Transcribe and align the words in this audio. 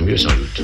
mieux 0.00 0.16
sans 0.16 0.28
doute. 0.28 0.62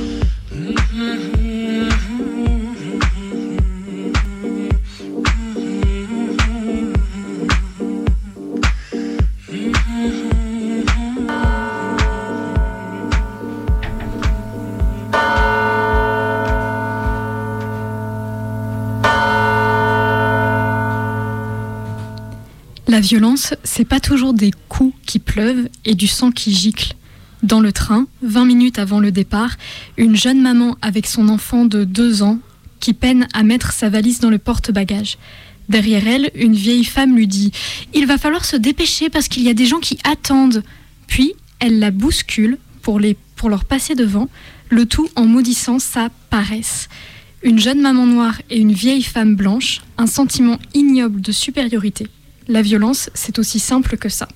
La 22.87 22.99
violence, 22.99 23.55
c'est 23.63 23.85
pas 23.85 23.99
toujours 23.99 24.35
des 24.35 24.51
coups 24.69 24.93
qui 25.07 25.17
pleuvent 25.17 25.67
et 25.83 25.95
du 25.95 26.05
sang 26.05 26.29
qui 26.29 26.53
gicle. 26.53 26.93
Dans 27.53 27.59
le 27.59 27.71
train, 27.71 28.07
20 28.23 28.45
minutes 28.45 28.79
avant 28.79 28.99
le 28.99 29.11
départ, 29.11 29.57
une 29.97 30.15
jeune 30.15 30.41
maman 30.41 30.75
avec 30.81 31.05
son 31.05 31.29
enfant 31.29 31.65
de 31.65 31.83
2 31.83 32.23
ans 32.23 32.39
qui 32.79 32.93
peine 32.93 33.27
à 33.31 33.43
mettre 33.43 33.73
sa 33.73 33.89
valise 33.89 34.19
dans 34.19 34.31
le 34.31 34.39
porte-bagages. 34.39 35.19
Derrière 35.69 36.07
elle, 36.07 36.31
une 36.33 36.55
vieille 36.55 36.83
femme 36.83 37.15
lui 37.15 37.27
dit 37.27 37.51
Il 37.93 38.07
va 38.07 38.17
falloir 38.17 38.43
se 38.43 38.55
dépêcher 38.55 39.11
parce 39.11 39.27
qu'il 39.27 39.43
y 39.43 39.51
a 39.51 39.53
des 39.53 39.67
gens 39.67 39.79
qui 39.79 39.99
attendent. 40.03 40.63
Puis, 41.05 41.33
elle 41.59 41.77
la 41.77 41.91
bouscule 41.91 42.57
pour, 42.81 42.99
les, 42.99 43.15
pour 43.35 43.51
leur 43.51 43.65
passer 43.65 43.93
devant, 43.93 44.29
le 44.71 44.87
tout 44.87 45.07
en 45.15 45.27
maudissant 45.27 45.77
sa 45.77 46.09
paresse. 46.31 46.89
Une 47.43 47.59
jeune 47.59 47.81
maman 47.81 48.07
noire 48.07 48.41
et 48.49 48.57
une 48.57 48.73
vieille 48.73 49.03
femme 49.03 49.35
blanche, 49.35 49.81
un 49.99 50.07
sentiment 50.07 50.57
ignoble 50.73 51.21
de 51.21 51.31
supériorité. 51.31 52.07
La 52.47 52.63
violence, 52.63 53.11
c'est 53.13 53.37
aussi 53.37 53.59
simple 53.59 53.97
que 53.97 54.09
ça. 54.09 54.27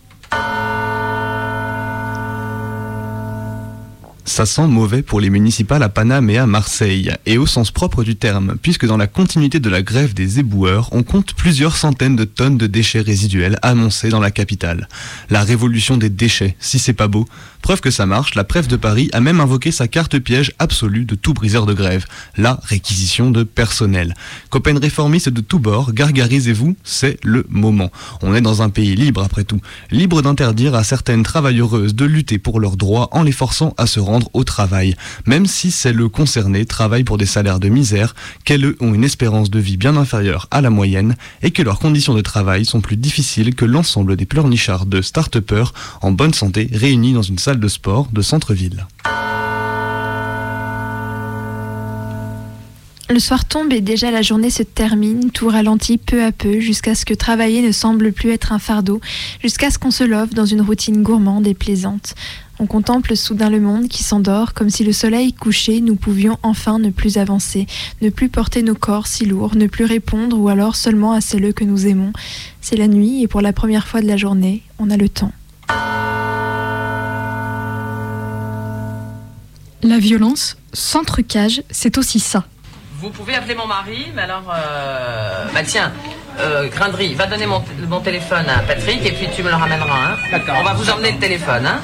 Ça 4.27 4.45
sent 4.45 4.67
mauvais 4.67 5.03
pour 5.03 5.21
les 5.21 5.29
municipales 5.29 5.81
à 5.81 5.87
Paname 5.87 6.29
et 6.29 6.37
à 6.37 6.45
Marseille, 6.45 7.13
et 7.25 7.37
au 7.37 7.45
sens 7.45 7.71
propre 7.71 8.03
du 8.03 8.17
terme, 8.17 8.57
puisque 8.61 8.85
dans 8.85 8.97
la 8.97 9.07
continuité 9.07 9.61
de 9.61 9.69
la 9.69 9.81
grève 9.81 10.13
des 10.13 10.39
éboueurs, 10.39 10.89
on 10.91 11.01
compte 11.01 11.33
plusieurs 11.33 11.77
centaines 11.77 12.17
de 12.17 12.25
tonnes 12.25 12.57
de 12.57 12.67
déchets 12.67 12.99
résiduels 12.99 13.57
annoncés 13.61 14.09
dans 14.09 14.19
la 14.19 14.29
capitale. 14.29 14.89
La 15.29 15.43
révolution 15.43 15.95
des 15.95 16.09
déchets, 16.09 16.57
si 16.59 16.77
c'est 16.77 16.91
pas 16.91 17.07
beau. 17.07 17.25
Preuve 17.61 17.79
que 17.79 17.89
ça 17.89 18.05
marche, 18.05 18.35
la 18.35 18.43
préfet 18.43 18.67
de 18.67 18.75
Paris 18.75 19.09
a 19.13 19.21
même 19.21 19.39
invoqué 19.39 19.71
sa 19.71 19.87
carte 19.87 20.19
piège 20.19 20.51
absolue 20.59 21.05
de 21.05 21.15
tout 21.15 21.33
briseur 21.33 21.65
de 21.65 21.73
grève, 21.73 22.05
la 22.35 22.59
réquisition 22.63 23.31
de 23.31 23.43
personnel. 23.43 24.13
Copains 24.49 24.77
réformistes 24.77 25.29
de 25.29 25.41
tous 25.41 25.59
bords, 25.59 25.93
gargarisez-vous, 25.93 26.75
c'est 26.83 27.17
le 27.23 27.45
moment. 27.49 27.91
On 28.21 28.35
est 28.35 28.41
dans 28.41 28.61
un 28.61 28.69
pays 28.69 28.95
libre 28.95 29.23
après 29.23 29.45
tout, 29.45 29.61
libre 29.89 30.21
d'interdire 30.21 30.75
à 30.75 30.83
certaines 30.83 31.23
travailleuses 31.23 31.95
de 31.95 32.05
lutter 32.05 32.39
pour 32.39 32.59
leurs 32.59 32.75
droits 32.75 33.07
en 33.11 33.23
les 33.23 33.31
forçant 33.31 33.73
à 33.77 33.87
se 33.87 33.99
rendre 34.01 34.16
au 34.33 34.43
travail, 34.43 34.95
même 35.25 35.45
si 35.45 35.71
celles 35.71 36.07
concernées 36.09 36.65
travaillent 36.65 37.03
pour 37.03 37.17
des 37.17 37.25
salaires 37.25 37.59
de 37.59 37.69
misère, 37.69 38.15
qu'elles 38.45 38.75
ont 38.79 38.93
une 38.93 39.03
espérance 39.03 39.49
de 39.49 39.59
vie 39.59 39.77
bien 39.77 39.97
inférieure 39.97 40.47
à 40.51 40.61
la 40.61 40.69
moyenne 40.69 41.15
et 41.41 41.51
que 41.51 41.63
leurs 41.63 41.79
conditions 41.79 42.13
de 42.13 42.21
travail 42.21 42.65
sont 42.65 42.81
plus 42.81 42.97
difficiles 42.97 43.55
que 43.55 43.65
l'ensemble 43.65 44.15
des 44.15 44.25
pleurnichards 44.25 44.85
de 44.85 45.01
start-upers 45.01 45.73
en 46.01 46.11
bonne 46.11 46.33
santé 46.33 46.69
réunis 46.73 47.13
dans 47.13 47.21
une 47.21 47.39
salle 47.39 47.59
de 47.59 47.67
sport 47.67 48.07
de 48.11 48.21
centre-ville. 48.21 48.87
Le 53.09 53.19
soir 53.19 53.45
tombe 53.45 53.71
et 53.71 53.79
déjà 53.79 54.11
la 54.11 54.21
journée 54.21 54.49
se 54.49 54.63
termine, 54.63 55.31
tout 55.31 55.47
ralentit 55.47 55.97
peu 55.97 56.25
à 56.25 56.33
peu 56.33 56.59
jusqu'à 56.59 56.93
ce 56.93 57.05
que 57.05 57.13
travailler 57.13 57.61
ne 57.61 57.71
semble 57.71 58.11
plus 58.11 58.31
être 58.31 58.51
un 58.51 58.59
fardeau, 58.59 58.99
jusqu'à 59.41 59.71
ce 59.71 59.79
qu'on 59.79 59.91
se 59.91 60.03
love 60.03 60.33
dans 60.33 60.45
une 60.45 60.59
routine 60.59 61.03
gourmande 61.03 61.47
et 61.47 61.53
plaisante. 61.53 62.15
On 62.59 62.65
contemple 62.65 63.15
soudain 63.15 63.51
le 63.51 63.59
monde 63.59 63.87
qui 63.87 64.01
s'endort, 64.01 64.55
comme 64.55 64.71
si 64.71 64.83
le 64.83 64.91
soleil 64.91 65.31
couché, 65.31 65.79
nous 65.79 65.95
pouvions 65.95 66.39
enfin 66.41 66.79
ne 66.79 66.89
plus 66.89 67.19
avancer, 67.19 67.67
ne 68.01 68.09
plus 68.09 68.29
porter 68.29 68.63
nos 68.63 68.73
corps 68.73 69.05
si 69.05 69.25
lourds, 69.25 69.55
ne 69.55 69.67
plus 69.67 69.85
répondre 69.85 70.39
ou 70.39 70.49
alors 70.49 70.75
seulement 70.75 71.13
à 71.13 71.21
celles 71.21 71.53
que 71.53 71.63
nous 71.63 71.85
aimons. 71.85 72.13
C'est 72.59 72.75
la 72.75 72.87
nuit 72.87 73.21
et 73.21 73.27
pour 73.27 73.41
la 73.41 73.53
première 73.53 73.87
fois 73.87 74.01
de 74.01 74.07
la 74.07 74.17
journée, 74.17 74.63
on 74.79 74.89
a 74.89 74.97
le 74.97 75.07
temps. 75.07 75.31
La 79.83 79.99
violence, 79.99 80.57
sans 80.73 81.03
trucage, 81.03 81.61
c'est 81.69 81.99
aussi 81.99 82.19
ça. 82.19 82.45
Vous 82.99 83.11
pouvez 83.11 83.35
appeler 83.35 83.53
mon 83.53 83.67
mari, 83.67 84.07
mais 84.15 84.23
alors, 84.23 84.51
euh, 84.51 85.45
bah 85.53 85.61
tiens, 85.63 85.91
euh, 86.39 86.67
Grindry, 86.69 87.13
va 87.13 87.27
donner 87.27 87.45
mon, 87.45 87.63
mon 87.87 87.99
téléphone 87.99 88.49
à 88.49 88.59
Patrick 88.63 89.05
et 89.05 89.11
puis 89.11 89.27
tu 89.35 89.43
me 89.43 89.49
le 89.49 89.55
ramèneras. 89.55 90.13
Hein. 90.13 90.17
D'accord. 90.31 90.55
On 90.59 90.63
va 90.63 90.73
vous 90.73 90.89
emmener 90.89 91.11
le 91.11 91.19
téléphone. 91.19 91.67
Hein. 91.67 91.79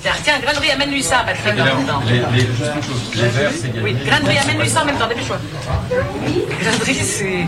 Tiens, 0.00 0.12
tiens, 0.22 0.34
Grindry, 0.40 0.70
amène-lui 0.70 1.02
ça, 1.02 1.24
Patrick. 1.26 1.56
même 1.56 1.84
temps. 1.84 2.00
Les 2.08 2.20
verts, 3.28 3.50
c'est 3.52 3.72
Oui, 3.82 3.96
Grindry, 4.06 4.38
amène-lui 4.38 4.68
ça 4.68 4.82
en 4.82 4.84
même 4.84 4.96
temps, 4.96 5.08
dépêche-toi. 5.08 5.38
Grindry, 6.60 6.94
c'est... 6.94 7.46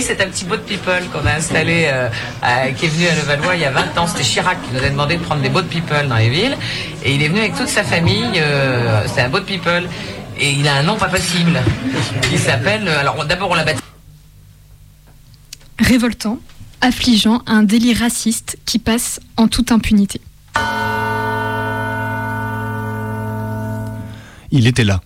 C'est 0.00 0.20
un 0.22 0.26
petit 0.28 0.44
boat 0.44 0.58
people 0.58 1.02
qu'on 1.12 1.26
a 1.26 1.32
installé, 1.34 1.88
euh, 1.92 2.08
à- 2.42 2.68
qui 2.70 2.86
est 2.86 2.88
venu 2.88 3.08
à 3.08 3.14
Levallois 3.16 3.54
il 3.56 3.62
y 3.62 3.64
a 3.64 3.70
20 3.70 3.98
ans. 3.98 4.06
C'était 4.06 4.22
Chirac 4.22 4.58
qui 4.62 4.74
nous 4.74 4.84
a 4.84 4.88
demandé 4.88 5.16
de 5.16 5.22
prendre 5.22 5.42
des 5.42 5.48
boat 5.48 5.64
people 5.64 6.06
dans 6.08 6.16
les 6.16 6.28
villes. 6.28 6.56
Et 7.04 7.14
il 7.14 7.22
est 7.22 7.28
venu 7.28 7.40
avec 7.40 7.56
toute 7.56 7.68
sa 7.68 7.82
famille, 7.82 8.24
euh, 8.36 9.02
c'est 9.12 9.20
un 9.22 9.28
boat 9.28 9.42
people. 9.42 9.88
Et 10.38 10.52
il 10.52 10.66
a 10.68 10.74
un 10.74 10.82
nom 10.84 10.96
pas 10.96 11.08
possible. 11.08 11.60
Il 12.32 12.38
s'appelle... 12.38 12.86
euh, 12.86 13.00
Alors, 13.00 13.24
d'abord, 13.24 13.50
on 13.50 13.54
l'a 13.54 13.64
baptisé... 13.64 13.82
Révoltant, 15.80 16.38
affligeant, 16.80 17.42
un 17.46 17.62
délit 17.62 17.94
raciste 17.94 18.58
qui 18.64 18.78
passe 18.78 19.20
en 19.36 19.48
toute 19.48 19.72
impunité. 19.72 20.20
Il 24.50 24.66
était 24.66 24.84
là. 24.84 25.00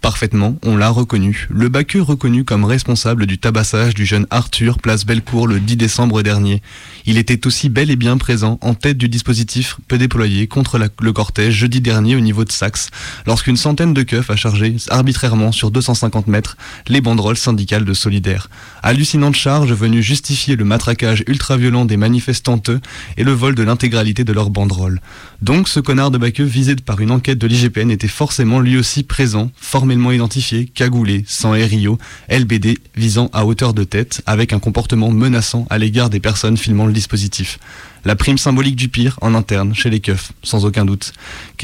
Parfaitement, 0.00 0.56
on 0.62 0.76
l'a 0.76 0.90
reconnu. 0.90 1.48
Le 1.50 1.68
Baqueux 1.68 2.02
reconnu 2.02 2.44
comme 2.44 2.64
responsable 2.64 3.26
du 3.26 3.38
tabassage 3.38 3.94
du 3.94 4.06
jeune 4.06 4.26
Arthur, 4.30 4.78
place 4.78 5.04
Bellecour, 5.04 5.48
le 5.48 5.58
10 5.58 5.76
décembre 5.76 6.22
dernier. 6.22 6.62
Il 7.04 7.18
était 7.18 7.46
aussi 7.46 7.68
bel 7.68 7.90
et 7.90 7.96
bien 7.96 8.16
présent 8.16 8.58
en 8.62 8.74
tête 8.74 8.96
du 8.96 9.08
dispositif 9.08 9.76
peu 9.88 9.98
déployé 9.98 10.46
contre 10.46 10.78
le 10.78 11.12
cortège 11.12 11.54
jeudi 11.54 11.80
dernier 11.80 12.14
au 12.14 12.20
niveau 12.20 12.44
de 12.44 12.52
Saxe, 12.52 12.90
lorsqu'une 13.26 13.56
centaine 13.56 13.92
de 13.92 14.02
keufs 14.02 14.30
a 14.30 14.36
chargé 14.36 14.76
arbitrairement 14.88 15.50
sur 15.50 15.70
250 15.70 16.28
mètres 16.28 16.56
les 16.86 17.00
banderoles 17.00 17.36
syndicales 17.36 17.84
de 17.84 17.92
Solidaire. 17.92 18.48
Hallucinante 18.82 19.34
charge 19.34 19.72
venue 19.72 20.02
justifier 20.02 20.54
le 20.54 20.64
matraquage 20.64 21.24
ultra-violent 21.26 21.84
des 21.84 21.96
manifestantes 21.96 22.70
et 23.16 23.24
le 23.24 23.32
vol 23.32 23.54
de 23.56 23.62
l'intégralité 23.64 24.22
de 24.22 24.32
leurs 24.32 24.50
banderoles. 24.50 25.00
Donc 25.42 25.68
ce 25.68 25.80
connard 25.80 26.10
de 26.10 26.18
Baqueux 26.18 26.44
visé 26.44 26.76
par 26.76 27.00
une 27.00 27.10
enquête 27.10 27.38
de 27.38 27.46
l'IGPN 27.46 27.90
était 27.90 28.08
forcément 28.08 28.60
lui 28.60 28.76
aussi 28.76 29.02
présent, 29.02 29.50
formellement 29.88 30.12
identifié, 30.12 30.66
cagoulé, 30.66 31.24
sans 31.26 31.52
RIO, 31.52 31.96
LBD 32.28 32.76
visant 32.94 33.30
à 33.32 33.46
hauteur 33.46 33.72
de 33.72 33.84
tête, 33.84 34.20
avec 34.26 34.52
un 34.52 34.58
comportement 34.58 35.10
menaçant 35.10 35.66
à 35.70 35.78
l'égard 35.78 36.10
des 36.10 36.20
personnes 36.20 36.58
filmant 36.58 36.84
le 36.84 36.92
dispositif. 36.92 37.58
La 38.04 38.14
prime 38.14 38.36
symbolique 38.36 38.76
du 38.76 38.90
pire 38.90 39.18
en 39.22 39.34
interne, 39.34 39.74
chez 39.74 39.88
les 39.88 40.00
keufs, 40.00 40.32
sans 40.42 40.66
aucun 40.66 40.84
doute. 40.84 41.14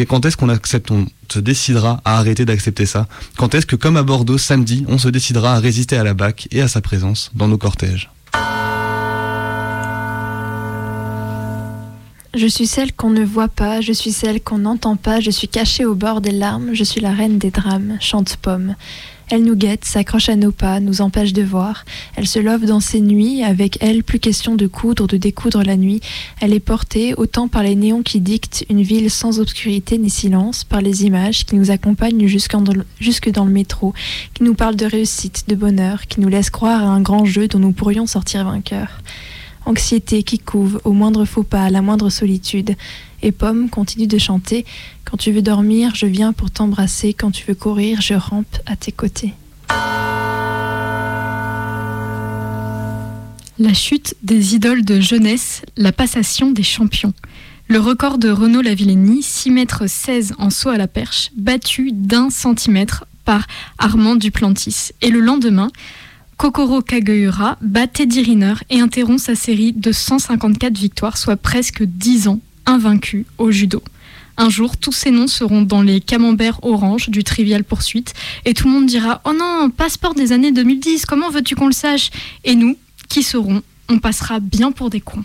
Quand 0.09 0.25
est-ce 0.25 0.39
qu'on 0.39 0.49
accepte, 0.49 0.91
on 0.91 1.05
se 1.29 1.39
décidera 1.39 2.01
à 2.07 2.17
arrêter 2.17 2.47
d'accepter 2.47 2.87
ça? 2.87 3.09
Quand 3.37 3.55
est-ce 3.55 3.67
que, 3.67 3.77
comme 3.77 3.99
à 3.99 4.03
Bordeaux 4.03 4.39
samedi, 4.39 4.87
on 4.89 4.97
se 4.97 5.11
décidera 5.11 5.57
à 5.57 5.59
résister 5.61 5.99
à 5.99 6.03
la 6.03 6.15
BAC 6.15 6.49
et 6.51 6.63
à 6.63 6.69
sa 6.69 6.81
présence 6.81 7.31
dans 7.35 7.47
nos 7.47 7.59
cortèges? 7.59 8.14
Je 12.37 12.49
suis 12.49 12.67
celle 12.67 12.93
qu'on 12.93 13.11
ne 13.11 13.25
voit 13.25 13.47
pas, 13.47 13.81
je 13.81 13.93
suis 13.93 14.11
celle 14.11 14.43
qu'on 14.43 14.59
n'entend 14.59 14.97
pas, 14.97 15.21
je 15.21 15.31
suis 15.31 15.47
cachée 15.47 15.85
au 15.85 15.95
bord 15.95 16.21
des 16.21 16.33
larmes, 16.33 16.71
je 16.73 16.83
suis 16.83 17.01
la 17.01 17.13
reine 17.13 17.39
des 17.39 17.53
drames, 17.53 17.97
chante 18.01 18.37
Pomme. 18.39 18.75
Elle 19.31 19.45
nous 19.45 19.55
guette, 19.55 19.85
s'accroche 19.85 20.29
à 20.29 20.35
nos 20.35 20.51
pas, 20.51 20.81
nous 20.81 21.01
empêche 21.01 21.33
de 21.33 21.45
voir. 21.45 21.85
Elle 22.17 22.27
se 22.27 22.41
love 22.41 22.67
dans 22.67 22.81
ses 22.81 23.01
nuits, 23.01 23.45
avec 23.45 23.79
elle 23.81 24.03
plus 24.03 24.19
question 24.19 24.57
de 24.57 24.67
coudre, 24.67 25.07
de 25.07 25.17
découdre 25.17 25.63
la 25.63 25.77
nuit. 25.77 26.01
Elle 26.41 26.53
est 26.53 26.61
portée 26.61 27.15
autant 27.15 27.47
par 27.47 27.63
les 27.63 27.77
néons 27.77 28.03
qui 28.03 28.21
dictent 28.21 28.67
une 28.69 28.83
ville 28.83 29.13
sans 29.13 29.39
obscurité 29.39 29.97
ni 29.97 30.11
silence, 30.11 30.65
par 30.65 30.81
les 30.81 31.05
images 31.05 31.47
qui 31.47 31.55
nous 31.55 31.71
accompagnent 31.71 32.27
jusque 32.27 32.57
dans 33.31 33.45
le 33.45 33.53
métro, 33.53 33.95
qui 34.35 34.43
nous 34.43 34.55
parlent 34.55 34.77
de 34.77 34.87
réussite, 34.87 35.45
de 35.47 35.55
bonheur, 35.55 36.09
qui 36.09 36.21
nous 36.21 36.29
laissent 36.29 36.51
croire 36.51 36.83
à 36.83 36.89
un 36.89 37.01
grand 37.01 37.25
jeu 37.25 37.47
dont 37.47 37.61
nous 37.61 37.73
pourrions 37.73 38.09
sortir 38.09 38.45
vainqueurs. 38.45 39.01
Anxiété 39.67 40.23
qui 40.23 40.39
couve 40.39 40.81
au 40.85 40.93
moindre 40.93 41.25
faux 41.25 41.43
pas, 41.43 41.65
à 41.65 41.71
la 41.71 41.83
moindre 41.83 42.11
solitude. 42.11 42.77
Et 43.23 43.33
Pomme 43.33 43.71
continue 43.71 44.07
de 44.07 44.19
chanter 44.19 44.65
Quand 45.05 45.17
tu 45.17 45.33
veux 45.33 45.43
dormir, 45.43 45.95
je 45.95 46.07
viens 46.07 46.33
pour 46.33 46.51
t'embrasser. 46.51 47.15
Quand 47.15 47.31
tu 47.31 47.45
veux 47.47 47.55
courir, 47.55 48.01
je 48.01 48.15
rampe 48.15 48.59
à 48.67 48.77
tes 48.77 48.93
côtés. 48.93 49.33
La 53.59 53.73
chute 53.73 54.17
des 54.23 54.57
idoles 54.57 54.85
de 54.85 55.01
jeunesse, 55.01 55.63
la 55.77 55.93
passation 55.93 56.51
des 56.51 56.65
champions. 56.65 57.15
Le 57.69 57.79
record 57.79 58.19
de 58.19 58.29
Renaud 58.29 58.61
Lavillenie, 58.61 59.23
6 59.23 59.51
mètres 59.51 59.87
16 59.87 60.35
en 60.39 60.51
saut 60.51 60.69
à 60.69 60.77
la 60.77 60.89
perche, 60.89 61.31
battu 61.37 61.93
d'un 61.93 62.29
centimètre 62.29 63.07
par 63.25 63.47
Armand 63.79 64.17
Duplantis. 64.17 64.91
Et 65.01 65.09
le 65.09 65.21
lendemain, 65.21 65.71
Kokoro 66.37 66.83
Kageura 66.83 67.59
bat 67.61 67.87
Teddy 67.87 68.23
Riner 68.23 68.55
et 68.71 68.81
interrompt 68.81 69.21
sa 69.21 69.35
série 69.35 69.73
de 69.73 69.93
154 69.93 70.77
victoires, 70.77 71.17
soit 71.17 71.37
presque 71.37 71.83
10 71.83 72.29
ans 72.29 72.41
invaincu 72.67 73.27
au 73.39 73.51
judo. 73.51 73.83
Un 74.37 74.51
jour, 74.51 74.77
tous 74.77 74.93
ces 74.93 75.13
noms 75.13 75.29
seront 75.29 75.63
dans 75.63 75.83
les 75.83 76.01
camemberts 76.01 76.59
orange 76.63 77.09
du 77.09 77.23
Trivial 77.23 77.63
Poursuite 77.63 78.15
et 78.45 78.53
tout 78.53 78.67
le 78.67 78.73
monde 78.73 78.87
dira 78.87 79.21
Oh 79.25 79.33
non, 79.33 79.71
passeport 79.71 80.15
des 80.15 80.33
années 80.33 80.51
2010, 80.51 81.07
comment 81.07 81.31
veux-tu 81.31 81.55
qu'on 81.55 81.69
le 81.69 81.73
sache? 81.73 82.11
Et 82.43 82.57
nous, 82.57 82.77
qui 83.09 83.23
serons, 83.23 83.63
on 83.89 83.99
passera 83.99 84.41
bien 84.41 84.73
pour 84.73 84.91
des 84.91 85.01
cons. 85.01 85.25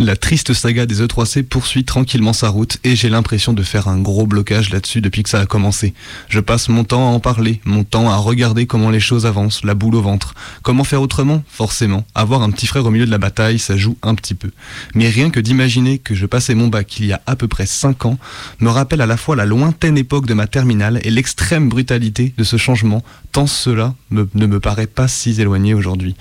La 0.00 0.14
triste 0.14 0.54
saga 0.54 0.86
des 0.86 1.02
E3C 1.02 1.42
poursuit 1.42 1.84
tranquillement 1.84 2.32
sa 2.32 2.50
route 2.50 2.78
et 2.84 2.94
j'ai 2.94 3.08
l'impression 3.08 3.52
de 3.52 3.64
faire 3.64 3.88
un 3.88 3.98
gros 3.98 4.28
blocage 4.28 4.70
là-dessus 4.70 5.00
depuis 5.00 5.24
que 5.24 5.28
ça 5.28 5.40
a 5.40 5.46
commencé. 5.46 5.92
Je 6.28 6.38
passe 6.38 6.68
mon 6.68 6.84
temps 6.84 7.08
à 7.08 7.12
en 7.12 7.18
parler, 7.18 7.60
mon 7.64 7.82
temps 7.82 8.08
à 8.08 8.14
regarder 8.14 8.66
comment 8.66 8.90
les 8.90 9.00
choses 9.00 9.26
avancent, 9.26 9.64
la 9.64 9.74
boule 9.74 9.96
au 9.96 10.00
ventre. 10.00 10.34
Comment 10.62 10.84
faire 10.84 11.02
autrement? 11.02 11.42
Forcément, 11.48 12.06
avoir 12.14 12.42
un 12.42 12.52
petit 12.52 12.68
frère 12.68 12.86
au 12.86 12.90
milieu 12.92 13.06
de 13.06 13.10
la 13.10 13.18
bataille, 13.18 13.58
ça 13.58 13.76
joue 13.76 13.96
un 14.02 14.14
petit 14.14 14.36
peu. 14.36 14.52
Mais 14.94 15.08
rien 15.08 15.30
que 15.30 15.40
d'imaginer 15.40 15.98
que 15.98 16.14
je 16.14 16.26
passais 16.26 16.54
mon 16.54 16.68
bac 16.68 17.00
il 17.00 17.06
y 17.06 17.12
a 17.12 17.20
à 17.26 17.34
peu 17.34 17.48
près 17.48 17.66
5 17.66 18.06
ans 18.06 18.18
me 18.60 18.70
rappelle 18.70 19.00
à 19.00 19.06
la 19.06 19.16
fois 19.16 19.34
la 19.34 19.46
lointaine 19.46 19.98
époque 19.98 20.26
de 20.26 20.34
ma 20.34 20.46
terminale 20.46 21.00
et 21.02 21.10
l'extrême 21.10 21.68
brutalité 21.68 22.34
de 22.38 22.44
ce 22.44 22.56
changement, 22.56 23.02
tant 23.32 23.48
cela 23.48 23.96
ne 24.12 24.46
me 24.46 24.60
paraît 24.60 24.86
pas 24.86 25.08
si 25.08 25.40
éloigné 25.40 25.74
aujourd'hui. 25.74 26.14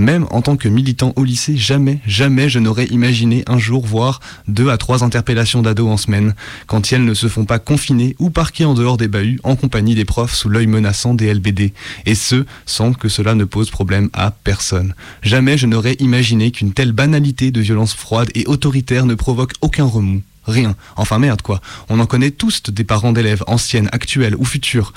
Même 0.00 0.26
en 0.30 0.40
tant 0.40 0.56
que 0.56 0.66
militant 0.66 1.12
au 1.16 1.24
lycée, 1.24 1.58
jamais, 1.58 2.00
jamais 2.06 2.48
je 2.48 2.58
n'aurais 2.58 2.86
imaginé 2.86 3.44
un 3.46 3.58
jour 3.58 3.84
voir 3.84 4.20
deux 4.48 4.70
à 4.70 4.78
trois 4.78 5.04
interpellations 5.04 5.60
d'ados 5.60 5.90
en 5.90 5.98
semaine, 5.98 6.34
quand 6.66 6.90
elles 6.90 7.04
ne 7.04 7.12
se 7.12 7.28
font 7.28 7.44
pas 7.44 7.58
confiner 7.58 8.16
ou 8.18 8.30
parquer 8.30 8.64
en 8.64 8.72
dehors 8.72 8.96
des 8.96 9.08
bahuts 9.08 9.40
en 9.44 9.56
compagnie 9.56 9.94
des 9.94 10.06
profs 10.06 10.34
sous 10.34 10.48
l'œil 10.48 10.66
menaçant 10.66 11.12
des 11.12 11.34
LBD, 11.34 11.74
et 12.06 12.14
ce, 12.14 12.46
sans 12.64 12.94
que 12.94 13.10
cela 13.10 13.34
ne 13.34 13.44
pose 13.44 13.68
problème 13.68 14.08
à 14.14 14.30
personne. 14.30 14.94
Jamais 15.20 15.58
je 15.58 15.66
n'aurais 15.66 15.96
imaginé 15.98 16.50
qu'une 16.50 16.72
telle 16.72 16.92
banalité 16.92 17.50
de 17.50 17.60
violence 17.60 17.92
froide 17.92 18.30
et 18.34 18.46
autoritaire 18.46 19.04
ne 19.04 19.14
provoque 19.14 19.52
aucun 19.60 19.84
remous. 19.84 20.22
Rien. 20.46 20.76
Enfin 20.96 21.18
merde 21.18 21.42
quoi. 21.42 21.60
On 21.90 22.00
en 22.00 22.06
connaît 22.06 22.30
tous 22.30 22.62
des 22.62 22.84
parents 22.84 23.12
d'élèves, 23.12 23.44
anciennes, 23.46 23.90
actuelles 23.92 24.36
ou 24.38 24.46
futures. 24.46 24.94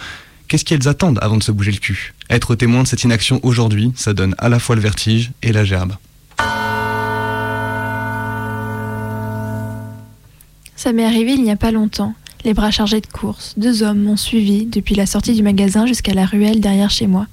Qu'est-ce 0.54 0.66
qu'elles 0.66 0.88
attendent 0.88 1.18
avant 1.24 1.38
de 1.38 1.42
se 1.42 1.52
bouger 1.52 1.72
le 1.72 1.80
cul? 1.80 2.14
Être 2.30 2.54
témoin 2.54 2.84
de 2.84 2.88
cette 2.88 3.04
inaction 3.04 3.40
aujourd'hui, 3.42 3.92
ça 3.96 4.14
donne 4.14 4.36
à 4.38 4.50
la 4.50 4.60
fois 4.60 4.76
le 4.76 4.84
vertige 4.84 5.32
et 5.42 5.52
la 5.52 5.66
gerbe. 5.66 5.94
Ça 10.76 10.94
m'est 10.94 11.06
arrivé 11.06 11.34
il 11.34 11.42
n'y 11.42 11.50
a 11.50 11.56
pas 11.56 11.72
longtemps, 11.72 12.14
les 12.46 12.54
bras 12.54 12.70
chargés 12.70 13.02
de 13.02 13.08
courses. 13.08 13.56
Deux 13.58 13.82
hommes 13.82 14.04
m'ont 14.04 14.16
suivi 14.16 14.68
depuis 14.68 14.94
la 14.94 15.08
sortie 15.08 15.34
du 15.34 15.42
magasin 15.42 15.88
jusqu'à 15.88 16.14
la 16.14 16.28
ruelle 16.28 16.62
derrière 16.62 16.92
chez 16.92 17.08
moi. 17.08 17.26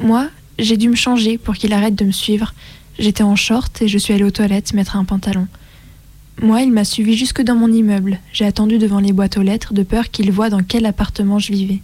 Moi, 0.00 0.28
j'ai 0.60 0.76
dû 0.76 0.88
me 0.88 0.94
changer 0.94 1.38
pour 1.38 1.56
qu'il 1.56 1.72
arrête 1.72 1.96
de 1.96 2.04
me 2.04 2.12
suivre. 2.12 2.54
J'étais 3.00 3.24
en 3.24 3.34
short 3.34 3.82
et 3.82 3.88
je 3.88 3.98
suis 3.98 4.14
allée 4.14 4.22
aux 4.22 4.30
toilettes 4.30 4.74
mettre 4.74 4.94
un 4.94 5.04
pantalon. 5.04 5.48
Moi, 6.40 6.62
il 6.62 6.70
m'a 6.70 6.84
suivi 6.84 7.16
jusque 7.16 7.42
dans 7.42 7.56
mon 7.56 7.72
immeuble. 7.72 8.20
J'ai 8.32 8.44
attendu 8.44 8.78
devant 8.78 9.00
les 9.00 9.12
boîtes 9.12 9.38
aux 9.38 9.42
lettres 9.42 9.74
de 9.74 9.82
peur 9.82 10.08
qu'il 10.12 10.30
voie 10.30 10.50
dans 10.50 10.62
quel 10.62 10.86
appartement 10.86 11.40
je 11.40 11.50
vivais. 11.50 11.80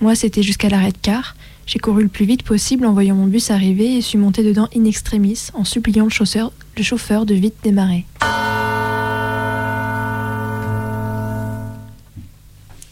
Moi, 0.00 0.14
c'était 0.14 0.42
jusqu'à 0.42 0.68
l'arrêt 0.68 0.92
de 0.92 0.98
car. 1.00 1.36
J'ai 1.66 1.78
couru 1.78 2.02
le 2.02 2.08
plus 2.08 2.26
vite 2.26 2.42
possible 2.42 2.86
en 2.86 2.92
voyant 2.92 3.16
mon 3.16 3.26
bus 3.26 3.50
arriver 3.50 3.96
et 3.96 4.00
suis 4.00 4.18
montée 4.18 4.44
dedans 4.44 4.68
in 4.76 4.84
extremis 4.84 5.48
en 5.54 5.64
suppliant 5.64 6.04
le 6.04 6.10
chauffeur, 6.10 6.52
le 6.76 6.82
chauffeur 6.82 7.26
de 7.26 7.34
vite 7.34 7.56
démarrer. 7.64 8.04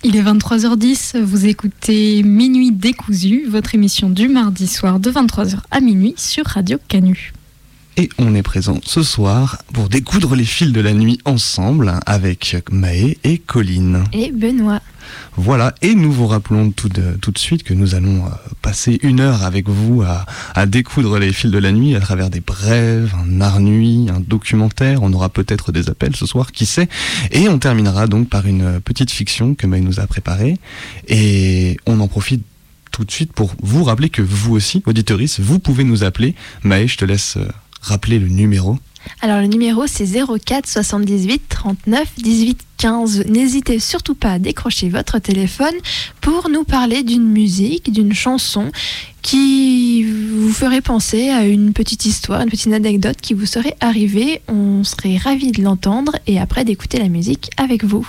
Il 0.02 0.16
est 0.16 0.22
23h10, 0.22 1.18
vous 1.20 1.46
écoutez 1.46 2.22
Minuit 2.22 2.72
décousu, 2.72 3.46
votre 3.48 3.74
émission 3.74 4.10
du 4.10 4.28
mardi 4.28 4.66
soir 4.66 4.98
de 5.00 5.10
23h 5.10 5.58
à 5.70 5.80
minuit 5.80 6.14
sur 6.16 6.44
Radio 6.44 6.78
Canu. 6.88 7.32
Et 7.96 8.08
on 8.18 8.34
est 8.34 8.42
présent 8.42 8.80
ce 8.82 9.04
soir 9.04 9.58
pour 9.72 9.88
découdre 9.88 10.34
les 10.34 10.44
fils 10.44 10.72
de 10.72 10.80
la 10.80 10.92
nuit 10.92 11.20
ensemble 11.24 11.94
avec 12.06 12.56
Maë 12.72 13.18
et 13.22 13.38
Colline. 13.38 14.02
Et 14.12 14.32
Benoît. 14.32 14.80
Voilà, 15.36 15.74
et 15.80 15.94
nous 15.94 16.10
vous 16.10 16.26
rappelons 16.26 16.72
tout 16.72 16.88
de, 16.88 17.16
tout 17.20 17.30
de 17.30 17.38
suite 17.38 17.62
que 17.62 17.72
nous 17.72 17.94
allons 17.94 18.24
euh, 18.24 18.30
passer 18.62 18.98
une 19.02 19.20
heure 19.20 19.44
avec 19.44 19.68
vous 19.68 20.02
à, 20.02 20.26
à, 20.54 20.66
découdre 20.66 21.18
les 21.18 21.32
fils 21.32 21.52
de 21.52 21.58
la 21.58 21.70
nuit 21.70 21.94
à 21.94 22.00
travers 22.00 22.30
des 22.30 22.40
brèves, 22.40 23.14
un 23.14 23.40
art 23.40 23.60
nuit, 23.60 24.08
un 24.10 24.20
documentaire. 24.20 25.02
On 25.04 25.12
aura 25.12 25.28
peut-être 25.28 25.70
des 25.70 25.88
appels 25.88 26.16
ce 26.16 26.26
soir, 26.26 26.50
qui 26.50 26.66
sait? 26.66 26.88
Et 27.30 27.48
on 27.48 27.58
terminera 27.58 28.08
donc 28.08 28.28
par 28.28 28.46
une 28.46 28.80
petite 28.80 29.12
fiction 29.12 29.54
que 29.54 29.68
Maë 29.68 29.82
nous 29.82 30.00
a 30.00 30.06
préparée. 30.08 30.56
Et 31.06 31.76
on 31.86 32.00
en 32.00 32.08
profite 32.08 32.42
tout 32.94 33.04
de 33.04 33.10
suite 33.10 33.32
pour 33.32 33.52
vous 33.60 33.82
rappeler 33.82 34.08
que 34.08 34.22
vous 34.22 34.54
aussi, 34.54 34.82
auditoris, 34.86 35.40
vous 35.40 35.58
pouvez 35.58 35.82
nous 35.82 36.04
appeler. 36.04 36.34
Maë, 36.62 36.86
je 36.86 36.96
te 36.96 37.04
laisse 37.04 37.36
euh, 37.36 37.48
rappeler 37.84 38.18
le 38.18 38.28
numéro 38.28 38.78
Alors 39.20 39.40
le 39.40 39.46
numéro 39.46 39.86
c'est 39.86 40.06
04 40.06 40.66
78 40.66 41.42
39 41.48 42.08
18 42.16 42.58
15. 42.84 43.24
N'hésitez 43.28 43.78
surtout 43.78 44.14
pas 44.14 44.32
à 44.32 44.38
décrocher 44.38 44.88
votre 44.88 45.18
téléphone 45.18 45.74
pour 46.20 46.48
nous 46.50 46.64
parler 46.64 47.02
d'une 47.02 47.26
musique, 47.26 47.92
d'une 47.92 48.12
chanson 48.12 48.72
qui 49.22 50.02
vous 50.04 50.52
ferait 50.52 50.82
penser 50.82 51.30
à 51.30 51.46
une 51.46 51.72
petite 51.72 52.04
histoire, 52.04 52.42
une 52.42 52.50
petite 52.50 52.72
anecdote 52.72 53.16
qui 53.22 53.32
vous 53.32 53.46
serait 53.46 53.76
arrivée. 53.80 54.42
On 54.48 54.84
serait 54.84 55.16
ravis 55.16 55.52
de 55.52 55.62
l'entendre 55.62 56.12
et 56.26 56.38
après 56.38 56.64
d'écouter 56.64 56.98
la 56.98 57.08
musique 57.08 57.50
avec 57.56 57.84
vous. 57.84 58.06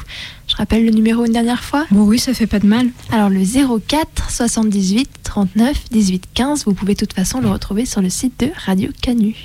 Je 0.48 0.56
rappelle 0.57 0.83
le 0.83 0.92
numéro 0.92 1.24
une 1.25 1.33
dernière 1.33 1.63
fois 1.63 1.86
Bon 1.92 2.04
oui, 2.04 2.19
ça 2.19 2.33
fait 2.33 2.48
pas 2.48 2.60
de 2.60 2.68
mal. 2.68 2.89
Alors 3.12 3.30
le 3.30 3.44
04 3.80 4.30
78 4.30 5.10
39 5.24 5.86
18 5.89 6.25
15, 6.33 6.66
vous 6.66 6.74
pouvez 6.74 6.95
de 6.95 7.00
toute 7.00 7.13
façon 7.13 7.39
le 7.39 7.50
retrouver 7.50 7.86
sur 7.86 8.01
le 8.01 8.10
site 8.10 8.39
de 8.42 8.50
Radio 8.66 8.90
Canu. 9.02 9.35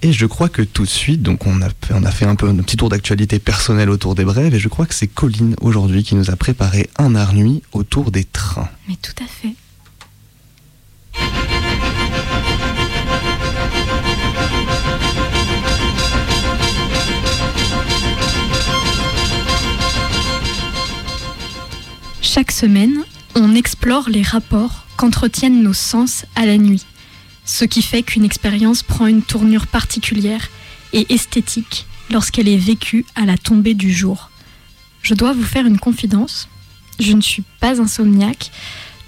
Et 0.00 0.12
je 0.12 0.26
crois 0.26 0.48
que 0.48 0.62
tout 0.62 0.84
de 0.84 0.88
suite, 0.88 1.22
donc 1.22 1.46
on 1.46 1.60
a, 1.60 2.10
fait 2.10 2.24
un 2.24 2.36
peu 2.36 2.48
un 2.48 2.54
petit 2.56 2.76
tour 2.76 2.88
d'actualité 2.88 3.40
personnelle 3.40 3.90
autour 3.90 4.14
des 4.14 4.24
brèves, 4.24 4.54
et 4.54 4.60
je 4.60 4.68
crois 4.68 4.86
que 4.86 4.94
c'est 4.94 5.08
Colline 5.08 5.56
aujourd'hui 5.60 6.04
qui 6.04 6.14
nous 6.14 6.30
a 6.30 6.36
préparé 6.36 6.88
un 6.98 7.16
art 7.16 7.34
nuit 7.34 7.62
autour 7.72 8.12
des 8.12 8.24
trains. 8.24 8.68
Mais 8.88 8.96
tout 8.96 9.12
à 9.22 9.26
fait. 9.26 9.54
Chaque 22.22 22.52
semaine, 22.52 23.02
on 23.34 23.56
explore 23.56 24.08
les 24.08 24.22
rapports 24.22 24.86
qu'entretiennent 24.96 25.62
nos 25.62 25.72
sens 25.72 26.24
à 26.36 26.46
la 26.46 26.56
nuit 26.56 26.84
ce 27.48 27.64
qui 27.64 27.80
fait 27.80 28.02
qu'une 28.02 28.26
expérience 28.26 28.82
prend 28.82 29.06
une 29.06 29.22
tournure 29.22 29.66
particulière 29.66 30.50
et 30.92 31.06
esthétique 31.14 31.86
lorsqu'elle 32.10 32.46
est 32.46 32.58
vécue 32.58 33.06
à 33.14 33.24
la 33.24 33.38
tombée 33.38 33.72
du 33.72 33.90
jour. 33.90 34.30
Je 35.00 35.14
dois 35.14 35.32
vous 35.32 35.44
faire 35.44 35.64
une 35.64 35.78
confidence, 35.78 36.50
je 37.00 37.14
ne 37.14 37.22
suis 37.22 37.44
pas 37.58 37.80
insomniaque, 37.80 38.50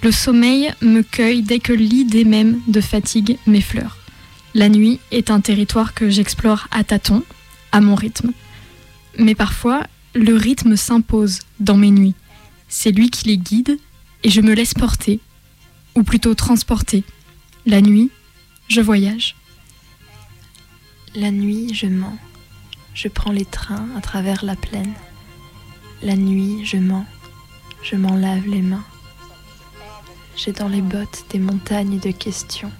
le 0.01 0.11
sommeil 0.11 0.73
me 0.81 1.03
cueille 1.03 1.43
dès 1.43 1.59
que 1.59 1.71
l'idée 1.71 2.25
même 2.25 2.59
de 2.67 2.81
fatigue 2.81 3.37
m'effleure. 3.45 3.97
La 4.55 4.69
nuit 4.69 4.99
est 5.11 5.29
un 5.29 5.39
territoire 5.39 5.93
que 5.93 6.09
j'explore 6.09 6.67
à 6.71 6.83
tâtons, 6.83 7.23
à 7.71 7.79
mon 7.79 7.93
rythme. 7.93 8.31
Mais 9.19 9.35
parfois, 9.35 9.85
le 10.15 10.35
rythme 10.35 10.75
s'impose 10.75 11.39
dans 11.59 11.77
mes 11.77 11.91
nuits. 11.91 12.15
C'est 12.69 12.91
lui 12.91 13.11
qui 13.11 13.27
les 13.27 13.37
guide 13.37 13.77
et 14.23 14.31
je 14.31 14.41
me 14.41 14.55
laisse 14.55 14.73
porter, 14.73 15.19
ou 15.93 16.01
plutôt 16.01 16.33
transporter. 16.33 17.03
La 17.67 17.81
nuit, 17.81 18.09
je 18.71 18.79
voyage. 18.79 19.35
La 21.13 21.29
nuit, 21.29 21.73
je 21.73 21.87
mens. 21.87 22.17
Je 22.93 23.09
prends 23.09 23.33
les 23.33 23.43
trains 23.43 23.89
à 23.97 24.01
travers 24.01 24.45
la 24.45 24.55
plaine. 24.55 24.93
La 26.01 26.15
nuit, 26.15 26.65
je 26.65 26.77
mens. 26.77 27.05
Je 27.83 27.97
m'en 27.97 28.15
lave 28.15 28.47
les 28.47 28.61
mains. 28.61 28.85
J'ai 30.37 30.53
dans 30.53 30.69
les 30.69 30.81
bottes 30.81 31.25
des 31.31 31.39
montagnes 31.39 31.99
de 31.99 32.11
questions. 32.11 32.71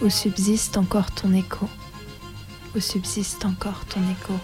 Où 0.00 0.10
subsiste 0.10 0.76
encore 0.76 1.12
ton 1.12 1.32
écho? 1.32 1.68
Où 2.74 2.80
subsiste 2.80 3.44
encore 3.44 3.84
ton 3.84 4.00
écho? 4.10 4.34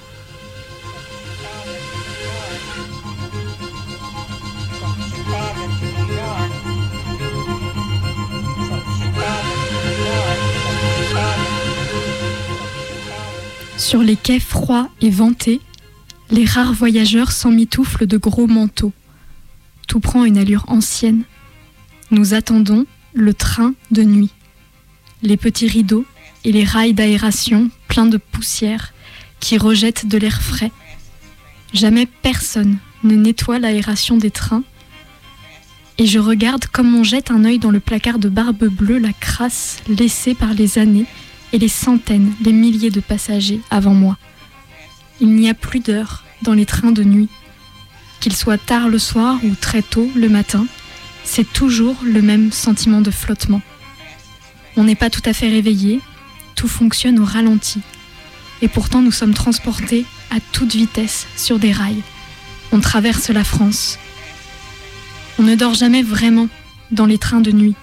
Sur 13.82 14.00
les 14.00 14.14
quais 14.14 14.38
froids 14.38 14.88
et 15.00 15.10
ventés, 15.10 15.60
les 16.30 16.44
rares 16.44 16.72
voyageurs 16.72 17.32
s'emmitouflent 17.32 18.06
de 18.06 18.16
gros 18.16 18.46
manteaux. 18.46 18.92
Tout 19.88 19.98
prend 19.98 20.24
une 20.24 20.38
allure 20.38 20.64
ancienne. 20.68 21.24
Nous 22.12 22.32
attendons 22.32 22.86
le 23.12 23.34
train 23.34 23.74
de 23.90 24.04
nuit. 24.04 24.30
Les 25.22 25.36
petits 25.36 25.66
rideaux 25.66 26.04
et 26.44 26.52
les 26.52 26.62
rails 26.62 26.94
d'aération 26.94 27.70
pleins 27.88 28.06
de 28.06 28.18
poussière 28.18 28.94
qui 29.40 29.58
rejettent 29.58 30.06
de 30.06 30.16
l'air 30.16 30.40
frais. 30.40 30.70
Jamais 31.74 32.06
personne 32.06 32.78
ne 33.02 33.16
nettoie 33.16 33.58
l'aération 33.58 34.16
des 34.16 34.30
trains. 34.30 34.62
Et 35.98 36.06
je 36.06 36.20
regarde 36.20 36.66
comme 36.66 36.94
on 36.94 37.02
jette 37.02 37.32
un 37.32 37.44
œil 37.44 37.58
dans 37.58 37.72
le 37.72 37.80
placard 37.80 38.20
de 38.20 38.28
barbe 38.28 38.68
bleue 38.68 38.98
la 38.98 39.12
crasse 39.12 39.82
laissée 39.88 40.34
par 40.34 40.54
les 40.54 40.78
années 40.78 41.06
et 41.52 41.58
les 41.58 41.68
centaines, 41.68 42.32
les 42.42 42.52
milliers 42.52 42.90
de 42.90 43.00
passagers 43.00 43.60
avant 43.70 43.94
moi. 43.94 44.16
Il 45.20 45.34
n'y 45.34 45.48
a 45.48 45.54
plus 45.54 45.80
d'heures 45.80 46.24
dans 46.42 46.54
les 46.54 46.66
trains 46.66 46.92
de 46.92 47.04
nuit. 47.04 47.28
Qu'il 48.20 48.34
soit 48.34 48.58
tard 48.58 48.88
le 48.88 48.98
soir 48.98 49.38
ou 49.44 49.54
très 49.54 49.82
tôt 49.82 50.10
le 50.14 50.28
matin, 50.28 50.66
c'est 51.24 51.50
toujours 51.52 51.96
le 52.04 52.22
même 52.22 52.52
sentiment 52.52 53.00
de 53.00 53.10
flottement. 53.10 53.62
On 54.76 54.84
n'est 54.84 54.94
pas 54.94 55.10
tout 55.10 55.22
à 55.24 55.32
fait 55.32 55.48
réveillé, 55.48 56.00
tout 56.54 56.68
fonctionne 56.68 57.18
au 57.18 57.24
ralenti. 57.24 57.80
Et 58.62 58.68
pourtant 58.68 59.02
nous 59.02 59.12
sommes 59.12 59.34
transportés 59.34 60.04
à 60.30 60.36
toute 60.52 60.74
vitesse 60.74 61.26
sur 61.36 61.58
des 61.58 61.72
rails. 61.72 62.02
On 62.70 62.80
traverse 62.80 63.28
la 63.28 63.44
France. 63.44 63.98
On 65.38 65.42
ne 65.42 65.54
dort 65.54 65.74
jamais 65.74 66.02
vraiment 66.02 66.48
dans 66.90 67.06
les 67.06 67.18
trains 67.18 67.40
de 67.40 67.52
nuit. 67.52 67.74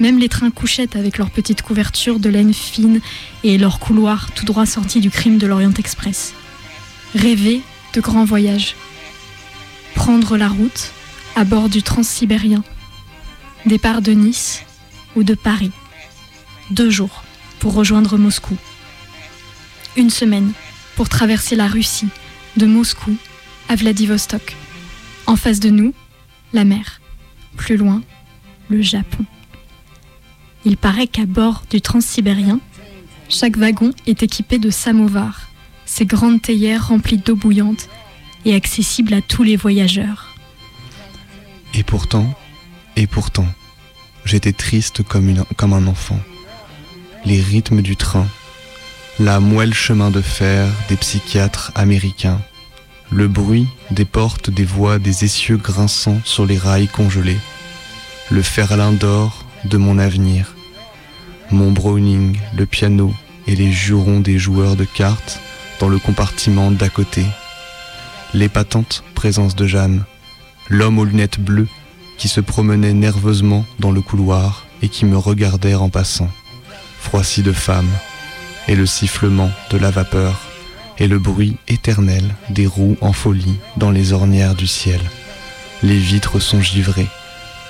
Même 0.00 0.18
les 0.18 0.28
trains 0.28 0.50
couchettes 0.50 0.94
avec 0.94 1.18
leurs 1.18 1.30
petites 1.30 1.62
couvertures 1.62 2.20
de 2.20 2.28
laine 2.28 2.54
fine 2.54 3.00
et 3.42 3.58
leurs 3.58 3.80
couloirs 3.80 4.30
tout 4.32 4.44
droit 4.44 4.66
sortis 4.66 5.00
du 5.00 5.10
crime 5.10 5.38
de 5.38 5.46
l'Orient 5.46 5.72
Express. 5.72 6.34
Rêver 7.14 7.62
de 7.94 8.00
grands 8.00 8.24
voyages. 8.24 8.76
Prendre 9.94 10.36
la 10.36 10.48
route 10.48 10.92
à 11.34 11.44
bord 11.44 11.68
du 11.68 11.82
Transsibérien. 11.82 12.62
Départ 13.66 14.02
de 14.02 14.12
Nice 14.12 14.62
ou 15.16 15.24
de 15.24 15.34
Paris. 15.34 15.72
Deux 16.70 16.90
jours 16.90 17.24
pour 17.58 17.74
rejoindre 17.74 18.16
Moscou. 18.16 18.56
Une 19.96 20.10
semaine 20.10 20.52
pour 20.94 21.08
traverser 21.08 21.56
la 21.56 21.66
Russie 21.66 22.08
de 22.56 22.66
Moscou 22.66 23.16
à 23.68 23.74
Vladivostok. 23.74 24.54
En 25.26 25.36
face 25.36 25.60
de 25.60 25.70
nous, 25.70 25.92
la 26.52 26.64
mer. 26.64 27.00
Plus 27.56 27.76
loin, 27.76 28.02
le 28.68 28.80
Japon. 28.80 29.24
Il 30.64 30.76
paraît 30.76 31.06
qu'à 31.06 31.26
bord 31.26 31.62
du 31.70 31.80
Transsibérien, 31.80 32.60
chaque 33.28 33.56
wagon 33.56 33.92
est 34.06 34.22
équipé 34.22 34.58
de 34.58 34.70
samovars, 34.70 35.48
ces 35.84 36.06
grandes 36.06 36.42
théières 36.42 36.88
remplies 36.88 37.18
d'eau 37.18 37.36
bouillante 37.36 37.88
et 38.44 38.54
accessibles 38.54 39.14
à 39.14 39.20
tous 39.20 39.42
les 39.42 39.56
voyageurs. 39.56 40.34
Et 41.74 41.82
pourtant, 41.82 42.34
et 42.96 43.06
pourtant, 43.06 43.46
j'étais 44.24 44.52
triste 44.52 45.02
comme, 45.02 45.72
un 45.72 45.86
enfant. 45.86 46.20
Les 47.24 47.40
rythmes 47.40 47.82
du 47.82 47.96
train, 47.96 48.26
la 49.18 49.40
moelle 49.40 49.74
chemin 49.74 50.10
de 50.10 50.20
fer 50.20 50.68
des 50.88 50.96
psychiatres 50.96 51.72
américains, 51.74 52.40
le 53.10 53.28
bruit 53.28 53.66
des 53.90 54.04
portes, 54.04 54.50
des 54.50 54.64
voix, 54.64 54.98
des 54.98 55.24
essieux 55.24 55.56
grinçants 55.56 56.20
sur 56.24 56.46
les 56.46 56.58
rails 56.58 56.88
congelés, 56.88 57.38
le 58.30 58.42
ferlin 58.42 58.92
d'or 58.92 59.44
de 59.64 59.76
mon 59.76 59.98
avenir, 59.98 60.54
mon 61.50 61.72
Browning, 61.72 62.38
le 62.56 62.66
piano 62.66 63.12
et 63.46 63.56
les 63.56 63.72
jurons 63.72 64.20
des 64.20 64.38
joueurs 64.38 64.76
de 64.76 64.84
cartes 64.84 65.40
dans 65.80 65.88
le 65.88 65.98
compartiment 65.98 66.70
d'à 66.70 66.88
côté, 66.88 67.24
l'épatante 68.34 69.04
présence 69.14 69.56
de 69.56 69.66
Jeanne, 69.66 70.04
l'homme 70.68 70.98
aux 70.98 71.04
lunettes 71.04 71.40
bleues 71.40 71.68
qui 72.18 72.28
se 72.28 72.40
promenait 72.40 72.92
nerveusement 72.92 73.64
dans 73.78 73.90
le 73.90 74.00
couloir 74.00 74.66
et 74.82 74.88
qui 74.88 75.04
me 75.04 75.16
regardait 75.16 75.74
en 75.74 75.88
passant, 75.88 76.30
froissi 77.00 77.42
de 77.42 77.52
femme, 77.52 77.88
et 78.66 78.76
le 78.76 78.86
sifflement 78.86 79.50
de 79.70 79.78
la 79.78 79.90
vapeur, 79.90 80.40
et 80.98 81.06
le 81.06 81.18
bruit 81.18 81.56
éternel 81.68 82.24
des 82.50 82.66
roues 82.66 82.98
en 83.00 83.12
folie 83.12 83.56
dans 83.76 83.90
les 83.90 84.12
ornières 84.12 84.54
du 84.54 84.66
ciel. 84.66 85.00
Les 85.82 85.96
vitres 85.96 86.40
sont 86.40 86.60
givrées, 86.60 87.08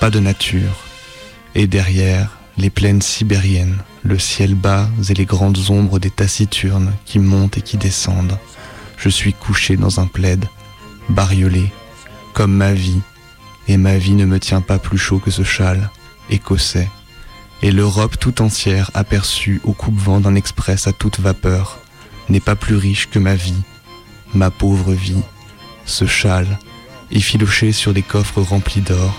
pas 0.01 0.11
de 0.11 0.19
nature, 0.19 0.88
et 1.55 1.67
derrière, 1.67 2.39
les 2.57 2.71
plaines 2.71 3.03
sibériennes, 3.03 3.79
le 4.03 4.19
ciel 4.19 4.55
bas 4.55 4.89
et 5.09 5.15
les 5.15 5.25
grandes 5.25 5.71
ombres 5.71 5.99
des 5.99 6.11
taciturnes 6.11 6.93
qui 7.05 7.19
montent 7.19 7.59
et 7.59 7.63
qui 7.63 7.77
descendent. 7.77 8.39
Je 8.97 9.09
suis 9.09 9.33
couché 9.33 9.77
dans 9.77 10.01
un 10.01 10.07
plaid, 10.07 10.45
bariolé, 11.09 11.73
comme 12.35 12.53
ma 12.53 12.73
vie, 12.73 13.01
et 13.69 13.77
ma 13.77 13.97
vie 13.99 14.15
ne 14.15 14.25
me 14.25 14.41
tient 14.41 14.61
pas 14.61 14.79
plus 14.79 14.99
chaud 14.99 15.19
que 15.19 15.31
ce 15.31 15.43
châle, 15.43 15.91
écossais, 16.31 16.89
et 17.63 17.71
l'Europe 17.71 18.19
tout 18.19 18.43
entière 18.43 18.91
aperçue 18.95 19.61
au 19.65 19.73
coupe-vent 19.73 20.21
d'un 20.21 20.35
express 20.35 20.87
à 20.87 20.93
toute 20.93 21.21
vapeur 21.21 21.79
n'est 22.29 22.41
pas 22.41 22.57
plus 22.57 22.77
riche 22.77 23.09
que 23.09 23.19
ma 23.19 23.35
vie, 23.35 23.63
ma 24.35 24.51
pauvre 24.51 24.93
vie, 24.93 25.23
ce 25.85 26.07
châle, 26.07 26.59
effiloché 27.11 27.73
sur 27.73 27.95
des 27.95 28.03
coffres 28.03 28.43
remplis 28.43 28.81
d'or, 28.81 29.17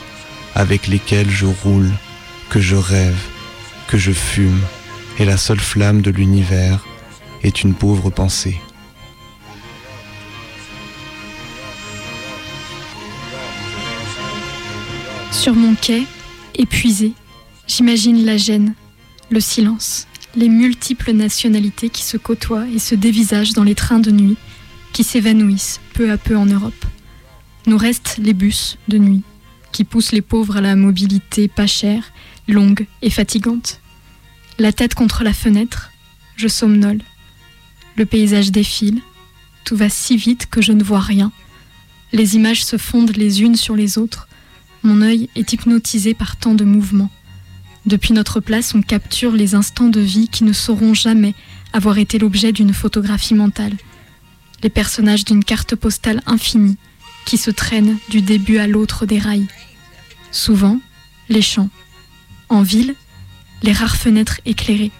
avec 0.55 0.87
lesquels 0.87 1.29
je 1.29 1.45
roule, 1.45 1.91
que 2.49 2.59
je 2.59 2.75
rêve, 2.75 3.19
que 3.87 3.97
je 3.97 4.11
fume, 4.11 4.59
et 5.19 5.25
la 5.25 5.37
seule 5.37 5.59
flamme 5.59 6.01
de 6.01 6.09
l'univers 6.09 6.85
est 7.43 7.63
une 7.63 7.75
pauvre 7.75 8.09
pensée. 8.09 8.59
Sur 15.31 15.55
mon 15.55 15.75
quai, 15.75 16.03
épuisé, 16.55 17.13
j'imagine 17.67 18.25
la 18.25 18.37
gêne, 18.37 18.73
le 19.29 19.39
silence, 19.39 20.07
les 20.35 20.49
multiples 20.49 21.13
nationalités 21.13 21.89
qui 21.89 22.03
se 22.03 22.17
côtoient 22.17 22.67
et 22.67 22.79
se 22.79 22.95
dévisagent 22.95 23.53
dans 23.53 23.63
les 23.63 23.75
trains 23.75 23.99
de 23.99 24.11
nuit, 24.11 24.37
qui 24.91 25.03
s'évanouissent 25.03 25.79
peu 25.93 26.11
à 26.11 26.17
peu 26.17 26.35
en 26.35 26.45
Europe. 26.45 26.85
Nous 27.67 27.77
restent 27.77 28.17
les 28.17 28.33
bus 28.33 28.77
de 28.87 28.97
nuit, 28.97 29.21
qui 29.71 29.83
poussent 29.83 30.11
les 30.11 30.21
pauvres 30.21 30.57
à 30.57 30.61
la 30.61 30.75
mobilité 30.75 31.47
pas 31.47 31.67
chère, 31.67 32.11
longue 32.49 32.87
et 33.01 33.09
fatigante. 33.09 33.79
La 34.57 34.73
tête 34.73 34.95
contre 34.95 35.23
la 35.23 35.33
fenêtre, 35.33 35.91
je 36.35 36.47
somnole. 36.47 37.01
Le 37.95 38.05
paysage 38.05 38.51
défile, 38.51 39.01
tout 39.63 39.75
va 39.75 39.89
si 39.89 40.17
vite 40.17 40.47
que 40.49 40.61
je 40.61 40.71
ne 40.71 40.83
vois 40.83 40.99
rien. 40.99 41.31
Les 42.11 42.35
images 42.35 42.65
se 42.65 42.77
fondent 42.77 43.15
les 43.15 43.41
unes 43.41 43.55
sur 43.55 43.75
les 43.75 43.97
autres. 43.97 44.27
Mon 44.83 45.01
œil 45.01 45.29
est 45.35 45.53
hypnotisé 45.53 46.13
par 46.13 46.35
tant 46.37 46.55
de 46.55 46.63
mouvements. 46.63 47.11
Depuis 47.85 48.13
notre 48.13 48.39
place, 48.39 48.73
on 48.75 48.81
capture 48.81 49.31
les 49.31 49.55
instants 49.55 49.89
de 49.89 49.99
vie 49.99 50.27
qui 50.27 50.43
ne 50.43 50.53
sauront 50.53 50.93
jamais 50.93 51.35
avoir 51.71 51.97
été 51.97 52.17
l'objet 52.17 52.51
d'une 52.51 52.73
photographie 52.73 53.35
mentale. 53.35 53.73
Les 54.63 54.69
personnages 54.69 55.23
d'une 55.23 55.43
carte 55.43 55.75
postale 55.75 56.21
infinie 56.25 56.77
qui 57.25 57.37
se 57.37 57.51
traînent 57.51 57.97
du 58.09 58.21
début 58.21 58.57
à 58.57 58.67
l'autre 58.67 59.05
des 59.05 59.19
rails. 59.19 59.47
Souvent, 60.31 60.79
les 61.29 61.41
champs. 61.41 61.69
En 62.49 62.63
ville, 62.63 62.95
les 63.61 63.73
rares 63.73 63.95
fenêtres 63.95 64.41
éclairées. 64.45 64.91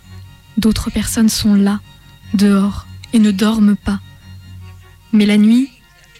D'autres 0.58 0.92
personnes 0.92 1.30
sont 1.30 1.56
là, 1.56 1.80
dehors, 2.34 2.86
et 3.14 3.20
ne 3.20 3.32
dorment 3.32 3.76
pas. 3.76 4.00
Mais 5.12 5.26
la 5.26 5.38
nuit, 5.38 5.70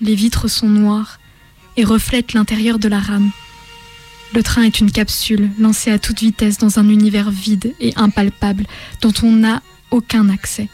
les 0.02 0.16
vitres 0.16 0.48
sont 0.48 0.70
noires 0.70 1.20
et 1.78 1.84
reflètent 1.84 2.34
l'intérieur 2.34 2.80
de 2.80 2.88
la 2.88 3.00
rame. 3.00 3.32
Le 4.34 4.44
train 4.44 4.64
est 4.64 4.80
une 4.80 4.92
capsule 4.92 5.50
lancée 5.60 5.92
à 5.92 6.00
toute 6.00 6.20
vitesse 6.20 6.58
dans 6.58 6.80
un 6.80 6.88
univers 6.90 7.32
vide 7.32 7.74
et 7.80 7.94
impalpable 7.96 8.66
dont 9.02 9.14
on 9.24 9.32
n'a 9.32 9.62
aucun 9.92 10.30
accès. 10.30 10.70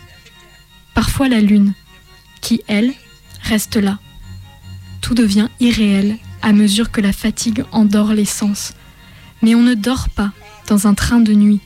Parfois 0.93 1.29
la 1.29 1.41
lune, 1.41 1.73
qui, 2.41 2.61
elle, 2.67 2.93
reste 3.41 3.77
là. 3.77 3.99
Tout 5.01 5.13
devient 5.13 5.49
irréel 5.59 6.17
à 6.41 6.53
mesure 6.53 6.91
que 6.91 7.01
la 7.01 7.13
fatigue 7.13 7.63
endort 7.71 8.13
les 8.13 8.25
sens. 8.25 8.73
Mais 9.41 9.55
on 9.55 9.61
ne 9.61 9.73
dort 9.73 10.09
pas 10.09 10.31
dans 10.67 10.87
un 10.87 10.93
train 10.93 11.19
de 11.19 11.33
nuit, 11.33 11.61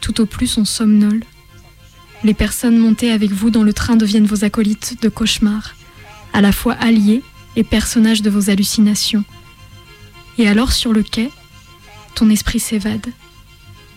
tout 0.00 0.20
au 0.20 0.26
plus 0.26 0.58
on 0.58 0.64
somnole. 0.64 1.22
Les 2.22 2.34
personnes 2.34 2.78
montées 2.78 3.12
avec 3.12 3.30
vous 3.30 3.50
dans 3.50 3.62
le 3.62 3.72
train 3.72 3.96
deviennent 3.96 4.26
vos 4.26 4.44
acolytes 4.44 4.96
de 5.02 5.08
cauchemar, 5.08 5.74
à 6.32 6.40
la 6.40 6.52
fois 6.52 6.74
alliés 6.74 7.22
et 7.56 7.64
personnages 7.64 8.22
de 8.22 8.30
vos 8.30 8.50
hallucinations. 8.50 9.24
Et 10.38 10.48
alors 10.48 10.72
sur 10.72 10.92
le 10.92 11.02
quai, 11.02 11.30
ton 12.14 12.30
esprit 12.30 12.60
s'évade. 12.60 13.06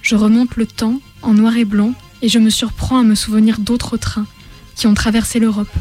Je 0.02 0.16
remonte 0.16 0.56
le 0.56 0.66
temps 0.66 1.02
en 1.22 1.34
noir 1.34 1.58
et 1.58 1.66
blanc 1.66 1.94
et 2.22 2.30
je 2.30 2.40
me 2.40 2.50
surprends 2.50 3.00
à 3.00 3.04
me 3.04 3.16
souvenir 3.16 3.60
d'autres 3.60 3.98
trains 3.98 4.28
qui 4.76 4.88
ont 4.88 4.94
traversé 4.94 5.40
l'Europe. 5.40 5.74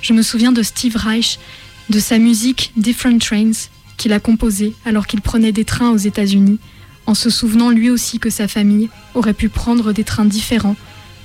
Je 0.00 0.12
me 0.12 0.22
souviens 0.22 0.52
de 0.52 0.62
Steve 0.62 0.96
Reich, 0.96 1.38
de 1.90 1.98
sa 1.98 2.18
musique 2.18 2.72
Different 2.76 3.18
Trains 3.18 3.68
qu'il 3.96 4.12
a 4.12 4.20
composée 4.20 4.74
alors 4.84 5.06
qu'il 5.06 5.20
prenait 5.20 5.52
des 5.52 5.64
trains 5.64 5.90
aux 5.90 5.96
États-Unis, 5.96 6.58
en 7.06 7.14
se 7.14 7.30
souvenant 7.30 7.70
lui 7.70 7.90
aussi 7.90 8.18
que 8.18 8.30
sa 8.30 8.48
famille 8.48 8.88
aurait 9.14 9.34
pu 9.34 9.48
prendre 9.48 9.92
des 9.92 10.04
trains 10.04 10.24
différents 10.24 10.76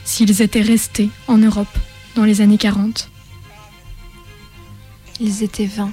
s'ils 0.04 0.42
étaient 0.42 0.62
restés 0.62 1.10
en 1.28 1.38
Europe 1.38 1.68
dans 2.16 2.24
les 2.24 2.42
années 2.42 2.58
40. 2.58 3.10
Ils 5.20 5.44
étaient 5.44 5.66
vingt 5.66 5.92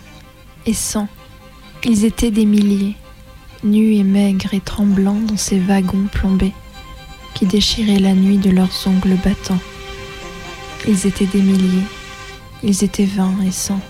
et 0.66 0.74
cent. 0.74 1.08
Ils 1.84 2.04
étaient 2.04 2.30
des 2.30 2.46
milliers, 2.46 2.96
nus 3.62 3.94
et 3.94 4.02
maigres 4.02 4.54
et 4.54 4.60
tremblants 4.60 5.20
dans 5.20 5.36
ces 5.36 5.58
wagons 5.58 6.08
plombés, 6.10 6.54
qui 7.34 7.46
déchiraient 7.46 7.98
la 7.98 8.14
nuit 8.14 8.38
de 8.38 8.50
leurs 8.50 8.86
ongles 8.86 9.18
battants. 9.22 9.60
Ils 10.88 11.06
étaient 11.06 11.26
des 11.26 11.42
milliers, 11.42 11.86
ils 12.62 12.84
étaient 12.84 13.04
vingt 13.04 13.36
et 13.46 13.52
cent. 13.52 13.80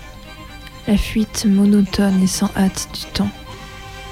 La 0.87 0.97
fuite 0.97 1.45
monotone 1.45 2.21
et 2.23 2.27
sans 2.27 2.51
hâte 2.55 2.89
du 2.93 3.11
temps. 3.11 3.31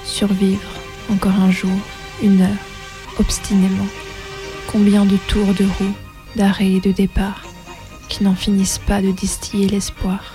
Survivre 0.04 0.85
encore 1.10 1.38
un 1.40 1.50
jour, 1.50 1.78
une 2.22 2.42
heure, 2.42 2.48
obstinément. 3.18 3.86
Combien 4.66 5.04
de 5.04 5.16
tours 5.28 5.54
de 5.54 5.64
roue, 5.64 5.94
d'arrêt 6.34 6.72
et 6.72 6.80
de 6.80 6.92
départ, 6.92 7.42
qui 8.08 8.24
n'en 8.24 8.34
finissent 8.34 8.78
pas 8.78 9.00
de 9.00 9.10
distiller 9.10 9.68
l'espoir. 9.68 10.32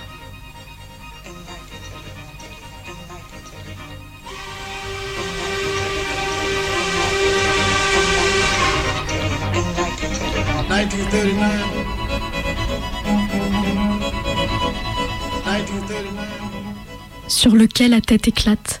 Sur 17.28 17.54
lequel 17.54 17.90
la 17.90 18.00
tête 18.00 18.28
éclate, 18.28 18.80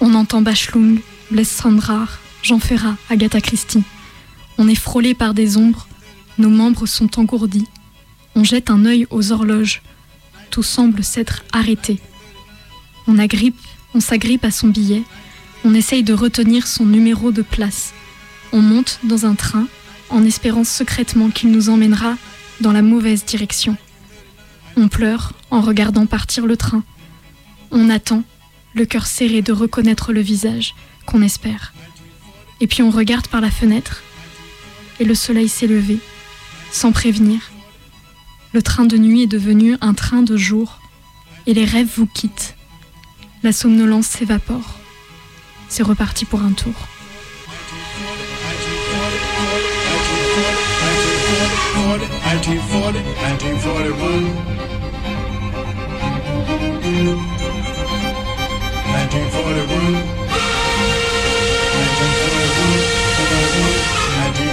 on 0.00 0.14
entend 0.14 0.42
Bachelung, 0.42 0.98
Sandrar, 1.42 2.20
Jean 2.42 2.58
Ferrat, 2.58 2.96
Agatha 3.08 3.40
Christie. 3.40 3.82
On 4.58 4.68
est 4.68 4.74
frôlé 4.74 5.14
par 5.14 5.34
des 5.34 5.56
ombres, 5.56 5.88
nos 6.38 6.50
membres 6.50 6.86
sont 6.86 7.18
engourdis. 7.18 7.66
On 8.34 8.44
jette 8.44 8.70
un 8.70 8.84
œil 8.84 9.06
aux 9.10 9.32
horloges, 9.32 9.82
tout 10.50 10.62
semble 10.62 11.02
s'être 11.02 11.42
arrêté. 11.52 11.98
On 13.06 13.18
agrippe, 13.18 13.60
on 13.94 14.00
s'agrippe 14.00 14.44
à 14.44 14.50
son 14.50 14.68
billet, 14.68 15.02
on 15.64 15.74
essaye 15.74 16.02
de 16.02 16.12
retenir 16.12 16.66
son 16.66 16.84
numéro 16.84 17.32
de 17.32 17.42
place. 17.42 17.94
On 18.52 18.60
monte 18.60 19.00
dans 19.02 19.26
un 19.26 19.34
train 19.34 19.66
en 20.10 20.24
espérant 20.24 20.64
secrètement 20.64 21.30
qu'il 21.30 21.50
nous 21.50 21.70
emmènera 21.70 22.16
dans 22.60 22.72
la 22.72 22.82
mauvaise 22.82 23.24
direction. 23.24 23.76
On 24.76 24.88
pleure 24.88 25.32
en 25.50 25.60
regardant 25.60 26.06
partir 26.06 26.46
le 26.46 26.56
train. 26.56 26.84
On 27.70 27.88
attend, 27.88 28.22
le 28.74 28.84
cœur 28.84 29.06
serré 29.06 29.42
de 29.42 29.52
reconnaître 29.52 30.12
le 30.12 30.20
visage 30.20 30.74
qu'on 31.06 31.22
espère. 31.22 31.72
Et 32.60 32.66
puis 32.66 32.82
on 32.82 32.90
regarde 32.90 33.28
par 33.28 33.40
la 33.40 33.50
fenêtre 33.50 34.02
et 35.00 35.04
le 35.04 35.14
soleil 35.14 35.48
s'est 35.48 35.66
levé, 35.66 35.98
sans 36.70 36.92
prévenir. 36.92 37.50
Le 38.52 38.62
train 38.62 38.84
de 38.84 38.96
nuit 38.96 39.22
est 39.22 39.26
devenu 39.26 39.76
un 39.80 39.94
train 39.94 40.22
de 40.22 40.36
jour 40.36 40.80
et 41.46 41.54
les 41.54 41.64
rêves 41.64 41.90
vous 41.96 42.06
quittent. 42.06 42.54
La 43.42 43.52
somnolence 43.52 44.06
s'évapore. 44.06 44.78
C'est 45.68 45.82
reparti 45.82 46.24
pour 46.24 46.42
un 46.42 46.52
tour. 46.52 46.74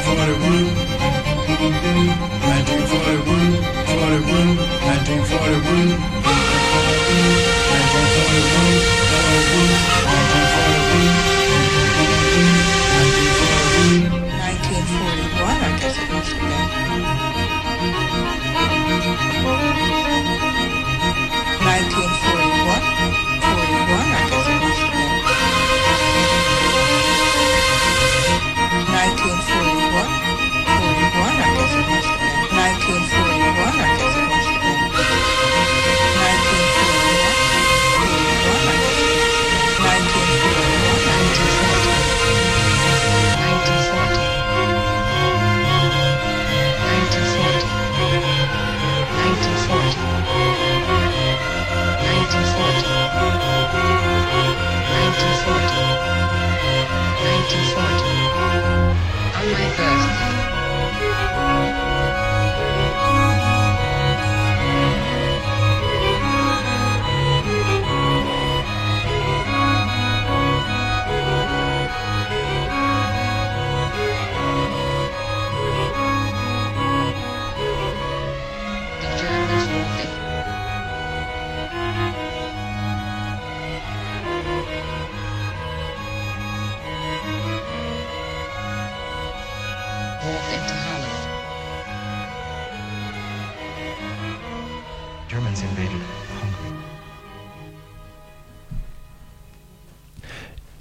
1941, 0.10 0.74
1941, 2.42 3.62
41, 3.86 4.58
1941, 4.90 5.94
1941. 7.46 8.69
On 59.60 59.76
my 59.78 60.09
Walk 90.22 90.52
into 90.52 90.74
Holland. 90.74 91.20
Germans 95.30 95.64
invaded 95.64 96.02
Hungary. 96.42 96.74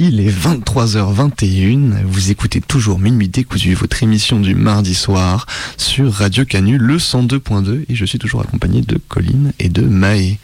Il 0.01 0.19
est 0.19 0.31
23h21, 0.31 2.03
vous 2.05 2.33
écoutez 2.33 2.61
toujours 2.61 2.99
Minuit 2.99 3.29
décousu, 3.29 3.75
votre 3.75 4.03
émission 4.03 4.41
du 4.41 4.57
mardi 4.57 4.95
soir 4.95 5.47
sur 5.77 6.13
Radio 6.13 6.45
Canu, 6.45 6.77
le 6.77 6.97
102.2, 6.97 7.85
et 7.89 7.95
je 7.95 8.05
suis 8.05 8.19
toujours 8.19 8.41
accompagné 8.41 8.81
de 8.81 8.99
Colline 8.99 9.53
et 9.61 9.69
de 9.69 9.83
Maë. 9.83 10.39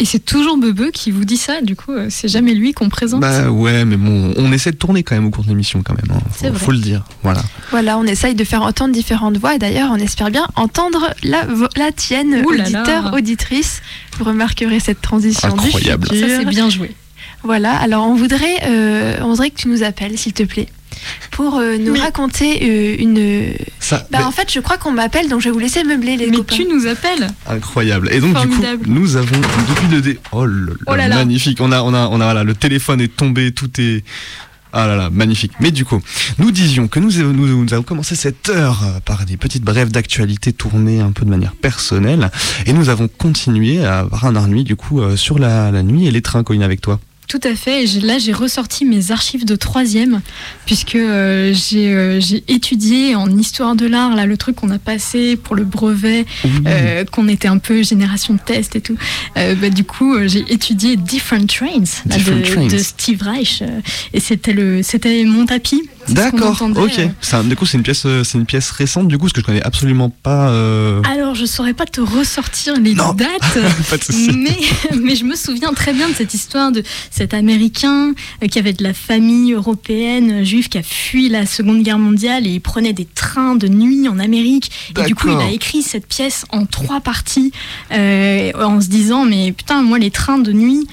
Et 0.00 0.06
c'est 0.06 0.18
toujours 0.24 0.56
Bebe 0.56 0.90
qui 0.92 1.10
vous 1.10 1.26
dit 1.26 1.36
ça, 1.36 1.60
du 1.60 1.76
coup, 1.76 1.92
euh, 1.92 2.06
c'est 2.08 2.26
jamais 2.26 2.54
lui 2.54 2.72
qu'on 2.72 2.88
présente. 2.88 3.20
Bah 3.20 3.50
ouais, 3.50 3.84
mais 3.84 3.98
bon, 3.98 4.32
on 4.38 4.50
essaie 4.50 4.70
de 4.72 4.76
tourner 4.76 5.02
quand 5.02 5.14
même 5.14 5.26
au 5.26 5.30
cours 5.30 5.44
de 5.44 5.50
l'émission 5.50 5.82
quand 5.84 5.92
même, 5.94 6.16
hein. 6.16 6.22
C'est 6.34 6.46
faut, 6.46 6.54
vrai. 6.54 6.64
faut 6.64 6.72
le 6.72 6.78
dire, 6.78 7.04
voilà. 7.22 7.42
Voilà, 7.70 7.98
on 7.98 8.04
essaye 8.04 8.34
de 8.34 8.42
faire 8.44 8.62
entendre 8.62 8.94
différentes 8.94 9.36
voix 9.36 9.54
et 9.54 9.58
d'ailleurs 9.58 9.90
on 9.92 9.96
espère 9.96 10.30
bien 10.30 10.46
entendre 10.56 11.12
la, 11.22 11.46
la 11.76 11.92
tienne, 11.92 12.42
Ouh 12.46 12.50
là 12.50 12.68
là. 12.70 12.80
auditeur, 12.80 13.12
auditrice. 13.12 13.82
Vous 14.18 14.24
remarquerez 14.24 14.80
cette 14.80 15.02
transition 15.02 15.48
Incroyable. 15.50 16.08
du 16.08 16.16
futur. 16.16 16.28
Ça, 16.30 16.38
c'est 16.40 16.48
bien 16.48 16.70
joué. 16.70 16.94
Voilà, 17.42 17.76
alors 17.76 18.06
on 18.06 18.14
voudrait, 18.14 18.56
euh, 18.64 19.18
on 19.22 19.28
voudrait 19.30 19.50
que 19.50 19.56
tu 19.60 19.68
nous 19.68 19.82
appelles, 19.82 20.16
s'il 20.18 20.32
te 20.32 20.42
plaît, 20.44 20.68
pour 21.30 21.56
euh, 21.58 21.76
nous 21.78 21.92
Mais- 21.92 22.00
raconter 22.00 22.60
euh, 22.62 22.96
une... 22.98 23.54
Ça, 23.78 24.06
Bah 24.10 24.18
mais- 24.20 24.24
en 24.24 24.30
fait, 24.32 24.52
je 24.52 24.60
crois 24.60 24.76
qu'on 24.78 24.92
m'appelle, 24.92 25.28
donc 25.28 25.40
je 25.40 25.46
vais 25.48 25.52
vous 25.52 25.58
laisser 25.58 25.84
meubler 25.84 26.16
les 26.16 26.30
Mais 26.30 26.36
copains. 26.38 26.56
tu 26.56 26.66
nous 26.66 26.86
appelles 26.86 27.28
Incroyable. 27.48 28.08
Et 28.12 28.20
donc 28.20 28.34
Formidable. 28.36 28.78
du 28.84 28.84
coup, 28.84 28.90
nous 29.00 29.16
avons 29.16 29.36
depuis 29.68 29.88
le 29.90 30.00
dé... 30.02 30.18
Oh 30.32 30.44
là 30.46 30.52
là, 30.66 30.72
Oh 30.86 30.94
là 30.96 31.08
là. 31.08 31.16
magnifique. 31.16 31.58
On 31.60 31.72
a, 31.72 31.82
on 31.82 31.94
a, 31.94 32.08
on 32.08 32.20
a, 32.20 32.24
voilà, 32.24 32.44
le 32.44 32.54
téléphone 32.54 33.00
est 33.00 33.14
tombé, 33.14 33.52
tout 33.52 33.70
est. 33.80 34.04
Ah 34.72 34.86
là 34.86 34.94
là, 34.94 35.10
magnifique. 35.10 35.50
Mais 35.58 35.72
du 35.72 35.84
coup, 35.84 36.00
nous 36.38 36.52
disions 36.52 36.86
que 36.86 37.00
nous, 37.00 37.10
nous, 37.10 37.64
nous 37.64 37.74
avons 37.74 37.82
commencé 37.82 38.14
cette 38.14 38.48
heure 38.50 38.84
par 39.04 39.24
des 39.26 39.36
petites 39.36 39.64
brèves 39.64 39.90
d'actualité 39.90 40.52
tournées 40.52 41.00
un 41.00 41.10
peu 41.10 41.24
de 41.24 41.30
manière 41.30 41.56
personnelle, 41.56 42.30
et 42.66 42.72
nous 42.72 42.88
avons 42.88 43.08
continué 43.08 43.84
à 43.84 44.04
par 44.08 44.26
un 44.26 44.46
nuit 44.46 44.62
du 44.62 44.76
coup 44.76 45.00
euh, 45.00 45.16
sur 45.16 45.40
la, 45.40 45.72
la 45.72 45.82
nuit 45.82 46.06
et 46.06 46.12
les 46.12 46.22
trains, 46.22 46.44
Colline, 46.44 46.62
avec 46.62 46.80
toi. 46.80 47.00
Tout 47.30 47.38
à 47.44 47.54
fait. 47.54 47.84
Et 47.84 48.00
là, 48.00 48.18
j'ai 48.18 48.32
ressorti 48.32 48.84
mes 48.84 49.12
archives 49.12 49.44
de 49.44 49.54
troisième, 49.54 50.20
puisque 50.66 50.96
euh, 50.96 51.54
j'ai 51.54 51.94
euh, 51.94 52.18
j'ai 52.18 52.42
étudié 52.48 53.14
en 53.14 53.30
histoire 53.38 53.76
de 53.76 53.86
l'art, 53.86 54.16
là, 54.16 54.26
le 54.26 54.36
truc 54.36 54.56
qu'on 54.56 54.70
a 54.70 54.80
passé 54.80 55.36
pour 55.36 55.54
le 55.54 55.62
brevet, 55.62 56.26
euh, 56.66 57.04
qu'on 57.04 57.28
était 57.28 57.46
un 57.46 57.58
peu 57.58 57.84
génération 57.84 58.34
de 58.34 58.40
test 58.40 58.74
et 58.74 58.80
tout. 58.80 58.96
Bah, 59.36 59.70
du 59.70 59.84
coup, 59.84 60.16
j'ai 60.26 60.44
étudié 60.48 60.96
Different 60.96 61.46
Trains, 61.46 62.02
là, 62.06 62.16
de, 62.16 62.42
Trains. 62.42 62.66
de 62.66 62.78
Steve 62.78 63.22
Reich. 63.22 63.62
et 64.12 64.18
c'était 64.18 65.22
mon 65.24 65.46
tapis 65.46 65.82
D'accord, 66.08 66.60
ok. 66.76 66.98
euh. 66.98 67.08
Un- 67.32 67.44
du 67.44 67.54
coup, 67.56 67.66
c'est 67.66 67.76
une 67.76 67.82
pièce, 67.84 68.02
euh, 68.06 68.24
c'est 68.24 68.38
une 68.38 68.46
pièce 68.46 68.70
récente, 68.70 69.06
du 69.08 69.16
coup, 69.16 69.24
parce 69.26 69.32
que 69.34 69.40
je 69.40 69.46
connais 69.46 69.62
absolument 69.62 70.10
pas. 70.10 70.48
euh, 70.50 71.00
Alors, 71.02 71.34
je 71.34 71.44
saurais 71.46 71.74
pas 71.74 71.84
te 71.86 72.00
ressortir 72.00 72.74
les 72.80 72.94
dates, 73.14 73.58
mais, 74.34 74.56
mais 75.00 75.14
je 75.14 75.24
me 75.24 75.36
souviens 75.36 75.72
très 75.72 75.92
bien 75.92 76.08
de 76.08 76.14
cette 76.14 76.34
histoire 76.34 76.72
de 76.72 76.82
cet 77.10 77.34
Américain 77.34 78.12
euh, 78.42 78.46
qui 78.48 78.58
avait 78.58 78.72
de 78.72 78.82
la 78.82 78.94
famille 78.94 79.52
européenne 79.52 80.42
juive 80.44 80.68
qui 80.68 80.78
a 80.78 80.82
fui 80.82 81.28
la 81.28 81.46
Seconde 81.46 81.82
Guerre 81.82 81.98
mondiale 81.98 82.46
et 82.46 82.50
il 82.50 82.60
prenait 82.60 82.92
des 82.92 83.04
trains 83.06 83.54
de 83.54 83.68
nuit 83.68 84.08
en 84.08 84.18
Amérique. 84.18 84.70
Et 84.98 85.04
du 85.06 85.14
coup, 85.14 85.28
il 85.28 85.36
a 85.46 85.50
écrit 85.50 85.82
cette 85.82 86.06
pièce 86.06 86.44
en 86.50 86.66
trois 86.66 87.00
parties 87.00 87.52
euh, 87.92 88.50
en 88.60 88.80
se 88.80 88.88
disant 88.88 89.24
mais 89.26 89.52
putain, 89.52 89.82
moi 89.82 89.98
les 89.98 90.10
trains 90.10 90.38
de 90.38 90.52
nuit, 90.52 90.86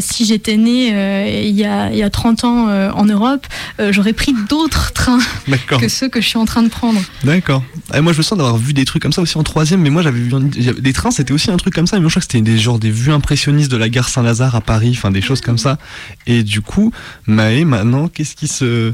si 0.00 0.24
j'étais 0.26 0.56
né 0.56 1.46
il, 1.48 1.54
y 1.58 1.64
a, 1.64 1.90
il 1.90 1.96
y 1.98 2.02
a 2.02 2.10
30 2.10 2.44
ans 2.44 2.68
en 2.94 3.04
Europe, 3.04 3.46
j'aurais 3.90 4.12
pris 4.12 4.34
d'autres 4.48 4.92
trains 4.92 5.18
D'accord. 5.48 5.80
que 5.80 5.88
ceux 5.88 6.08
que 6.08 6.20
je 6.20 6.26
suis 6.28 6.38
en 6.38 6.44
train 6.44 6.62
de 6.62 6.68
prendre. 6.68 7.00
D'accord. 7.24 7.62
Et 7.94 8.00
moi, 8.00 8.12
je 8.12 8.18
me 8.18 8.22
sens 8.22 8.38
d'avoir 8.38 8.56
vu 8.56 8.72
des 8.72 8.84
trucs 8.84 9.02
comme 9.02 9.12
ça 9.12 9.22
aussi 9.22 9.36
en 9.38 9.42
troisième, 9.42 9.80
mais 9.80 9.90
moi, 9.90 10.02
j'avais 10.02 10.18
vu 10.20 10.32
des 10.80 10.92
trains, 10.92 11.10
c'était 11.10 11.32
aussi 11.32 11.50
un 11.50 11.56
truc 11.56 11.74
comme 11.74 11.86
ça. 11.86 11.96
Mais 11.96 12.00
moi, 12.00 12.08
je 12.08 12.14
crois 12.14 12.20
que 12.26 12.32
c'était 12.32 12.42
des 12.42 12.58
genre 12.58 12.78
des 12.78 12.90
vues 12.90 13.12
impressionnistes 13.12 13.70
de 13.70 13.76
la 13.76 13.88
gare 13.88 14.08
Saint-Lazare 14.08 14.54
à 14.54 14.60
Paris, 14.60 14.94
enfin 14.96 15.10
des 15.10 15.22
choses 15.22 15.40
comme 15.40 15.58
ça. 15.58 15.78
Et 16.26 16.42
du 16.42 16.60
coup, 16.60 16.92
Maë, 17.26 17.64
maintenant, 17.64 18.08
qu'est-ce 18.08 18.34
qui 18.36 18.48
se, 18.48 18.92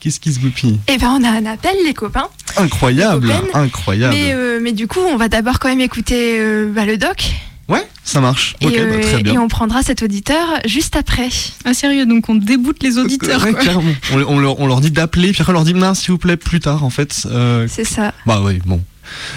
qu'est-ce 0.00 0.20
qui 0.20 0.32
se 0.32 0.40
goupille? 0.40 0.78
Eh 0.88 0.98
ben, 0.98 1.16
on 1.20 1.24
a 1.24 1.30
un 1.30 1.46
appel, 1.46 1.74
les 1.84 1.94
copains. 1.94 2.28
Incroyable, 2.56 3.28
Les 3.28 3.58
incroyable. 3.58 4.14
Mais, 4.14 4.32
euh, 4.32 4.58
mais 4.62 4.72
du 4.72 4.86
coup, 4.86 5.00
on 5.00 5.16
va 5.16 5.28
d'abord 5.28 5.58
quand 5.58 5.68
même 5.68 5.80
écouter 5.80 6.38
euh, 6.40 6.70
bah, 6.74 6.84
le 6.84 6.96
doc. 6.96 7.32
Ouais, 7.70 7.86
ça 8.04 8.20
marche. 8.20 8.56
Et, 8.60 8.66
ok, 8.66 8.72
bah, 8.74 8.78
euh, 8.82 9.00
très 9.00 9.22
bien. 9.22 9.34
et 9.34 9.38
on 9.38 9.48
prendra 9.48 9.82
cet 9.82 10.02
auditeur 10.02 10.46
juste 10.66 10.96
après. 10.96 11.28
Ah 11.64 11.72
sérieux, 11.72 12.04
donc 12.04 12.28
on 12.28 12.34
déboute 12.34 12.82
les 12.82 12.98
auditeurs. 12.98 13.42
Ouais, 13.44 13.52
quoi. 13.52 13.62
carrément. 13.64 13.92
On, 14.12 14.18
on 14.22 14.38
leur, 14.40 14.58
on 14.60 14.66
leur 14.66 14.80
dit 14.80 14.90
d'appeler, 14.90 15.30
puis 15.32 15.40
après 15.42 15.52
on 15.52 15.54
leur 15.54 15.64
dit 15.64 15.74
non, 15.74 15.94
s'il 15.94 16.10
vous 16.10 16.18
plaît, 16.18 16.36
plus 16.36 16.60
tard, 16.60 16.84
en 16.84 16.90
fait. 16.90 17.26
euh, 17.26 17.66
C'est 17.70 17.84
ça. 17.84 18.12
Bah 18.26 18.40
oui, 18.44 18.60
bon. 18.66 18.82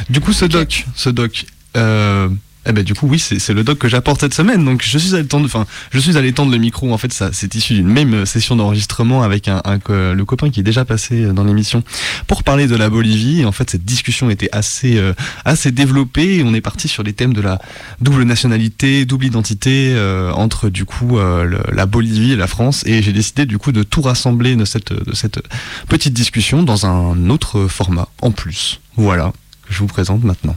Du 0.10 0.20
coup, 0.20 0.34
ce 0.34 0.46
doc, 0.46 0.86
ce 0.96 1.10
doc, 1.10 1.46
euh, 1.78 2.28
eh 2.66 2.72
ben 2.72 2.84
du 2.84 2.94
coup 2.94 3.08
oui, 3.08 3.20
c'est 3.20 3.54
le 3.54 3.64
doc 3.64 3.78
que 3.78 3.88
j'apporte 3.88 4.22
cette 4.22 4.34
semaine. 4.34 4.64
Donc 4.64 4.82
je 4.84 4.98
suis 4.98 5.16
allé 5.16 5.28
tendre, 5.28 5.46
enfin, 5.46 5.66
je 5.92 6.00
suis 6.00 6.18
allé 6.18 6.34
tendre 6.34 6.52
le 6.52 6.58
micro. 6.58 6.94
En 6.94 6.98
fait, 6.98 7.12
ça, 7.12 7.30
c'est 7.34 7.54
issu 7.56 7.74
d'une 7.74 7.88
même 7.88 8.26
session 8.26 8.56
d'enregistrement 8.56 9.24
avec 9.24 9.48
un, 9.48 9.62
un 9.66 9.80
le 9.90 10.24
copain 10.26 10.50
qui 10.50 10.62
est 10.62 10.64
déjà 10.64 10.86
passé 10.86 11.26
dans 11.34 11.44
l'émission 11.44 11.84
pour 12.28 12.44
parler 12.44 12.68
de 12.68 12.76
la 12.76 12.90
Bolivie. 12.90 13.46
En 13.46 13.52
fait, 13.52 13.70
cette 13.70 13.86
discussion 13.86 14.30
était 14.30 14.50
assez, 14.52 14.98
euh, 14.98 15.14
assez 15.46 15.72
développée. 15.72 16.44
On 16.46 16.54
est 16.54 16.62
parti 16.62 16.88
sur 16.88 17.04
les 17.04 17.14
thèmes 17.14 17.34
de 17.34 17.42
la 17.42 17.60
double 18.02 18.24
nationalité, 18.24 19.06
double 19.06 19.26
identité 19.26 19.94
euh, 19.94 20.32
entre 20.32 20.70
du 20.70 20.86
coup 20.86 21.18
euh, 21.18 21.62
la 21.72 21.86
Bolivie 21.86 22.34
et 22.34 22.36
la 22.36 22.48
France. 22.48 22.84
Et 22.86 23.02
j'ai 23.02 23.14
décidé 23.14 23.46
du 23.46 23.58
coup 23.58 23.72
de 23.72 23.84
tout 23.84 24.02
rassembler 24.02 24.56
de 24.56 24.66
cette, 24.66 24.94
de 24.94 25.14
cette 25.14 25.42
petite 25.88 26.14
discussion 26.14 26.64
dans 26.64 26.86
un 26.86 27.30
autre 27.30 27.68
format 27.68 28.08
en 28.22 28.32
plus. 28.32 28.80
Voilà, 28.96 29.34
que 29.68 29.74
je 29.74 29.80
vous 29.80 29.88
présente 29.88 30.24
maintenant. 30.24 30.56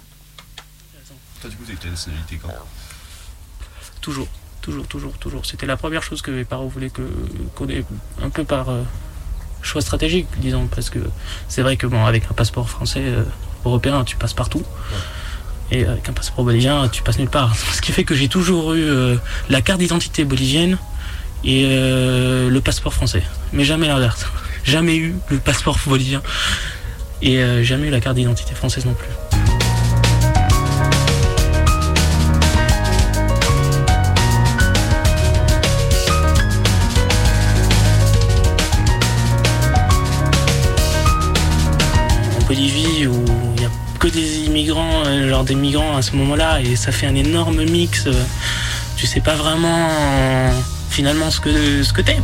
Nationalité 1.88 2.38
quand 2.42 2.48
Toujours, 4.00 4.28
toujours, 4.60 4.86
toujours, 4.86 5.12
toujours. 5.18 5.46
C'était 5.46 5.66
la 5.66 5.76
première 5.76 6.02
chose 6.02 6.22
que 6.22 6.30
mes 6.30 6.44
parents 6.44 6.66
voulaient 6.66 6.90
que 6.90 7.02
qu'on 7.54 7.68
ait 7.68 7.84
un 8.22 8.30
peu 8.30 8.44
par 8.44 8.68
euh, 8.68 8.82
choix 9.62 9.80
stratégique, 9.80 10.28
disons, 10.38 10.66
parce 10.68 10.90
que 10.90 11.00
c'est 11.48 11.62
vrai 11.62 11.76
que 11.76 11.86
bon, 11.86 12.04
avec 12.04 12.24
un 12.30 12.34
passeport 12.34 12.68
français 12.68 13.02
euh, 13.02 13.24
européen, 13.64 14.04
tu 14.04 14.16
passes 14.16 14.34
partout. 14.34 14.62
Et 15.72 15.84
avec 15.84 16.08
un 16.08 16.12
passeport 16.12 16.44
bolivien, 16.44 16.88
tu 16.88 17.02
passes 17.02 17.18
nulle 17.18 17.28
part. 17.28 17.56
Ce 17.56 17.80
qui 17.80 17.92
fait 17.92 18.04
que 18.04 18.14
j'ai 18.14 18.28
toujours 18.28 18.74
eu 18.74 18.84
euh, 18.84 19.16
la 19.48 19.62
carte 19.62 19.80
d'identité 19.80 20.24
bolivienne 20.24 20.78
et 21.44 21.64
euh, 21.66 22.48
le 22.48 22.60
passeport 22.60 22.94
français. 22.94 23.22
Mais 23.52 23.64
jamais 23.64 23.88
l'inverse. 23.88 24.26
Jamais 24.64 24.96
eu 24.96 25.14
le 25.30 25.38
passeport 25.38 25.78
bolivien 25.86 26.22
et 27.22 27.38
euh, 27.38 27.62
jamais 27.62 27.88
eu 27.88 27.90
la 27.90 28.00
carte 28.00 28.16
d'identité 28.16 28.54
française 28.54 28.84
non 28.84 28.94
plus. 28.94 29.45
Où 42.56 42.58
il 42.58 43.60
n'y 43.60 43.66
a 43.66 43.70
que 43.98 44.08
des 44.08 44.38
immigrants, 44.46 45.02
euh, 45.04 45.28
genre 45.28 45.44
des 45.44 45.54
migrants 45.54 45.94
à 45.94 46.00
ce 46.00 46.16
moment-là, 46.16 46.62
et 46.62 46.74
ça 46.74 46.90
fait 46.90 47.06
un 47.06 47.14
énorme 47.14 47.62
mix. 47.64 48.06
euh, 48.06 48.14
Tu 48.96 49.06
sais 49.06 49.20
pas 49.20 49.34
vraiment 49.34 49.90
finalement 50.88 51.30
ce 51.30 51.38
que, 51.38 51.82
ce 51.82 51.92
que 51.92 52.00
t'es. 52.00 52.16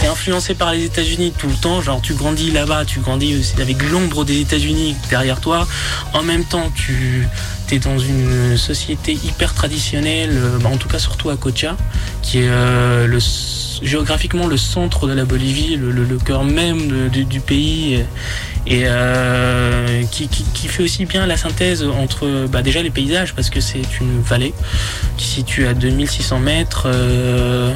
T'es 0.00 0.08
influencé 0.08 0.54
par 0.54 0.72
les 0.72 0.86
États-Unis 0.86 1.32
tout 1.38 1.46
le 1.46 1.54
temps, 1.54 1.80
genre 1.82 2.00
tu 2.02 2.14
grandis 2.14 2.50
là-bas, 2.50 2.84
tu 2.84 2.98
grandis 2.98 3.36
aussi 3.38 3.62
avec 3.62 3.88
l'ombre 3.88 4.24
des 4.24 4.40
États-Unis 4.40 4.96
derrière 5.08 5.40
toi. 5.40 5.68
En 6.14 6.22
même 6.24 6.44
temps, 6.44 6.68
tu 6.74 7.28
es 7.70 7.78
dans 7.78 7.98
une 8.00 8.56
société 8.56 9.12
hyper 9.12 9.54
traditionnelle, 9.54 10.32
euh, 10.32 10.58
en 10.64 10.76
tout 10.78 10.88
cas 10.88 10.98
surtout 10.98 11.30
à 11.30 11.36
Cocha, 11.36 11.76
qui 12.22 12.38
est 12.38 12.48
le, 12.48 13.18
géographiquement 13.82 14.46
le 14.46 14.56
centre 14.56 15.06
de 15.06 15.12
la 15.12 15.24
Bolivie, 15.24 15.76
le, 15.76 16.18
cœur 16.18 16.44
même 16.44 17.08
du, 17.08 17.40
pays, 17.40 18.04
et 18.66 18.82
euh, 18.84 20.02
qui 20.10 20.68
fait 20.68 20.82
aussi 20.82 21.06
bien 21.06 21.26
la 21.26 21.36
synthèse 21.36 21.82
entre 21.82 22.46
bah, 22.46 22.62
déjà 22.62 22.82
les 22.82 22.90
paysages, 22.90 23.34
parce 23.34 23.50
que 23.50 23.60
c'est 23.60 24.00
une 24.00 24.20
vallée 24.20 24.54
qui 25.16 25.26
se 25.26 25.34
situe 25.36 25.66
à 25.66 25.74
2600 25.74 26.40
mètres. 26.40 26.86
euh, 26.86 27.72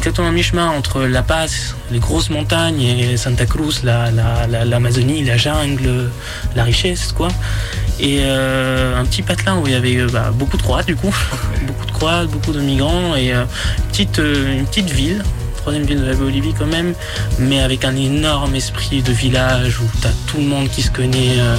exactement 0.00 0.28
à 0.28 0.32
mi-chemin 0.32 0.66
entre 0.70 1.02
La 1.02 1.22
Paz, 1.22 1.74
les 1.90 1.98
grosses 1.98 2.30
montagnes, 2.30 2.80
et 2.80 3.18
Santa 3.18 3.44
Cruz, 3.44 3.80
la- 3.84 4.10
la- 4.10 4.46
la- 4.46 4.64
l'Amazonie, 4.64 5.22
la, 5.24 5.36
jungle, 5.36 6.10
la 6.56 6.64
richesse, 6.64 7.12
quoi. 7.12 7.28
Et 7.98 8.20
euh, 8.22 8.98
un 8.98 9.04
petit 9.04 9.20
patelin 9.20 9.58
où 9.58 9.66
il 9.66 9.72
y 9.74 9.76
avait 9.76 9.96
euh, 9.98 10.08
bah, 10.10 10.30
beaucoup 10.32 10.56
de 10.56 10.62
Croates, 10.62 10.86
du 10.86 10.96
coup, 10.96 11.14
beaucoup 11.66 11.84
de 11.84 11.90
Croates, 11.90 12.28
beaucoup 12.30 12.52
de 12.52 12.60
migrants, 12.60 13.14
et 13.14 13.34
euh, 13.34 13.44
petite, 13.90 14.16
une 14.18 14.64
petite 14.64 14.88
ville, 14.88 15.22
troisième 15.58 15.84
ville 15.84 16.00
de 16.00 16.06
la 16.06 16.14
Bolivie 16.14 16.54
quand 16.58 16.64
même, 16.66 16.94
mais 17.38 17.60
avec 17.60 17.84
un 17.84 17.94
énorme 17.94 18.54
esprit 18.54 19.02
de 19.02 19.12
village 19.12 19.80
où 19.80 19.84
t'as 20.00 20.08
tout 20.28 20.38
le 20.38 20.44
monde 20.44 20.70
qui 20.70 20.80
se 20.80 20.90
connaît. 20.90 21.34
euh, 21.38 21.56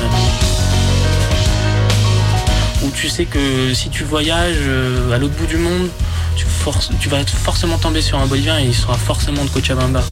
où 2.83 2.89
tu 2.89 3.07
sais 3.07 3.25
que 3.25 3.71
si 3.75 3.89
tu 3.89 4.03
voyages 4.03 4.57
à 5.13 5.19
l'autre 5.19 5.35
bout 5.35 5.45
du 5.45 5.57
monde, 5.57 5.87
tu, 6.35 6.45
forces- 6.45 6.91
tu 6.99 7.09
vas 7.09 7.23
forcément 7.25 7.77
tomber 7.77 8.01
sur 8.01 8.17
un 8.19 8.25
Bolivien 8.27 8.59
et 8.59 8.65
il 8.65 8.73
sera 8.75 8.95
forcément 8.97 9.43
de 9.43 9.49
Cochabamba. 9.49 10.03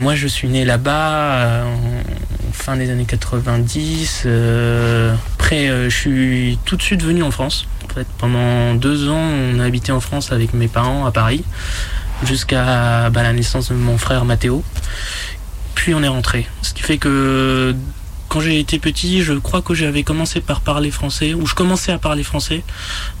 Moi, 0.00 0.14
je 0.14 0.26
suis 0.28 0.48
né 0.48 0.64
là-bas 0.64 1.32
euh, 1.38 1.64
en 2.48 2.52
fin 2.52 2.76
des 2.76 2.88
années 2.90 3.04
90. 3.04 4.22
euh, 4.26 5.14
après, 5.34 5.68
euh, 5.68 5.90
je 5.90 5.96
suis 5.96 6.58
tout 6.64 6.76
de 6.76 6.82
suite 6.82 7.02
venu 7.02 7.22
en 7.22 7.30
France. 7.30 7.66
Pendant 8.18 8.74
deux 8.74 9.08
ans, 9.08 9.16
on 9.18 9.58
a 9.58 9.64
habité 9.64 9.90
en 9.90 9.98
France 9.98 10.30
avec 10.30 10.54
mes 10.54 10.68
parents 10.68 11.04
à 11.04 11.10
Paris, 11.10 11.42
jusqu'à 12.24 13.10
bah, 13.10 13.22
la 13.24 13.32
naissance 13.32 13.70
de 13.70 13.74
mon 13.74 13.98
frère 13.98 14.24
Mathéo. 14.24 14.62
Puis 15.74 15.94
on 15.94 16.02
est 16.04 16.08
rentré. 16.08 16.46
Ce 16.62 16.74
qui 16.74 16.82
fait 16.82 16.98
que 16.98 17.74
quand 18.28 18.40
j'ai 18.40 18.60
été 18.60 18.78
petit, 18.78 19.22
je 19.22 19.32
crois 19.32 19.62
que 19.62 19.74
j'avais 19.74 20.02
commencé 20.02 20.40
par 20.40 20.60
parler 20.60 20.90
français, 20.90 21.34
ou 21.34 21.46
je 21.46 21.54
commençais 21.54 21.92
à 21.92 21.98
parler 21.98 22.22
français, 22.22 22.62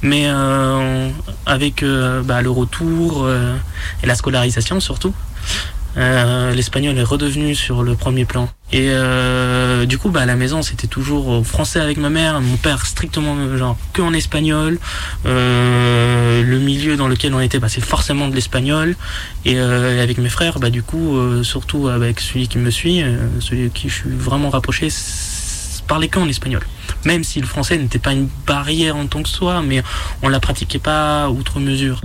mais 0.02 0.24
euh, 0.26 1.08
avec 1.46 1.82
euh, 1.82 2.22
bah, 2.22 2.42
le 2.42 2.50
retour 2.50 3.24
euh, 3.24 3.56
et 4.02 4.06
la 4.06 4.14
scolarisation 4.14 4.80
surtout, 4.80 5.14
euh, 5.96 6.54
l'espagnol 6.54 6.96
est 6.98 7.02
redevenu 7.02 7.54
sur 7.54 7.82
le 7.82 7.94
premier 7.94 8.24
plan. 8.24 8.48
Et 8.70 8.90
euh, 8.90 9.86
du 9.86 9.96
coup, 9.96 10.10
bah, 10.10 10.20
à 10.20 10.26
la 10.26 10.36
maison, 10.36 10.62
c'était 10.62 10.86
toujours 10.86 11.44
français 11.46 11.80
avec 11.80 11.96
ma 11.96 12.10
mère, 12.10 12.40
mon 12.40 12.56
père 12.56 12.84
strictement 12.86 13.56
genre 13.56 13.78
que 13.92 14.02
en 14.02 14.12
espagnol. 14.12 14.78
Euh, 15.26 16.42
le 16.42 16.58
milieu 16.58 16.96
dans 16.96 17.08
lequel 17.08 17.34
on 17.34 17.40
était, 17.40 17.58
bah, 17.58 17.68
c'est 17.68 17.84
forcément 17.84 18.28
de 18.28 18.34
l'espagnol. 18.34 18.96
Et 19.44 19.54
euh, 19.56 20.02
avec 20.02 20.18
mes 20.18 20.28
frères, 20.28 20.58
bah, 20.58 20.70
du 20.70 20.82
coup, 20.82 21.16
euh, 21.16 21.42
surtout 21.42 21.88
avec 21.88 22.20
celui 22.20 22.48
qui 22.48 22.58
me 22.58 22.70
suit, 22.70 23.02
euh, 23.02 23.16
celui 23.40 23.70
qui 23.70 23.88
je 23.88 23.94
suis 23.94 24.10
vraiment 24.10 24.50
rapproché, 24.50 24.90
parlait 25.86 26.08
qu'en 26.08 26.28
espagnol. 26.28 26.60
Même 27.04 27.24
si 27.24 27.40
le 27.40 27.46
français 27.46 27.78
n'était 27.78 27.98
pas 27.98 28.12
une 28.12 28.28
barrière 28.46 28.96
en 28.96 29.06
tant 29.06 29.22
que 29.22 29.28
soi, 29.28 29.62
mais 29.62 29.82
on 30.22 30.28
la 30.28 30.38
pratiquait 30.38 30.78
pas 30.78 31.30
outre 31.30 31.58
mesure. 31.58 32.00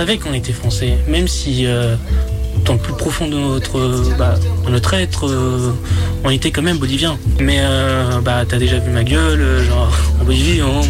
qu'on 0.00 0.32
était 0.32 0.52
français, 0.52 0.96
même 1.08 1.28
si 1.28 1.66
euh, 1.66 1.94
dans 2.64 2.72
le 2.72 2.78
plus 2.78 2.94
profond 2.94 3.28
de 3.28 3.36
notre, 3.36 3.78
euh, 3.78 4.14
bah, 4.18 4.34
de 4.64 4.70
notre 4.70 4.94
être, 4.94 5.28
euh, 5.28 5.74
on 6.24 6.30
était 6.30 6.50
quand 6.50 6.62
même 6.62 6.78
bolivien. 6.78 7.18
Mais 7.38 7.60
bah, 8.22 8.44
t'as 8.48 8.56
déjà 8.56 8.78
vu 8.78 8.90
ma 8.90 9.04
gueule, 9.04 9.62
genre 9.62 9.92
en 10.18 10.24
Bolivie, 10.24 10.62
hein, 10.62 10.80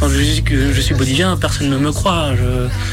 quand 0.00 0.08
je 0.08 0.18
dis 0.18 0.42
que 0.42 0.72
je 0.72 0.80
suis 0.80 0.94
bolivien, 0.94 1.36
personne 1.36 1.68
ne 1.68 1.76
me 1.76 1.92
croit, 1.92 2.30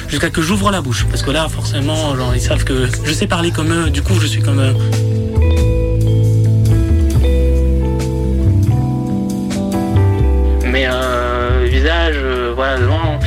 jusqu'à 0.10 0.30
que 0.30 0.42
j'ouvre 0.42 0.72
la 0.72 0.82
bouche, 0.82 1.06
parce 1.10 1.22
que 1.22 1.32
là, 1.32 1.48
forcément, 1.48 2.16
genre, 2.18 2.36
ils 2.36 2.42
savent 2.42 2.66
que 2.66 2.88
je 3.06 3.14
sais 3.14 3.28
parler 3.28 3.52
comme 3.52 3.72
eux, 3.72 3.90
du 3.90 4.02
coup, 4.02 4.20
je 4.20 4.28
suis 4.28 4.42
comme 4.42 4.60
eux. 4.60 4.76
Mais 10.66 10.88
visage, 11.70 12.18
voilà, 12.56 12.78
loin 12.78 13.20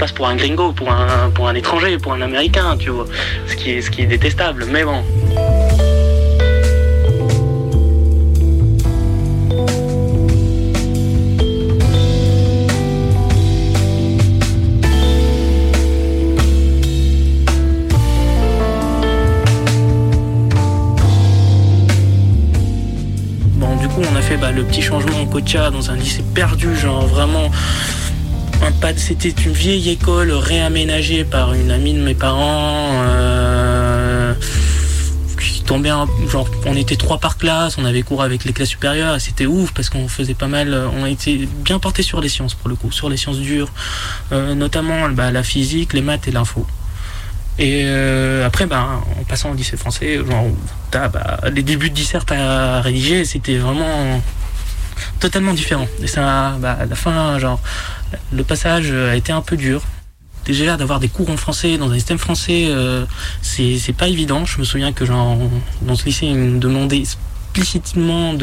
passe 0.00 0.12
pour 0.12 0.28
un 0.28 0.34
gringo, 0.34 0.72
pour 0.72 0.90
un, 0.90 1.28
pour 1.34 1.46
un 1.46 1.54
étranger, 1.54 1.98
pour 1.98 2.14
un 2.14 2.22
américain, 2.22 2.74
tu 2.78 2.88
vois. 2.88 3.04
Ce 3.46 3.54
qui 3.54 3.72
est, 3.72 3.82
ce 3.82 3.90
qui 3.90 4.00
est 4.00 4.06
détestable, 4.06 4.64
mais 4.66 4.82
bon. 4.82 5.02
Bon, 23.56 23.76
du 23.76 23.88
coup, 23.88 24.00
on 24.10 24.16
a 24.16 24.22
fait 24.22 24.38
bah, 24.38 24.50
le 24.50 24.64
petit 24.64 24.80
changement 24.80 25.20
au 25.20 25.26
Cocha 25.26 25.70
dans 25.70 25.90
un 25.90 25.96
lycée 25.96 26.24
perdu, 26.34 26.74
genre 26.74 27.06
vraiment. 27.06 27.50
Un 28.62 28.72
pas, 28.72 28.96
c'était 28.96 29.30
une 29.30 29.52
vieille 29.52 29.88
école 29.90 30.32
réaménagée 30.32 31.24
par 31.24 31.54
une 31.54 31.70
amie 31.70 31.94
de 31.94 32.00
mes 32.02 32.14
parents. 32.14 32.90
euh, 33.04 34.34
qui 35.40 35.62
tombait 35.62 35.90
genre 36.28 36.48
on 36.66 36.74
était 36.74 36.96
trois 36.96 37.18
par 37.18 37.38
classe, 37.38 37.78
on 37.78 37.84
avait 37.84 38.02
cours 38.02 38.22
avec 38.22 38.44
les 38.44 38.52
classes 38.52 38.68
supérieures 38.68 39.16
et 39.16 39.20
c'était 39.20 39.46
ouf 39.46 39.72
parce 39.72 39.88
qu'on 39.88 40.08
faisait 40.08 40.34
pas 40.34 40.48
mal, 40.48 40.74
on 40.98 41.06
été 41.06 41.48
bien 41.64 41.78
porté 41.78 42.02
sur 42.02 42.20
les 42.20 42.28
sciences 42.28 42.54
pour 42.54 42.68
le 42.68 42.76
coup, 42.76 42.92
sur 42.92 43.08
les 43.08 43.16
sciences 43.16 43.38
dures, 43.38 43.72
euh, 44.32 44.54
notamment 44.54 45.08
bah, 45.10 45.30
la 45.30 45.42
physique, 45.42 45.92
les 45.92 46.02
maths 46.02 46.28
et 46.28 46.32
l'info. 46.32 46.66
Et 47.58 47.82
euh, 47.84 48.46
après, 48.46 48.66
bah, 48.66 49.02
en 49.20 49.24
passant 49.24 49.50
au 49.50 49.54
lycée 49.54 49.76
français, 49.76 50.16
genre, 50.16 50.46
bah, 50.92 51.40
les 51.52 51.62
débuts 51.62 51.90
de 51.90 51.94
dissert 51.94 52.24
à 52.30 52.80
rédiger, 52.80 53.24
c'était 53.24 53.58
vraiment 53.58 54.22
totalement 55.18 55.52
différent. 55.52 55.86
Et 56.02 56.06
ça, 56.06 56.56
bah, 56.58 56.78
la 56.88 56.96
fin, 56.96 57.38
genre, 57.38 57.60
le 58.32 58.44
passage 58.44 58.90
a 58.90 59.16
été 59.16 59.32
un 59.32 59.42
peu 59.42 59.56
dur. 59.56 59.82
Déjà, 60.46 60.76
d'avoir 60.76 61.00
des 61.00 61.08
cours 61.08 61.30
en 61.30 61.36
français 61.36 61.76
dans 61.76 61.90
un 61.90 61.94
système 61.94 62.18
français, 62.18 62.66
euh, 62.68 63.04
c'est 63.42 63.94
pas 63.96 64.08
évident. 64.08 64.44
Je 64.44 64.58
me 64.58 64.64
souviens 64.64 64.92
que, 64.92 65.04
dans 65.04 65.94
ce 65.94 66.04
lycée, 66.04 66.26
ils 66.26 66.34
me 66.34 66.58
demandaient 66.58 66.98
explicitement 66.98 68.34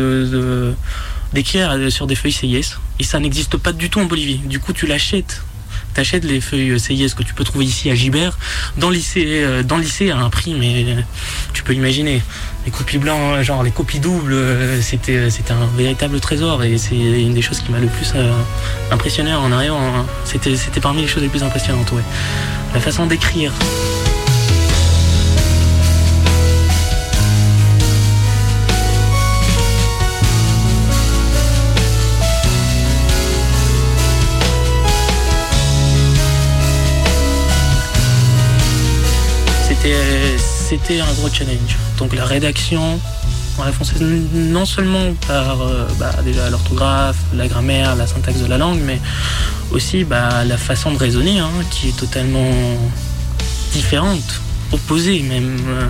d'écrire 1.34 1.92
sur 1.92 2.08
des 2.08 2.16
feuilles 2.16 2.32
CIS 2.32 2.78
et 3.00 3.04
ça 3.04 3.20
n'existe 3.20 3.58
pas 3.58 3.74
du 3.74 3.90
tout 3.90 4.00
en 4.00 4.06
Bolivie. 4.06 4.38
Du 4.38 4.60
coup, 4.60 4.74
tu 4.74 4.86
l'achètes 4.86 5.42
t'achètes 5.98 6.26
les 6.26 6.42
feuilles 6.42 6.80
CIS 6.80 7.16
que 7.16 7.24
tu 7.24 7.34
peux 7.34 7.44
trouver 7.44 7.66
ici 7.66 7.90
à 7.90 7.96
Gibert 7.96 8.38
dans 8.78 8.92
lycée, 8.92 9.26
euh, 9.42 9.64
dans 9.64 9.78
lycée 9.78 10.12
à 10.12 10.18
un 10.20 10.30
prix, 10.30 10.54
mais 10.54 10.86
euh, 10.88 11.02
tu 11.54 11.64
peux 11.64 11.74
imaginer. 11.74 12.22
Les 12.66 12.72
copies 12.72 13.00
blancs, 13.00 13.42
genre 13.42 13.64
les 13.64 13.72
copies 13.72 14.00
doubles, 14.00 14.34
euh, 14.34 14.80
c'était 14.80 15.32
c'était 15.32 15.54
un 15.54 15.66
véritable 15.76 16.20
trésor 16.20 16.64
et 16.64 16.78
c'est 16.78 16.96
une 16.96 17.34
des 17.34 17.42
choses 17.42 17.62
qui 17.62 17.72
m'a 17.72 17.80
le 17.80 17.88
plus 17.88 18.12
euh, 18.14 18.32
impressionné 18.92 19.34
en 19.34 19.52
arrivant. 19.52 19.82
hein. 19.82 20.06
C'était 20.24 20.56
c'était 20.56 20.82
parmi 20.82 21.02
les 21.02 21.08
choses 21.08 21.24
les 21.24 21.30
plus 21.30 21.42
impressionnantes, 21.42 21.92
ouais. 21.94 22.04
La 22.76 22.80
façon 22.80 23.08
d'écrire. 23.08 23.52
C'était 40.70 41.00
un 41.00 41.14
gros 41.14 41.30
challenge. 41.30 41.78
Donc 41.98 42.14
la 42.14 42.26
rédaction 42.26 43.00
en 43.58 43.64
la 43.64 43.72
française, 43.72 44.02
non 44.34 44.66
seulement 44.66 45.14
par 45.26 45.62
euh, 45.62 45.88
bah, 45.98 46.12
déjà 46.26 46.50
l'orthographe, 46.50 47.16
la 47.34 47.48
grammaire, 47.48 47.96
la 47.96 48.06
syntaxe 48.06 48.40
de 48.40 48.48
la 48.48 48.58
langue, 48.58 48.82
mais 48.86 49.00
aussi 49.72 50.04
bah, 50.04 50.44
la 50.44 50.58
façon 50.58 50.92
de 50.92 50.98
raisonner 50.98 51.40
hein, 51.40 51.50
qui 51.72 51.90
est 51.90 51.98
totalement 51.98 52.52
différente, 53.72 54.42
opposée 54.74 55.22
même. 55.22 55.58
Euh, 55.70 55.86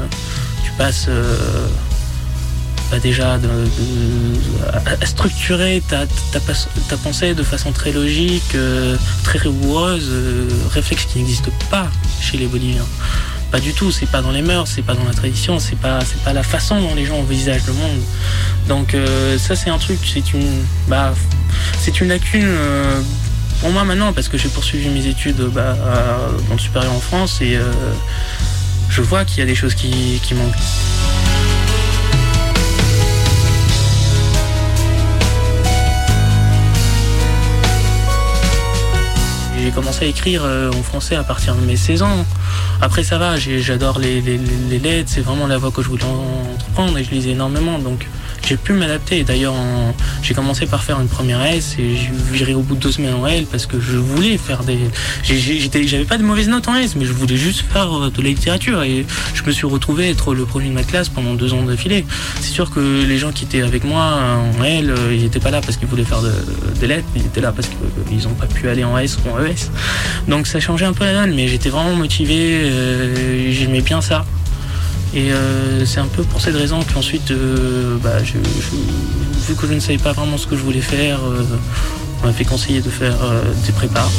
tu 0.64 0.72
passes 0.78 1.08
euh, 1.10 1.68
bah, 2.92 3.00
déjà 3.00 3.40
à, 5.02 5.06
structurer 5.08 5.82
ta, 5.90 6.06
pensée 6.98 7.34
de 7.34 7.44
façon 7.44 7.72
très 7.72 7.92
logique, 7.92 8.56
très 9.24 9.40
rigoureuse, 9.40 10.12
réflexe 10.72 11.06
qui 11.06 11.18
n'existe 11.18 11.50
pas 11.72 11.90
chez 12.22 12.38
les 12.38 12.46
Boliviens. 12.46 12.86
Pas 13.52 13.60
du 13.60 13.74
tout, 13.74 13.92
c'est 13.92 14.06
pas 14.08 14.22
dans 14.22 14.32
les 14.32 14.42
mœurs, 14.42 14.68
c'est 14.68 14.82
pas 14.82 14.94
dans 14.94 15.06
la 15.06 15.14
tradition, 15.14 15.58
c'est 15.58 15.78
pas, 15.78 16.00
pas 16.26 16.34
la 16.34 16.44
façon 16.44 16.82
dont 16.82 16.94
les 16.96 17.06
gens 17.06 17.18
envisagent 17.18 17.66
le 17.66 17.74
monde. 17.74 18.02
Donc 18.68 18.94
euh, 18.94 19.38
ça 19.38 19.56
c'est 19.56 19.70
un 19.70 19.78
truc, 19.78 20.00
c'est 20.04 20.34
une, 20.34 20.64
bah, 20.88 21.14
c'est 21.80 22.02
une 22.02 22.10
lacune 22.10 22.44
euh, 22.46 23.02
pour 23.62 23.72
moi 23.72 23.86
maintenant 23.86 24.12
parce 24.12 24.28
que 24.28 24.38
j'ai 24.38 24.50
poursuivi 24.50 24.90
mes 24.90 25.08
études 25.08 25.42
bah, 25.54 25.78
dans 26.50 26.56
le 26.56 26.60
supérieur 26.60 26.92
en 26.92 27.00
France 27.00 27.40
et 27.42 27.56
euh, 27.56 27.72
je 28.90 29.02
vois 29.02 29.24
qu'il 29.24 29.40
y 29.40 29.42
a 29.42 29.46
des 29.46 29.56
choses 29.56 29.76
qui 29.76 30.20
manquent. 30.34 31.37
Commencé 39.78 40.06
à 40.06 40.08
écrire 40.08 40.42
euh, 40.44 40.72
en 40.72 40.82
français 40.82 41.16
à 41.16 41.24
partir 41.24 41.54
de 41.54 41.62
mes 41.62 41.78
16 41.78 42.02
ans. 42.02 42.26
Après, 42.82 43.04
ça 43.04 43.20
va, 43.20 43.38
j'adore 43.38 44.00
les, 44.00 44.22
les- 44.22 44.40
lettres, 44.80 45.12
c'est 45.14 45.22
vraiment 45.22 45.46
la 45.46 45.60
voie 45.60 45.70
que 45.70 45.84
je 45.84 45.88
voulais 45.90 46.04
en- 46.04 46.54
entreprendre 46.56 46.98
et 46.98 47.04
je 47.04 47.12
lisais 47.12 47.30
énormément. 47.30 47.78
Donc, 47.78 48.08
j'ai 48.48 48.56
pu 48.58 48.74
m'adapter. 48.74 49.24
D'ailleurs, 49.24 49.56
j'ai 50.24 50.34
commencé 50.34 50.66
par 50.68 50.84
faire 50.84 51.00
une 51.02 51.08
première 51.08 51.42
S 51.46 51.76
et 51.80 51.96
viré 52.32 52.54
au 52.54 52.62
bout 52.62 52.76
de 52.76 52.80
deux 52.80 52.92
semaines 52.92 53.14
en 53.16 53.28
L 53.28 53.46
parce 53.52 53.66
que 53.66 53.80
je 53.80 53.98
voulais 53.98 54.38
faire 54.38 54.64
des. 54.64 54.78
J'avais 55.24 56.06
pas 56.06 56.18
de 56.18 56.24
mauvaises 56.24 56.48
notes 56.48 56.68
en 56.68 56.76
S, 56.76 56.96
mais 56.96 57.06
je 57.06 57.12
voulais 57.14 57.36
juste 57.38 57.66
faire 57.72 57.92
euh, 58.06 58.10
de 58.10 58.22
la 58.22 58.30
littérature 58.30 58.82
et 58.84 59.06
je 59.34 59.44
me 59.44 59.52
suis 59.52 59.66
retrouvé 59.68 60.10
être 60.10 60.34
le 60.34 60.46
premier 60.46 60.70
de 60.70 60.74
ma 60.74 60.84
classe 60.84 61.10
pendant 61.10 61.34
deux 61.34 61.54
ans 61.54 61.64
d'affilée. 61.64 62.06
C'est 62.40 62.52
sûr 62.52 62.70
que 62.70 62.80
les 63.06 63.18
gens 63.18 63.32
qui 63.32 63.44
étaient 63.44 63.62
avec 63.62 63.84
moi 63.84 64.18
en 64.60 64.64
L, 64.64 64.90
euh, 64.92 65.14
ils 65.14 65.26
étaient 65.26 65.40
pas 65.40 65.52
là 65.52 65.60
parce 65.62 65.76
qu'ils 65.78 65.88
voulaient 65.88 66.04
faire 66.06 66.22
de- 66.22 66.32
des 66.80 66.88
lettres, 66.88 67.08
ils 67.16 67.26
étaient 67.26 67.42
là 67.42 67.52
parce 67.52 67.68
qu'ils 68.10 68.28
ont 68.28 68.34
pas 68.34 68.46
pu 68.48 68.70
aller 68.70 68.84
en 68.84 68.98
S 68.98 69.18
ou 69.26 69.30
en 69.36 69.44
ES. 69.44 69.70
Donc 70.30 70.48
ça 70.48 70.60
changeait 70.60 70.86
un 70.86 70.94
peu 70.94 71.04
la 71.04 71.14
donne, 71.14 71.36
mais 71.36 71.48
j'étais 71.48 71.70
vraiment 71.70 71.96
motivé, 71.96 72.62
euh, 72.64 73.52
j'aimais 73.52 73.82
bien 73.82 74.00
ça. 74.02 74.26
Et 75.14 75.32
euh, 75.32 75.86
c'est 75.86 76.00
un 76.00 76.08
peu 76.08 76.24
pour 76.24 76.42
cette 76.42 76.56
raison 76.56 76.80
qu'ensuite, 76.94 77.32
euh, 77.32 77.98
bah, 78.04 78.20
vu 78.20 79.56
que 79.56 79.68
je 79.68 79.74
ne 79.74 79.80
savais 79.80 79.98
pas 79.98 80.12
vraiment 80.12 80.38
ce 80.38 80.48
que 80.48 80.56
je 80.56 80.62
voulais 80.62 80.82
faire, 80.82 81.20
euh, 81.26 81.44
on 82.22 82.28
m'a 82.28 82.34
fait 82.34 82.46
conseiller 82.46 82.82
de 82.82 82.90
faire 82.90 83.16
des 83.66 83.72
prépas. 83.72 84.10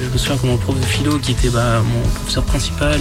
Je 0.00 0.12
me 0.12 0.18
souviens 0.18 0.36
que 0.36 0.46
mon 0.46 0.56
prof 0.56 0.78
de 0.78 0.86
philo, 0.86 1.18
qui 1.18 1.32
était 1.32 1.50
bah, 1.50 1.82
mon 1.82 2.08
professeur 2.10 2.44
principal, 2.44 3.00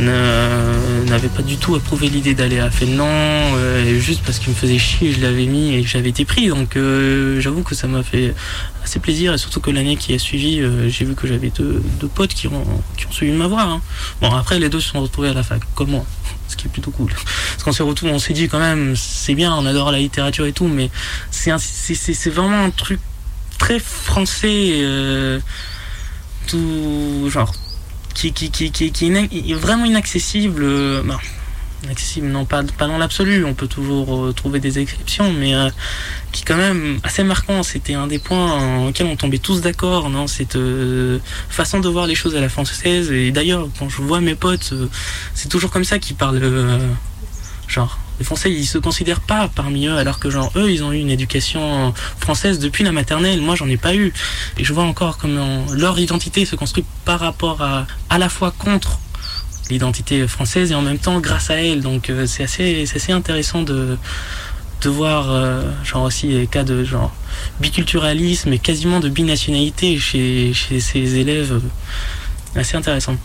n'avait 0.00 1.28
pas 1.28 1.42
du 1.42 1.56
tout 1.56 1.74
approuvé 1.74 2.08
l'idée 2.08 2.34
d'aller 2.34 2.58
à 2.58 2.70
Fénelon, 2.70 3.06
euh, 3.08 3.98
juste 3.98 4.22
parce 4.24 4.38
qu'il 4.38 4.50
me 4.50 4.54
faisait 4.54 4.78
chier, 4.78 5.12
je 5.12 5.20
l'avais 5.20 5.46
mis 5.46 5.74
et 5.74 5.82
j'avais 5.82 6.10
été 6.10 6.24
pris. 6.24 6.48
Donc 6.48 6.76
euh, 6.76 7.40
j'avoue 7.40 7.62
que 7.62 7.74
ça 7.74 7.86
m'a 7.86 8.02
fait 8.02 8.34
assez 8.84 8.98
plaisir, 8.98 9.34
et 9.34 9.38
surtout 9.38 9.60
que 9.60 9.70
l'année 9.70 9.96
qui 9.96 10.14
a 10.14 10.18
suivi, 10.18 10.60
euh, 10.60 10.88
j'ai 10.88 11.04
vu 11.04 11.14
que 11.14 11.26
j'avais 11.26 11.50
deux, 11.50 11.82
deux 12.00 12.08
potes 12.08 12.34
qui 12.34 12.46
ont, 12.48 12.64
qui 12.96 13.06
ont 13.06 13.12
suivi 13.12 13.32
ma 13.32 13.46
voie. 13.46 13.62
hein. 13.62 13.80
Bon, 14.20 14.30
après, 14.34 14.58
les 14.58 14.68
deux 14.68 14.80
se 14.80 14.90
sont 14.90 15.00
retrouvés 15.00 15.30
à 15.30 15.34
la 15.34 15.42
fac, 15.42 15.62
comme 15.74 15.90
moi, 15.90 16.04
ce 16.48 16.56
qui 16.56 16.66
est 16.66 16.70
plutôt 16.70 16.90
cool. 16.90 17.10
Parce 17.12 17.62
qu'on 17.62 17.72
s'est 17.72 17.82
retrouvés, 17.82 18.12
on 18.12 18.18
s'est 18.18 18.34
dit 18.34 18.48
quand 18.48 18.60
même, 18.60 18.94
c'est 18.96 19.34
bien, 19.34 19.54
on 19.54 19.64
adore 19.66 19.92
la 19.92 19.98
littérature 19.98 20.46
et 20.46 20.52
tout, 20.52 20.68
mais 20.68 20.90
c'est 21.30 22.30
vraiment 22.30 22.64
un 22.64 22.70
truc 22.70 23.00
très 23.58 23.78
français. 23.78 25.40
tout 26.46 27.28
genre 27.30 27.52
qui 28.16 28.28
est 28.28 29.54
vraiment 29.54 29.84
inaccessible 29.84 30.62
euh, 30.64 31.02
bah, 31.04 31.20
inaccessible 31.84 32.28
non 32.28 32.44
pas 32.44 32.62
dans 32.62 32.98
l'absolu. 32.98 33.44
On 33.44 33.54
peut 33.54 33.66
toujours 33.66 34.26
euh, 34.26 34.32
trouver 34.32 34.58
des 34.60 34.78
exceptions 34.78 35.32
mais 35.32 35.54
euh, 35.54 35.68
qui 36.32 36.42
quand 36.44 36.56
même 36.56 36.98
assez 37.02 37.22
marquant. 37.24 37.62
C'était 37.62 37.94
un 37.94 38.06
des 38.06 38.18
points 38.18 38.86
auxquels 38.86 39.06
on 39.06 39.16
tombait 39.16 39.38
tous 39.38 39.60
d'accord 39.60 40.08
non 40.08 40.26
cette 40.26 40.56
euh, 40.56 41.18
façon 41.48 41.80
de 41.80 41.88
voir 41.88 42.06
les 42.06 42.14
choses 42.14 42.34
à 42.36 42.40
la 42.40 42.48
française. 42.48 43.12
Et 43.12 43.30
d'ailleurs 43.30 43.68
quand 43.78 43.88
je 43.88 44.02
vois 44.02 44.20
mes 44.20 44.34
potes 44.34 44.72
c'est 45.34 45.48
toujours 45.48 45.70
comme 45.70 45.84
ça 45.84 45.98
qu'ils 45.98 46.16
parlent 46.16 46.40
genre 47.68 47.98
les 48.18 48.24
Français 48.24 48.50
ils 48.52 48.66
se 48.66 48.78
considèrent 48.78 49.20
pas 49.20 49.48
parmi 49.54 49.86
eux 49.86 49.96
alors 49.96 50.18
que 50.18 50.30
genre 50.30 50.50
eux 50.56 50.70
ils 50.70 50.82
ont 50.82 50.92
eu 50.92 50.98
une 50.98 51.10
éducation 51.10 51.92
française 52.18 52.58
depuis 52.58 52.84
la 52.84 52.92
maternelle. 52.92 53.40
Moi 53.40 53.54
j'en 53.54 53.68
ai 53.68 53.76
pas 53.76 53.94
eu. 53.94 54.12
Et 54.58 54.64
je 54.64 54.72
vois 54.72 54.84
encore 54.84 55.18
comment 55.18 55.64
leur 55.72 55.98
identité 55.98 56.44
se 56.44 56.56
construit 56.56 56.84
par 57.04 57.20
rapport 57.20 57.62
à 57.62 57.86
à 58.10 58.18
la 58.18 58.28
fois 58.28 58.52
contre 58.56 58.98
l'identité 59.70 60.26
française 60.28 60.70
et 60.70 60.74
en 60.74 60.82
même 60.82 60.98
temps 60.98 61.20
grâce 61.20 61.50
à 61.50 61.56
elle. 61.56 61.80
Donc 61.80 62.10
euh, 62.10 62.26
c'est 62.26 62.44
assez 62.44 62.82
assez 62.94 63.12
intéressant 63.12 63.62
de 63.62 63.98
de 64.82 64.90
voir 64.90 65.30
euh, 65.30 65.62
genre 65.84 66.04
aussi 66.04 66.28
des 66.28 66.46
cas 66.46 66.64
de 66.64 66.84
genre 66.84 67.12
biculturalisme 67.60 68.52
et 68.52 68.58
quasiment 68.58 69.00
de 69.00 69.08
binationalité 69.08 69.98
chez, 69.98 70.52
chez 70.54 70.80
ces 70.80 71.16
élèves. 71.16 71.60
Assez 72.54 72.76
intéressant. 72.76 73.16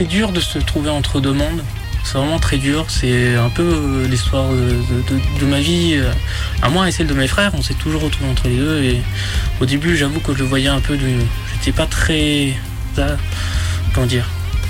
C'est- 0.00 0.10
dur 0.10 0.32
de 0.32 0.40
se 0.40 0.58
trouver 0.58 0.90
entre 0.90 1.20
deux 1.20 1.32
mondes. 1.32 1.62
C'est 2.04 2.16
vraiment 2.16 2.38
très 2.38 2.56
dur. 2.56 2.86
C'est 2.88 3.36
un 3.36 3.50
peu 3.50 3.62
euh, 3.62 4.08
l'histoire 4.08 4.48
de, 4.50 5.46
ma 5.46 5.60
vie, 5.60 5.92
euh, 5.96 6.10
à 6.62 6.70
moi 6.70 6.88
et 6.88 6.92
celle 6.92 7.06
de 7.06 7.14
mes 7.14 7.28
frères. 7.28 7.52
On 7.54 7.62
s'est 7.62 7.74
toujours 7.74 8.02
retrouvés 8.02 8.30
entre 8.30 8.48
les 8.48 8.56
deux. 8.56 8.82
Et 8.82 9.00
au 9.60 9.66
début, 9.66 9.96
j'avoue 9.96 10.18
que 10.20 10.32
je 10.32 10.38
le 10.38 10.44
voyais 10.44 10.68
un 10.68 10.80
peu 10.80 10.96
de. 10.96 11.06
J'étais 11.54 11.72
pas 11.72 11.86
très. 11.86 12.54
ah, 12.98 13.16
comment 13.94 14.06
dire 14.06 14.26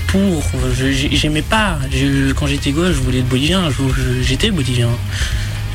Pour. 0.09 0.43
J'aimais 1.13 1.43
pas. 1.43 1.79
Quand 2.37 2.47
j'étais 2.49 2.73
gosse, 2.73 2.97
je 2.97 3.01
voulais 3.01 3.21
être 3.21 3.29
bolivien. 3.29 3.69
J'étais 4.23 4.51
bolivien. 4.51 4.89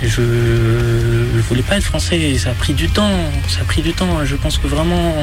Je, 0.03 0.09
je 0.09 1.41
voulais 1.47 1.63
pas 1.63 1.77
être 1.77 1.85
français. 1.85 2.37
Ça 2.37 2.49
a 2.49 2.53
pris 2.53 2.73
du 2.73 2.89
temps. 2.89 3.17
Ça 3.47 3.61
a 3.61 3.63
pris 3.63 3.81
du 3.81 3.93
temps. 3.93 4.25
Je 4.25 4.35
pense 4.35 4.57
que 4.57 4.67
vraiment. 4.67 5.15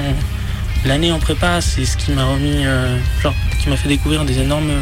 L'année 0.84 1.12
en 1.12 1.18
prépa, 1.18 1.60
c'est 1.60 1.84
ce 1.84 1.96
qui 1.96 2.10
m'a 2.12 2.24
remis, 2.24 2.66
euh, 2.66 2.98
genre, 3.22 3.34
qui 3.60 3.68
m'a 3.68 3.76
fait 3.76 3.88
découvrir 3.88 4.24
des 4.24 4.38
énormes, 4.38 4.72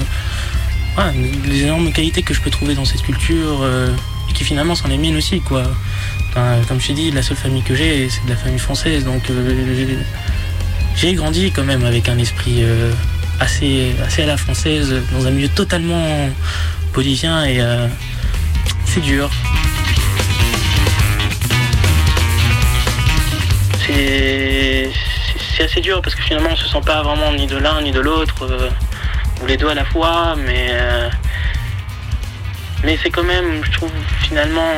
ouais, 0.97 1.13
des 1.47 1.63
énormes 1.63 1.93
qualités 1.93 2.23
que 2.23 2.33
je 2.33 2.41
peux 2.41 2.51
trouver 2.51 2.75
dans 2.75 2.87
cette 2.87 3.03
culture 3.03 3.61
euh, 3.63 3.93
et 4.29 4.33
qui 4.33 4.45
finalement 4.45 4.75
s'en 4.75 4.91
est 4.91 4.97
mienne 4.97 5.17
aussi, 5.17 5.41
quoi. 5.41 5.63
Enfin, 6.31 6.57
comme 6.69 6.81
je 6.81 6.89
t'ai 6.89 6.93
dit, 6.95 7.11
la 7.11 7.23
seule 7.23 7.37
famille 7.37 7.63
que 7.63 7.75
j'ai, 7.75 8.09
c'est 8.09 8.25
de 8.25 8.31
la 8.31 8.37
famille 8.37 8.59
française, 8.59 9.05
donc 9.05 9.29
euh, 9.31 9.97
j'ai 10.97 11.15
grandi 11.15 11.51
quand 11.51 11.65
même 11.65 11.85
avec 11.85 12.09
un 12.09 12.19
esprit 12.19 12.63
euh, 12.63 12.93
assez, 13.41 13.95
assez 14.05 14.23
à 14.23 14.27
la 14.27 14.37
française, 14.37 14.95
dans 15.13 15.27
un 15.27 15.31
milieu 15.31 15.49
totalement 15.49 16.29
bolivien 16.95 17.45
et 17.45 17.61
euh, 17.61 17.89
c'est 18.85 19.01
dur. 19.01 19.31
C'est 23.87 24.91
c'est 25.61 25.67
assez 25.67 25.81
dur 25.83 26.01
parce 26.01 26.15
que 26.15 26.23
finalement 26.23 26.49
on 26.53 26.57
se 26.57 26.67
sent 26.67 26.81
pas 26.87 27.03
vraiment 27.03 27.33
ni 27.33 27.47
de 27.47 27.59
l'un 27.59 27.83
ni 27.83 27.93
de 27.93 28.01
l'autre, 28.01 28.47
euh, 28.47 28.71
ou 29.43 29.47
les 29.47 29.59
deux 29.59 29.69
à 29.69 29.75
la 29.75 29.85
fois, 29.85 30.35
mais 30.37 30.69
euh, 30.71 31.11
mais 32.83 32.99
c'est 33.03 33.11
quand 33.11 33.25
même, 33.25 33.63
je 33.63 33.71
trouve 33.73 33.91
finalement 34.23 34.73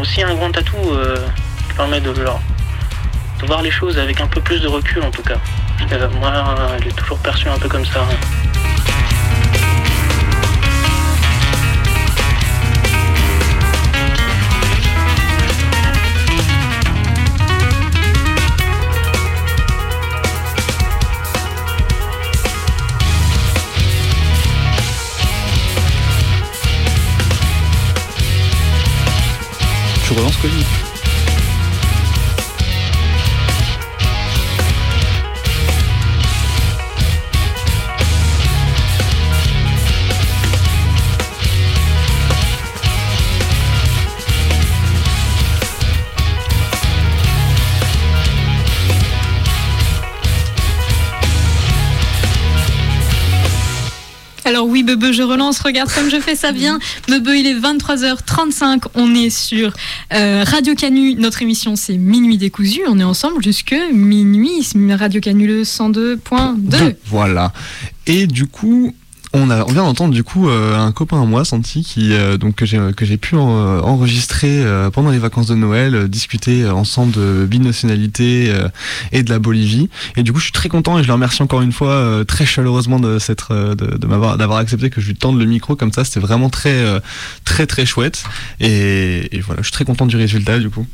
aussi 0.00 0.22
un 0.24 0.34
grand 0.34 0.56
atout 0.56 0.90
euh, 0.90 1.16
qui 1.68 1.74
permet 1.74 2.00
de, 2.00 2.12
de 2.12 3.46
voir 3.46 3.62
les 3.62 3.70
choses 3.70 3.98
avec 3.98 4.20
un 4.20 4.26
peu 4.26 4.40
plus 4.40 4.60
de 4.60 4.66
recul 4.66 5.02
en 5.04 5.10
tout 5.10 5.22
cas. 5.22 5.38
Moi, 6.20 6.32
j'ai 6.82 6.90
toujours 6.90 7.18
perçu 7.18 7.48
un 7.48 7.58
peu 7.58 7.68
comme 7.68 7.86
ça. 7.86 8.04
Tu 30.16 30.20
relances 30.22 30.95
oui, 54.76 54.82
Bebe, 54.82 55.10
je 55.10 55.22
relance. 55.22 55.60
Regarde 55.60 55.90
comme 55.90 56.10
je 56.10 56.20
fais 56.20 56.36
ça 56.36 56.52
bien. 56.52 56.78
Bebe, 57.08 57.28
il 57.28 57.46
est 57.46 57.54
23h35. 57.54 58.82
On 58.94 59.14
est 59.14 59.30
sur 59.30 59.72
euh, 60.12 60.44
Radio 60.46 60.74
Canu. 60.74 61.14
Notre 61.14 61.40
émission, 61.40 61.76
c'est 61.76 61.96
Minuit 61.96 62.36
décousu. 62.36 62.82
On 62.86 63.00
est 63.00 63.04
ensemble 63.04 63.42
jusque 63.42 63.74
minuit. 63.94 64.68
Radio 64.90 65.22
Canu 65.22 65.46
le 65.46 65.62
102.2. 65.62 66.56
Deux, 66.58 66.96
Voilà. 67.06 67.54
Et 68.06 68.26
du 68.26 68.44
coup, 68.46 68.94
on, 69.32 69.50
a, 69.50 69.64
vient 69.64 69.84
d'entendre 69.84 70.14
du 70.14 70.24
coup 70.24 70.48
euh, 70.48 70.76
un 70.76 70.92
copain 70.92 71.20
à 71.20 71.24
moi, 71.24 71.44
Santi, 71.44 71.82
qui, 71.82 72.12
euh, 72.12 72.36
donc, 72.36 72.56
que 72.56 72.66
j'ai 72.66 73.16
pu 73.16 73.36
en- 73.36 73.48
enregistrer 73.80 74.62
euh, 74.64 74.90
pendant 74.90 75.10
les 75.10 75.18
vacances 75.18 75.46
de 75.46 75.54
Noël, 75.54 75.94
euh, 75.94 76.08
discuter 76.08 76.62
euh, 76.62 76.72
ensemble 76.72 77.12
de 77.12 77.46
binationalité 77.46 78.46
euh, 78.48 78.68
et 79.12 79.22
de 79.22 79.30
la 79.30 79.38
Bolivie. 79.38 79.88
Et 80.16 80.22
du 80.22 80.32
coup, 80.32 80.38
je 80.38 80.44
suis 80.44 80.52
très 80.52 80.68
content 80.68 80.98
et 80.98 81.02
je 81.02 81.08
le 81.08 81.12
remercie 81.14 81.42
encore 81.42 81.62
une 81.62 81.72
fois 81.72 81.90
euh, 81.90 82.24
très 82.24 82.46
chaleureusement 82.46 83.00
de, 83.00 83.18
euh, 83.50 83.74
de, 83.74 84.06
m'avoir 84.06 84.38
d'avoir 84.38 84.58
accepté 84.58 84.90
que 84.90 85.00
je 85.00 85.08
lui 85.08 85.14
tende 85.16 85.38
le 85.38 85.44
micro 85.44 85.76
comme 85.76 85.92
ça. 85.92 86.04
C'était 86.04 86.20
vraiment 86.20 86.50
très 86.50 86.74
euh, 86.74 87.00
très 87.44 87.66
très 87.66 87.86
chouette. 87.86 88.24
Et, 88.60 89.36
et 89.36 89.40
voilà, 89.40 89.62
je 89.62 89.66
suis 89.66 89.72
très 89.72 89.84
content 89.84 90.06
du 90.06 90.16
résultat 90.16 90.58
du 90.58 90.70
coup. 90.70 90.86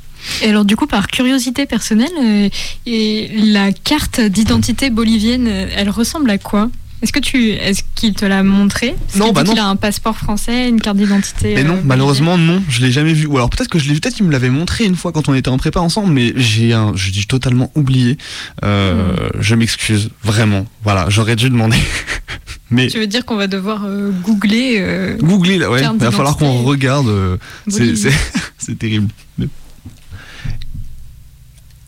Et 0.43 0.49
alors 0.49 0.65
du 0.65 0.77
coup, 0.77 0.87
par 0.87 1.09
curiosité 1.09 1.67
personnelle, 1.67 2.13
euh, 2.23 2.49
et 2.87 3.29
la 3.45 3.73
carte 3.73 4.21
d'identité 4.21 4.91
bolivienne, 4.91 5.49
euh, 5.49 5.67
elle 5.77 5.91
ressemble 5.91 6.31
à 6.31 6.39
quoi? 6.39 6.71
Est-ce 7.03 7.13
que 7.13 7.19
tu, 7.19 7.51
est-ce 7.51 7.83
qu'il 7.97 8.15
te 8.15 8.25
l'a 8.25 8.45
montré? 8.45 8.95
Non, 9.17 9.27
qu'il 9.27 9.35
bah 9.35 9.43
non. 9.43 9.51
qu'il 9.53 9.61
a 9.61 9.67
un 9.67 9.75
passeport 9.77 10.17
français, 10.17 10.69
une 10.69 10.81
carte 10.81 10.97
d'identité. 10.97 11.55
Mais 11.55 11.61
euh, 11.61 11.65
non, 11.65 11.69
bolivienne. 11.71 11.87
malheureusement 11.89 12.39
non, 12.39 12.63
je 12.69 12.81
l'ai 12.81 12.93
jamais 12.93 13.13
vu. 13.13 13.27
Ou 13.27 13.37
alors 13.37 13.51
peut-être 13.51 13.69
que 13.69 13.79
je 13.81 13.89
l'ai 13.89 13.95
vu, 13.95 14.01
peut-être 14.01 14.15
qu'il 14.15 14.25
me 14.27 14.31
l'avait 14.31 14.51
montré 14.51 14.85
une 14.85 14.95
fois 14.95 15.11
quand 15.11 15.29
on 15.29 15.35
était 15.35 15.49
en 15.49 15.59
prépa 15.59 15.81
ensemble, 15.81 16.13
mais 16.13 16.33
j'ai 16.37 16.73
un, 16.73 16.93
je 16.95 17.11
dis 17.11 17.27
totalement 17.27 17.73
oublié. 17.75 18.19
Euh, 18.65 19.31
Je 19.41 19.55
m'excuse, 19.57 20.11
vraiment. 20.23 20.65
Voilà, 20.85 21.07
j'aurais 21.09 21.35
dû 21.35 21.51
demander. 21.51 21.77
mais 22.71 22.87
Tu 22.87 22.99
veux 22.99 23.07
dire 23.09 23.25
qu'on 23.25 23.37
va 23.37 23.49
devoir 23.49 23.83
euh, 23.85 24.11
googler 24.23 24.77
euh, 24.79 25.17
googler 25.19 25.59
là, 25.59 25.71
ouais, 25.71 25.83
il 25.83 25.99
va 25.99 26.11
falloir 26.13 26.37
qu'on 26.37 26.63
regarde. 26.63 27.09
euh, 27.09 27.37
c'est, 27.69 28.79
terrible. 28.79 29.09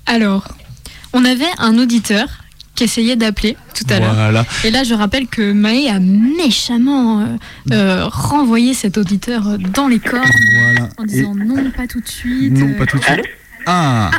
Alors, 0.06 0.48
on 1.12 1.24
avait 1.24 1.44
un 1.58 1.78
auditeur 1.78 2.43
qui 2.74 2.84
essayait 2.84 3.16
d'appeler 3.16 3.56
tout 3.74 3.84
à 3.88 4.00
l'heure. 4.00 4.14
Voilà. 4.14 4.44
Et 4.64 4.70
là, 4.70 4.82
je 4.84 4.94
rappelle 4.94 5.26
que 5.28 5.52
Maë 5.52 5.88
a 5.88 6.00
méchamment 6.00 7.20
euh, 7.20 7.26
euh, 7.72 8.06
renvoyé 8.06 8.74
cet 8.74 8.98
auditeur 8.98 9.58
dans 9.58 9.86
les 9.88 10.00
corps 10.00 10.24
Voilà. 10.62 10.88
en 10.98 11.04
disant 11.04 11.34
non, 11.34 11.70
pas 11.70 11.86
tout 11.86 12.00
de 12.00 12.08
suite. 12.08 12.52
Non, 12.52 12.74
pas 12.74 12.86
tout 12.86 12.98
de 12.98 13.04
suite. 13.04 13.22
Ah, 13.66 14.10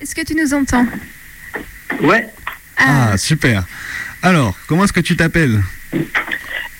Est-ce 0.00 0.14
que 0.14 0.22
tu 0.22 0.34
nous 0.34 0.52
entends 0.54 0.86
Ouais. 2.02 2.28
ah, 2.76 3.16
super. 3.16 3.64
Alors, 4.22 4.56
comment 4.66 4.84
est-ce 4.84 4.92
que 4.92 5.00
tu 5.00 5.16
t'appelles? 5.16 5.62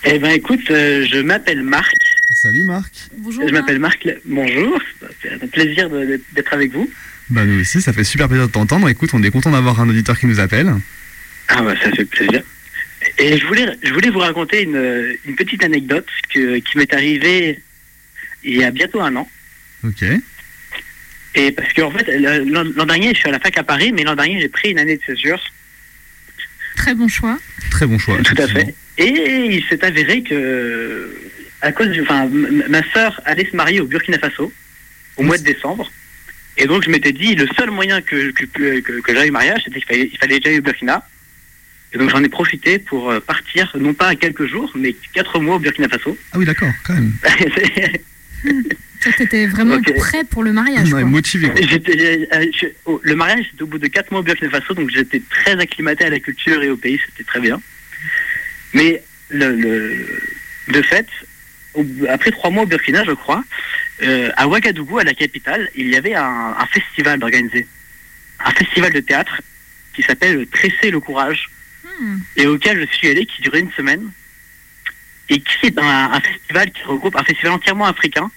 Eh 0.05 0.19
ben 0.19 0.31
écoute, 0.31 0.71
euh, 0.71 1.07
je 1.11 1.19
m'appelle 1.21 1.63
Marc. 1.63 1.95
Salut 2.37 2.65
Marc. 2.65 2.93
Bonjour. 3.17 3.49
Je 3.49 3.53
m'appelle 3.55 3.79
Marc. 3.79 4.07
Bonjour. 4.27 4.79
C'est 5.23 5.33
un 5.33 5.47
plaisir 5.47 5.89
d'être 5.89 6.53
avec 6.53 6.71
vous. 6.71 6.91
Bah 7.31 7.47
nous 7.47 7.63
aussi, 7.63 7.81
ça 7.81 7.95
fait 7.95 8.05
super 8.05 8.29
plaisir 8.29 8.47
de 8.47 8.53
t'entendre. 8.53 8.91
Écoute, 8.91 9.09
on 9.15 9.23
est 9.23 9.31
content 9.31 9.51
d'avoir 9.51 9.81
un 9.81 9.89
auditeur 9.89 10.19
qui 10.19 10.27
nous 10.27 10.39
appelle. 10.39 10.71
Ah 11.49 11.63
bah 11.63 11.75
ça 11.83 11.91
fait 11.93 12.05
plaisir. 12.05 12.43
Et 13.19 13.39
je 13.39 13.47
voulais, 13.47 13.67
je 13.83 13.91
voulais 13.91 14.11
vous 14.11 14.19
raconter 14.19 14.65
une, 14.65 15.17
une 15.25 15.35
petite 15.35 15.65
anecdote 15.65 16.07
que, 16.29 16.59
qui 16.59 16.77
m'est 16.77 16.93
arrivée 16.93 17.63
il 18.45 18.57
y 18.59 18.65
a 18.65 18.71
bientôt 18.71 19.01
un 19.01 19.17
an. 19.17 19.31
Ok. 19.83 20.05
Et 21.37 21.53
parce 21.53 21.73
qu'en 21.73 21.91
fait, 21.91 22.07
l'an 22.19 22.65
l'an 22.77 22.85
dernier, 22.87 23.15
je 23.15 23.21
suis 23.21 23.29
à 23.29 23.33
la 23.33 23.41
fac 23.41 23.57
à 23.57 23.63
Paris, 23.63 23.93
mais 23.93 24.05
l'an 24.05 24.15
dernier, 24.15 24.43
j'ai 24.43 24.51
pris 24.51 24.73
une 24.73 24.79
année 24.79 24.99
de 24.99 25.03
césure. 25.07 25.41
Très 26.77 26.95
bon 26.95 27.09
choix. 27.09 27.39
Très 27.71 27.87
bon 27.87 27.99
choix. 27.99 28.19
Tout 28.23 28.35
à 28.37 28.47
fait. 28.47 28.75
Et 28.99 29.09
il 29.09 29.65
s'est 29.69 29.83
avéré 29.83 30.23
que, 30.23 31.11
à 31.67 31.73
cause 31.73 31.89
du, 31.91 32.01
enfin, 32.03 32.29
ma 32.69 32.83
sœur 32.93 33.21
allait 33.25 33.49
se 33.51 33.57
marier 33.57 33.81
au 33.81 33.87
Burkina 33.87 34.19
Faso 34.19 34.53
au 35.17 35.23
mois 35.23 35.39
de 35.39 35.45
décembre. 35.45 35.91
Et 36.59 36.67
donc 36.67 36.85
je 36.85 36.91
m'étais 36.91 37.13
dit, 37.13 37.35
le 37.35 37.47
seul 37.59 37.71
moyen 37.71 38.01
que, 38.01 38.31
que, 38.31 38.45
que, 38.47 39.01
que 39.01 39.15
j'aille 39.15 39.29
au 39.31 39.33
mariage, 39.33 39.61
c'était 39.65 39.81
qu'il 39.81 39.89
fallait, 39.89 40.11
il 40.13 40.19
fallait 40.19 40.37
déjà 40.39 40.49
aller 40.51 40.59
au 40.59 40.63
Burkina. 40.63 41.07
Et 41.93 41.99
donc 41.99 42.11
j'en 42.11 42.23
ai 42.23 42.29
profité 42.29 42.79
pour 42.79 43.11
euh, 43.11 43.21
partir, 43.21 43.75
non 43.79 43.95
pas 43.95 44.09
à 44.09 44.15
quelques 44.17 44.47
jours, 44.47 44.71
mais 44.75 44.95
quatre 45.13 45.39
mois 45.39 45.57
au 45.57 45.59
Burkina 45.59 45.89
Faso. 45.89 46.17
Ah 46.33 46.39
oui, 46.39 46.45
d'accord, 46.45 46.73
quand 46.85 46.95
même. 46.95 47.13
Toi, 49.03 49.13
t'étais 49.19 49.47
vraiment 49.47 49.81
prêt 49.99 50.25
pour 50.25 50.43
le 50.43 50.53
mariage. 50.53 50.91
quoi. 50.91 51.05
motivé. 51.05 51.49
Euh, 51.51 52.47
je- 52.59 52.67
oh, 52.87 53.01
le 53.05 53.15
mariage, 53.15 53.47
c'était 53.51 53.63
au 53.63 53.67
bout 53.67 53.79
de 53.79 53.87
quatre 53.89 54.11
mois 54.11 54.21
au 54.21 54.23
Burkina 54.23 54.51
Faso, 54.51 54.75
donc 54.75 54.91
j'étais 54.91 55.21
très 55.31 55.53
acclimaté 55.61 56.05
à 56.05 56.11
la 56.11 56.19
culture 56.21 56.63
et 56.63 56.71
au 56.71 56.77
pays, 56.77 56.99
c'était 57.07 57.25
très 57.25 57.41
bien. 57.41 57.61
Mais 58.73 59.03
le, 59.31 59.55
le- 59.55 60.07
de 60.69 60.83
fait, 60.83 61.07
après 62.09 62.31
trois 62.31 62.51
mois 62.51 62.65
au 62.65 62.67
Burkina, 62.67 63.05
je 63.05 63.13
crois, 63.13 63.45
euh, 64.03 64.31
à 64.37 64.47
Ouagadougou, 64.47 64.99
à 64.99 65.05
la 65.05 65.15
capitale, 65.15 65.69
il 65.75 65.89
y 65.89 65.97
avait 65.97 66.15
un, 66.15 66.55
un 66.59 66.67
festival 66.67 67.23
organisé. 67.23 67.67
Un 68.45 68.51
festival 68.51 68.93
de 68.93 69.01
théâtre 69.01 69.41
qui 69.95 70.03
s'appelle 70.03 70.47
Tresser 70.49 70.91
le 70.91 71.01
courage. 71.01 71.49
Et 72.37 72.47
auquel 72.47 72.79
je 72.79 72.95
suis 72.95 73.09
allé, 73.09 73.25
qui 73.25 73.41
durait 73.41 73.61
une 73.61 73.73
semaine, 73.73 74.11
et 75.31 75.41
qui 75.41 75.67
est 75.67 75.79
un, 75.79 76.13
un 76.13 76.21
festival 76.21 76.71
qui 76.71 76.83
regroupe 76.83 77.17
un 77.17 77.25
festival 77.25 77.53
entièrement 77.53 77.87
africain, 77.87 78.31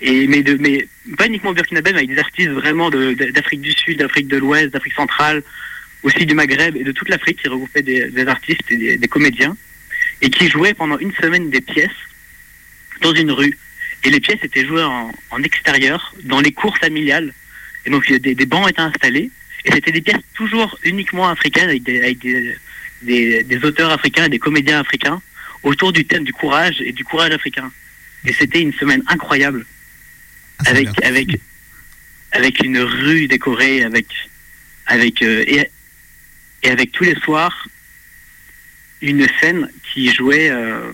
et 0.00 0.26
mais 0.26 0.42
de 0.42 0.54
mais 0.54 0.88
pas 1.18 1.26
uniquement 1.26 1.52
burkinabé, 1.52 1.92
mais 1.92 1.98
avec 1.98 2.10
des 2.10 2.18
artistes 2.18 2.48
vraiment 2.50 2.88
d'Afrique 2.88 3.60
du 3.60 3.72
Sud, 3.72 3.98
d'Afrique 3.98 4.28
de 4.28 4.38
l'Ouest, 4.38 4.70
d'Afrique 4.72 4.94
centrale, 4.94 5.42
aussi 6.02 6.24
du 6.24 6.34
Maghreb 6.34 6.76
et 6.76 6.84
de 6.84 6.92
toute 6.92 7.10
l'Afrique, 7.10 7.42
qui 7.42 7.48
regroupait 7.48 7.82
des, 7.82 8.10
des 8.10 8.26
artistes 8.26 8.70
et 8.70 8.76
des, 8.78 8.96
des 8.96 9.08
comédiens, 9.08 9.54
et 10.22 10.30
qui 10.30 10.48
jouaient 10.48 10.72
pendant 10.72 10.98
une 10.98 11.12
semaine 11.12 11.50
des 11.50 11.60
pièces 11.60 11.90
dans 13.00 13.14
une 13.14 13.30
rue. 13.30 13.56
Et 14.04 14.10
les 14.10 14.20
pièces 14.20 14.42
étaient 14.42 14.66
jouées 14.66 14.82
en, 14.82 15.12
en 15.30 15.42
extérieur, 15.42 16.14
dans 16.24 16.40
les 16.40 16.52
cours 16.52 16.76
familiales. 16.78 17.32
Et 17.86 17.90
donc 17.90 18.10
des, 18.10 18.34
des 18.34 18.46
bancs 18.46 18.68
étaient 18.68 18.80
installés, 18.80 19.30
et 19.64 19.72
c'était 19.72 19.92
des 19.92 20.02
pièces 20.02 20.22
toujours 20.34 20.78
uniquement 20.84 21.28
africaines, 21.28 21.68
avec 21.68 21.82
des, 21.82 21.98
avec 22.00 22.18
des, 22.18 22.56
des, 23.02 23.42
des 23.42 23.64
auteurs 23.64 23.90
africains 23.90 24.26
et 24.26 24.28
des 24.28 24.38
comédiens 24.38 24.80
africains, 24.80 25.20
autour 25.62 25.92
du 25.92 26.04
thème 26.04 26.24
du 26.24 26.32
courage 26.32 26.80
et 26.80 26.92
du 26.92 27.04
courage 27.04 27.32
africain. 27.32 27.70
Et 28.26 28.32
c'était 28.32 28.60
une 28.60 28.72
semaine 28.74 29.02
incroyable, 29.06 29.64
avec, 30.66 30.88
avec, 31.04 31.28
avec 32.32 32.60
une 32.60 32.78
rue 32.78 33.26
décorée, 33.26 33.82
avec, 33.82 34.06
avec, 34.86 35.22
euh, 35.22 35.44
et, 35.46 35.68
et 36.62 36.70
avec 36.70 36.92
tous 36.92 37.04
les 37.04 37.16
soirs 37.16 37.68
une 39.00 39.26
scène 39.40 39.70
qui 39.92 40.10
jouait, 40.12 40.48
euh, 40.50 40.90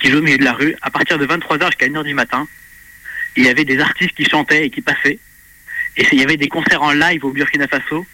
qui 0.00 0.08
jouait 0.08 0.18
au 0.18 0.22
milieu 0.22 0.38
de 0.38 0.44
la 0.44 0.52
rue 0.52 0.74
à 0.82 0.90
partir 0.90 1.18
de 1.18 1.26
23h 1.26 1.66
jusqu'à 1.66 1.86
1h 1.86 2.04
du 2.04 2.14
matin. 2.14 2.48
Il 3.36 3.44
y 3.44 3.48
avait 3.48 3.64
des 3.64 3.78
artistes 3.78 4.14
qui 4.14 4.24
chantaient 4.24 4.66
et 4.66 4.70
qui 4.70 4.80
passaient. 4.80 5.18
Et 5.96 6.06
il 6.12 6.18
y 6.18 6.22
avait 6.22 6.36
des 6.36 6.48
concerts 6.48 6.82
en 6.82 6.92
live 6.92 7.24
au 7.24 7.30
Burkina 7.30 7.68
Faso 7.68 8.06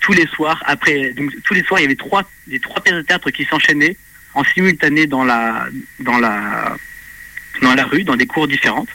tous 0.00 0.12
les 0.12 0.26
soirs. 0.26 0.62
Après, 0.66 1.10
donc, 1.10 1.30
tous 1.44 1.54
les 1.54 1.62
soirs, 1.62 1.80
il 1.80 1.84
y 1.84 1.86
avait 1.86 1.94
trois, 1.94 2.28
des 2.46 2.58
trois 2.58 2.82
pièces 2.82 2.96
de 2.96 3.02
théâtre 3.02 3.30
qui 3.30 3.44
s'enchaînaient 3.44 3.96
en 4.34 4.44
simultané 4.44 5.06
dans 5.06 5.24
la, 5.24 5.66
dans 5.98 6.18
la, 6.18 6.76
dans 7.62 7.74
la 7.74 7.84
rue, 7.84 8.04
dans 8.04 8.16
des 8.16 8.26
cours 8.26 8.48
différentes. 8.48 8.88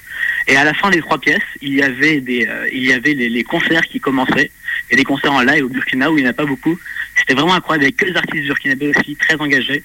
Et 0.48 0.58
à 0.58 0.64
la 0.64 0.74
fin 0.74 0.90
des 0.90 1.00
trois 1.00 1.20
pièces, 1.20 1.42
il 1.62 1.74
y 1.74 1.82
avait 1.82 2.22
des, 2.22 2.46
euh, 2.48 2.70
il 2.72 2.84
y 2.84 2.94
avait 2.94 3.14
les, 3.14 3.44
concerts 3.44 3.86
qui 3.86 4.00
commençaient. 4.00 4.52
Et 4.92 4.96
des 4.96 5.04
concerts 5.04 5.34
en 5.34 5.42
live 5.42 5.66
au 5.66 5.70
Burkina 5.70 6.12
où 6.12 6.18
il 6.18 6.22
n'y 6.22 6.28
en 6.28 6.32
a 6.32 6.34
pas 6.34 6.46
beaucoup. 6.46 6.78
C'était 7.18 7.34
vraiment 7.34 7.56
incroyable 7.56 7.86
avec 7.86 7.98
que 7.98 8.06
les 8.06 8.16
artistes 8.16 8.46
burkinabés 8.46 8.90
aussi, 8.96 9.16
très 9.16 9.36
engagés. 9.36 9.84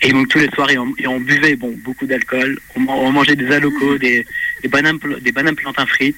Et 0.00 0.12
donc 0.12 0.28
tous 0.28 0.38
les 0.38 0.48
soirs, 0.50 0.70
et 0.70 0.78
on, 0.78 0.94
et 0.98 1.06
on 1.08 1.18
buvait 1.18 1.56
bon, 1.56 1.74
beaucoup 1.84 2.06
d'alcool, 2.06 2.58
on, 2.76 2.86
on 2.88 3.10
mangeait 3.10 3.34
des 3.34 3.50
alocos, 3.50 3.98
des, 3.98 4.24
des 4.62 4.68
bananes, 4.68 4.98
des 5.20 5.32
bananes 5.32 5.56
plantains 5.56 5.86
frites, 5.86 6.16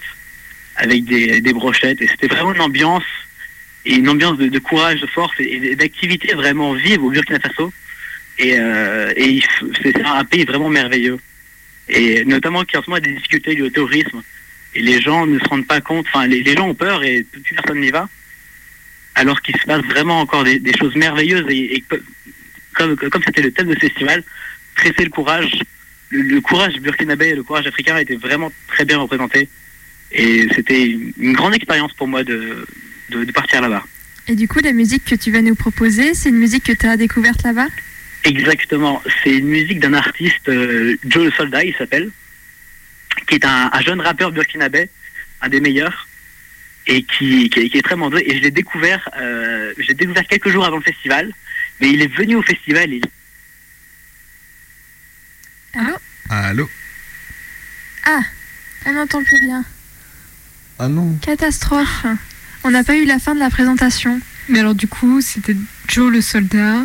avec 0.77 1.05
des, 1.05 1.41
des 1.41 1.53
brochettes. 1.53 2.03
Et 2.03 2.07
c'était 2.07 2.27
vraiment 2.27 2.53
une 2.53 2.61
ambiance, 2.61 3.05
et 3.87 3.95
une 3.95 4.09
ambiance 4.11 4.37
de, 4.37 4.49
de 4.49 4.59
courage, 4.59 5.01
de 5.01 5.07
force 5.07 5.35
et, 5.41 5.73
et 5.73 5.77
d'activité 5.77 6.35
vraiment 6.35 6.75
vive 6.75 7.03
au 7.03 7.11
Burkina 7.11 7.41
Faso. 7.41 7.73
Et, 8.39 8.59
euh, 8.59 9.13
et 9.17 9.41
c'est 9.83 9.99
un 10.03 10.25
pays 10.25 10.45
vraiment 10.45 10.69
merveilleux. 10.69 11.19
Et 11.89 12.25
notamment 12.25 12.65
qui 12.65 12.77
en 12.77 12.83
ce 12.83 12.91
moment 12.91 12.99
a 12.99 13.01
des 13.01 13.13
difficultés 13.15 13.55
liées 13.55 13.63
au 13.63 13.71
terrorisme. 13.71 14.23
Et 14.75 14.83
les 14.83 15.01
gens 15.01 15.27
ne 15.27 15.39
se 15.39 15.45
rendent 15.45 15.67
pas 15.67 15.81
compte, 15.81 16.07
enfin 16.09 16.27
les, 16.27 16.43
les 16.43 16.55
gens 16.55 16.69
ont 16.69 16.75
peur 16.75 17.03
et 17.03 17.25
plus 17.25 17.55
personne 17.55 17.81
n'y 17.81 17.91
va. 17.91 18.09
Alors 19.15 19.43
qu'il 19.43 19.57
se 19.57 19.65
passe 19.67 19.85
vraiment 19.87 20.21
encore 20.21 20.45
des, 20.45 20.59
des 20.61 20.77
choses 20.77 20.95
merveilleuses 20.95 21.47
et, 21.49 21.77
et 21.77 21.85
comme 22.75 22.97
comme 22.97 23.23
c'était 23.25 23.43
le 23.43 23.53
thème 23.53 23.69
de 23.69 23.75
ce 23.75 23.81
festival, 23.81 24.23
tresser 24.77 25.05
le 25.05 25.11
courage, 25.11 25.53
le, 26.11 26.23
le 26.23 26.41
courage 26.41 26.75
burkinabé 26.81 27.29
et 27.29 27.35
le 27.35 27.43
courage 27.43 27.67
africain 27.67 27.97
était 27.99 28.17
vraiment 28.17 28.53
très 28.69 28.85
bien 28.85 28.99
représenté. 28.99 29.49
Et 30.13 30.49
c'était 30.55 30.83
une, 30.91 31.13
une 31.19 31.33
grande 31.35 31.55
expérience 31.55 31.93
pour 31.93 32.09
moi 32.09 32.25
de, 32.25 32.67
de, 33.11 33.25
de 33.25 33.33
partir 33.33 33.61
là-bas. 33.61 33.85
Et 34.29 34.35
du 34.35 34.49
coup, 34.49 34.59
la 34.61 34.73
musique 34.73 35.05
que 35.05 35.15
tu 35.15 35.31
vas 35.31 35.41
nous 35.43 35.55
proposer, 35.55 36.15
c'est 36.15 36.29
une 36.31 36.39
musique 36.39 36.65
que 36.65 36.73
tu 36.73 36.87
as 36.87 36.97
découverte 36.97 37.43
là-bas? 37.43 37.69
Exactement. 38.25 39.03
C'est 39.23 39.37
une 39.39 39.47
musique 39.49 39.81
d'un 39.81 39.95
artiste, 39.95 40.49
euh, 40.49 40.97
Joe 41.07 41.25
le 41.27 41.31
Soldat, 41.33 41.65
il 41.65 41.75
s'appelle, 41.75 42.11
qui 43.29 43.37
est 43.37 43.45
un, 43.45 43.71
un 43.73 43.81
jeune 43.83 44.01
rappeur 44.01 44.31
burkinabé, 44.33 44.89
un 45.43 45.49
des 45.49 45.61
meilleurs, 45.61 46.07
et 46.87 47.03
qui, 47.03 47.49
qui, 47.51 47.61
est- 47.61 47.69
qui 47.71 47.79
est 47.79 47.83
très 47.83 47.97
mandé. 47.97 48.23
Et 48.27 48.37
je 48.37 48.43
l'ai 48.43 48.51
découvert, 48.51 49.09
euh, 49.19 49.73
je 49.79 49.87
l'ai 49.89 49.95
découvert 49.95 50.27
quelques 50.27 50.49
jours 50.51 50.65
avant 50.65 50.77
le 50.77 50.83
festival, 50.83 51.33
mais 51.81 51.91
il 51.91 52.03
est 52.03 52.15
venu 52.15 52.37
au 52.37 52.43
festival. 52.43 52.93
Et... 52.93 53.01
Allô 55.75 55.97
Allô 56.29 56.71
Ah, 58.07 58.21
on 58.87 58.93
n'entend 58.93 59.23
plus 59.23 59.37
rien. 59.47 59.65
Ah 60.79 60.89
non. 60.89 61.17
Catastrophe. 61.23 62.07
On 62.65 62.71
n'a 62.71 62.85
pas 62.85 62.97
eu 62.97 63.05
la 63.05 63.19
fin 63.19 63.35
de 63.35 63.41
la 63.41 63.51
présentation. 63.51 64.21
Mais 64.49 64.61
alors 64.61 64.75
du 64.75 64.87
coup, 64.87 65.21
c'était 65.21 65.57
Joe 65.89 66.13
le 66.13 66.21
soldat. 66.21 66.85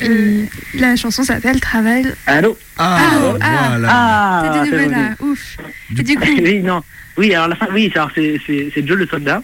Et 0.00 0.48
la 0.74 0.94
chanson 0.94 1.24
s'appelle 1.24 1.60
Travel. 1.60 2.14
Allô 2.26 2.56
Ah, 2.76 2.98
ah, 3.00 3.18
voilà. 3.18 3.88
Ah, 3.90 4.64
là, 4.86 5.14
ouf. 5.20 5.56
Et 5.98 6.02
du 6.02 6.16
coup, 6.16 6.24
oui, 6.40 6.60
non. 6.60 6.84
Oui, 7.16 7.34
alors 7.34 7.48
la 7.48 7.56
fin, 7.56 7.66
oui, 7.72 7.90
alors 7.94 8.10
c'est, 8.14 8.40
c'est, 8.46 8.70
c'est 8.72 8.86
Joe 8.86 8.96
le 8.96 9.08
soldat. 9.08 9.42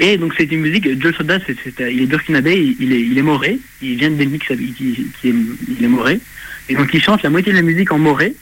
Et 0.00 0.16
donc 0.18 0.34
c'est 0.36 0.50
une 0.50 0.60
musique, 0.60 0.84
Joe 1.00 1.12
le 1.12 1.14
soldat, 1.14 1.38
c'est, 1.46 1.56
c'est, 1.62 1.80
euh, 1.80 1.90
il 1.90 2.02
est 2.02 2.06
burkinabé, 2.06 2.54
il, 2.56 2.76
il 2.80 2.92
est, 2.92 3.00
il 3.00 3.16
est 3.16 3.22
moré, 3.22 3.60
il 3.80 3.96
vient 3.96 4.10
de 4.10 4.16
Delmi, 4.16 4.38
qui, 4.40 4.52
est, 4.52 5.34
il 5.78 5.84
est 5.84 5.88
moré. 5.88 6.20
Et 6.68 6.74
donc 6.74 6.90
il 6.92 7.00
chante 7.02 7.22
la 7.22 7.30
moitié 7.30 7.52
de 7.52 7.56
la 7.58 7.62
musique 7.62 7.92
en 7.92 7.98
moré. 7.98 8.34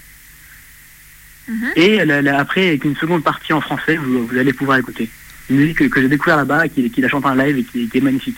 Et 1.76 2.04
la- 2.04 2.22
la- 2.22 2.38
après, 2.38 2.68
avec 2.68 2.84
une 2.84 2.96
seconde 2.96 3.22
partie 3.22 3.52
en 3.52 3.60
français, 3.60 3.96
vous, 3.96 4.26
vous 4.26 4.36
allez 4.38 4.52
pouvoir 4.52 4.78
écouter. 4.78 5.10
Une 5.50 5.56
musique 5.56 5.78
que, 5.78 5.84
que 5.84 6.00
j'ai 6.00 6.08
découvert 6.08 6.36
là-bas, 6.36 6.68
qui, 6.68 6.88
qui 6.90 7.00
la 7.02 7.08
chante 7.08 7.26
en 7.26 7.34
live 7.34 7.58
et 7.58 7.64
qui, 7.64 7.88
qui 7.88 7.98
est 7.98 8.00
magnifique. 8.00 8.36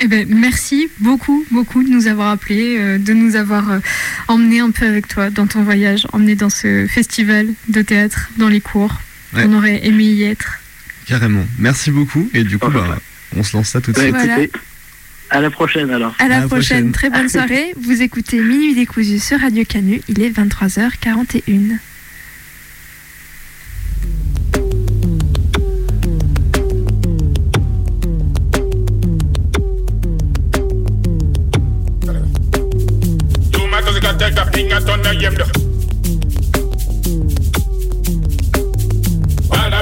Eh 0.00 0.08
ben, 0.08 0.26
merci 0.28 0.88
beaucoup, 0.98 1.46
beaucoup 1.52 1.82
de 1.84 1.88
nous 1.88 2.08
avoir 2.08 2.30
appelés, 2.32 2.76
euh, 2.78 2.98
de 2.98 3.12
nous 3.14 3.36
avoir 3.36 3.70
euh, 3.70 3.78
emmenés 4.28 4.58
un 4.58 4.72
peu 4.72 4.84
avec 4.86 5.06
toi 5.08 5.30
dans 5.30 5.46
ton 5.46 5.62
voyage, 5.62 6.06
emmenés 6.12 6.34
dans 6.34 6.50
ce 6.50 6.86
festival 6.88 7.46
de 7.68 7.80
théâtre, 7.80 8.28
dans 8.36 8.48
les 8.48 8.60
cours. 8.60 8.92
Ouais. 9.34 9.44
On 9.46 9.54
aurait 9.56 9.86
aimé 9.86 10.04
y 10.04 10.24
être. 10.24 10.58
Carrément. 11.06 11.44
Merci 11.58 11.90
beaucoup. 11.90 12.28
Et 12.34 12.44
du 12.44 12.58
coup, 12.58 12.70
bah, 12.70 12.98
on 13.36 13.42
se 13.42 13.56
lance 13.56 13.68
ça 13.68 13.80
tout 13.80 13.92
de 13.92 13.98
Ouais, 13.98 14.06
suite. 14.06 14.14
Voilà. 14.20 14.36
à 15.30 15.40
la 15.40 15.50
prochaine 15.50 15.90
alors. 15.90 16.14
à 16.18 16.28
la, 16.28 16.36
À 16.36 16.40
la 16.40 16.46
prochaine. 16.46 16.90
prochaine. 16.90 16.92
Très 16.92 17.10
bonne 17.10 17.28
soirée. 17.28 17.74
Vous 17.80 18.02
écoutez 18.02 18.38
Minuit 18.40 18.74
décousu 18.74 19.18
sur 19.18 19.40
Radio 19.40 19.64
Canu. 19.64 20.00
Il 20.08 20.22
est 20.22 20.30
23h41. 20.30 21.78
Two 33.52 33.66
matters 33.68 34.00
got 34.00 34.18
take 34.18 35.63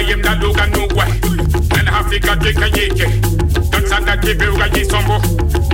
yem 0.00 0.20
na 0.20 0.34
luga 0.34 0.66
nugwa 0.66 1.06
Nana 1.76 1.90
hafika 1.90 2.36
jika 2.36 2.66
yeke 2.66 3.06
Don 3.70 3.86
sanda 3.86 4.16
kibe 4.16 4.46
uga 4.48 4.66
yisombo 4.66 5.20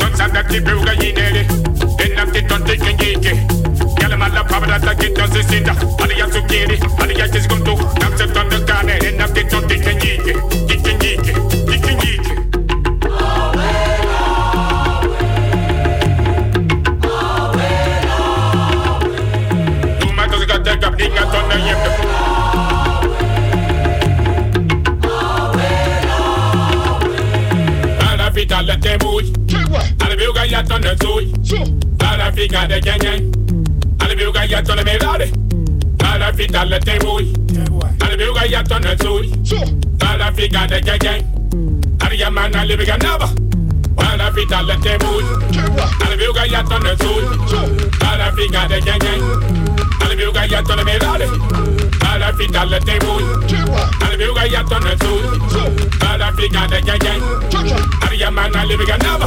Don 0.01 0.17
sanda 0.17 0.43
kibe 0.45 0.73
uga 0.73 0.93
yinere 0.93 1.47
Ena 1.99 2.27
ti 2.27 2.41
don 2.43 2.65
teke 2.65 3.05
yeke 3.05 3.37
Yala 4.03 4.17
mala 4.17 4.45
pabada 4.45 4.81
ta 4.81 4.95
kita 4.95 5.27
zisinda 5.27 5.75
Aliya 6.03 6.33
sukiri, 6.33 6.81
aliya 7.03 7.29
jizgundu 7.29 7.79
Namse 8.01 8.27
tondo 8.33 8.61
kane, 8.67 8.99
ena 9.09 9.29
ti 9.29 9.45
don 9.45 9.67
teke 9.69 9.91
yeke 9.91 10.50
yàtọ̀ 30.71 30.79
nà 30.85 30.95
tó 31.01 31.09
yìí. 31.21 31.33
South 32.01 32.21
Africa 32.21 32.67
dẹ̀ 32.71 32.81
gẹ́gẹ́. 32.87 33.21
Alibiru 34.01 34.33
ka 34.33 34.43
yàtọ̀ 34.45 34.75
lẹ̀ 34.77 34.85
mi 34.85 34.93
rárẹ̀. 35.03 35.31
South 36.01 36.23
Africa 36.29 36.61
lẹ̀ 36.71 36.81
tẹ̀ 36.87 36.99
wò 37.05 37.19
yìí. 37.21 37.35
Alibiru 38.05 38.35
ka 38.35 38.45
yàtọ̀ 38.53 38.79
nà 38.85 38.95
tó 39.03 39.11
yìí. 39.21 39.31
South 40.01 40.23
Africa 40.29 40.61
dẹ̀ 40.71 40.81
gẹ́gẹ́. 40.87 41.23
Ariyama 42.05 42.49
na 42.49 42.61
alibi 42.61 42.85
ka 42.87 42.97
naba. 43.03 43.29
South 43.99 44.21
Africa 44.29 44.59
lẹ̀ 44.69 44.77
tẹ̀ 44.85 44.99
wò 45.03 45.11
yìí. 45.21 45.35
Alibiru 46.05 46.33
ka 46.35 46.45
yàtọ̀ 46.53 46.79
nà 46.85 46.93
tó 47.03 47.09
yìí. 47.09 47.37
South 48.01 48.21
Africa 48.29 48.61
dẹ̀ 48.71 48.81
gẹ́gẹ́. 48.87 49.17
Alibiru 50.05 50.33
ka 50.33 50.43
yàtọ̀ 50.53 50.77
lẹ̀ 50.79 50.85
mi 50.89 50.95
rárẹ̀. 51.03 51.31
South 52.03 52.23
Africa 52.31 52.61
lẹ̀ 52.73 52.81
tẹ̀ 52.87 52.99
wò 53.05 53.13
yìí. 53.19 53.59
Alibiru 54.07 54.35
ka 54.35 54.45
yàtọ̀ 54.55 54.79
nà 54.85 54.93
tó 55.03 55.11
yìí. 55.23 55.39
South 56.01 56.23
Africa 56.29 56.61
dẹ̀ 56.73 56.81
gẹ́gẹ́. 56.89 57.17
Ariyama 58.07 58.49
na 58.53 58.61
alibi 58.61 58.85
ka 58.91 58.97
naba. 59.05 59.27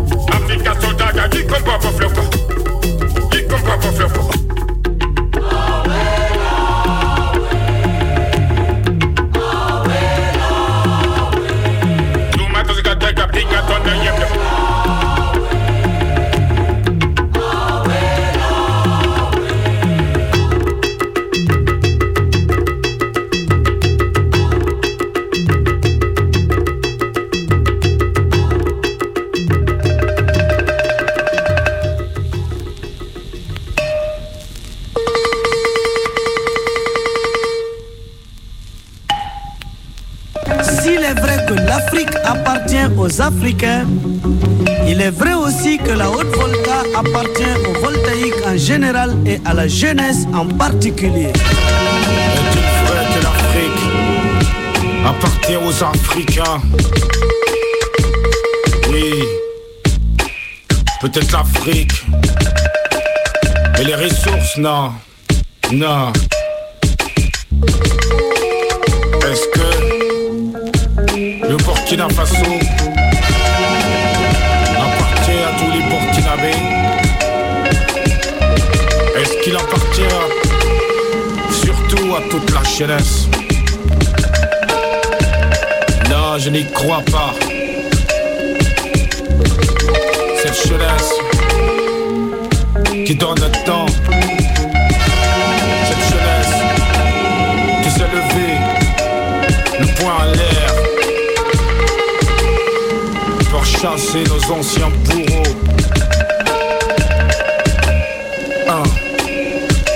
comme 1.51 1.63
papa 1.63 1.89
fleur 1.89 2.13
pas. 2.13 2.21
Qui 3.31 3.45
comme 3.47 3.61
papa 3.61 3.91
fleur. 3.91 4.30
Africains, 43.19 43.85
il 44.87 45.01
est 45.01 45.09
vrai 45.09 45.33
aussi 45.33 45.77
que 45.77 45.91
la 45.91 46.09
haute 46.09 46.33
volta 46.35 46.83
appartient 46.95 47.43
aux 47.67 47.73
voltaïques 47.81 48.45
en 48.47 48.55
général 48.55 49.17
et 49.25 49.39
à 49.43 49.53
la 49.53 49.67
jeunesse 49.67 50.25
en 50.33 50.45
particulier. 50.47 51.33
Vrai 52.85 53.05
que 53.13 53.19
l'Afrique 53.23 53.81
appartient 55.05 55.57
aux 55.57 55.83
Africains? 55.83 56.61
Oui. 58.89 59.23
Peut-être 61.01 61.31
l'Afrique. 61.31 62.05
Mais 63.77 63.83
les 63.83 63.95
ressources, 63.95 64.57
non. 64.57 64.91
Non. 65.71 66.13
Est-ce 69.23 69.47
que 69.53 69.67
le 71.47 71.57
Burkina 71.57 72.07
Faso 72.09 72.35
toute 82.31 82.49
la 82.51 82.63
jeunesse 82.63 83.27
Non, 86.09 86.37
je 86.39 86.49
n'y 86.49 86.65
crois 86.71 87.03
pas. 87.11 87.33
Cette 90.41 90.65
jeunesse 90.65 91.11
qui 93.05 93.15
donne 93.15 93.35
le 93.35 93.51
temps. 93.65 93.85
Cette 95.89 96.05
jeunesse 96.09 96.55
qui 97.83 97.89
s'est 97.91 98.11
levée, 98.15 98.57
le 99.81 99.87
poing 99.97 100.15
en 100.21 100.25
l'air, 100.31 100.71
pour 103.51 103.65
chasser 103.65 104.23
nos 104.23 104.53
anciens 104.53 104.91
bourreaux. 105.03 105.55
Un, 108.69 108.83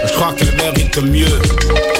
je 0.05 0.13
crois 0.13 0.33
qu'elle 0.33 0.53
mérite 0.57 0.97
mieux. 1.01 1.94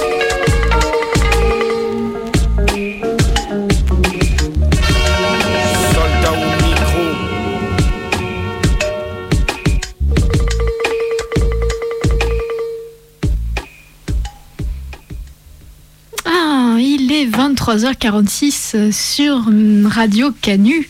23h46 17.66 18.92
sur 18.92 19.48
Radio 19.90 20.30
Canu. 20.40 20.88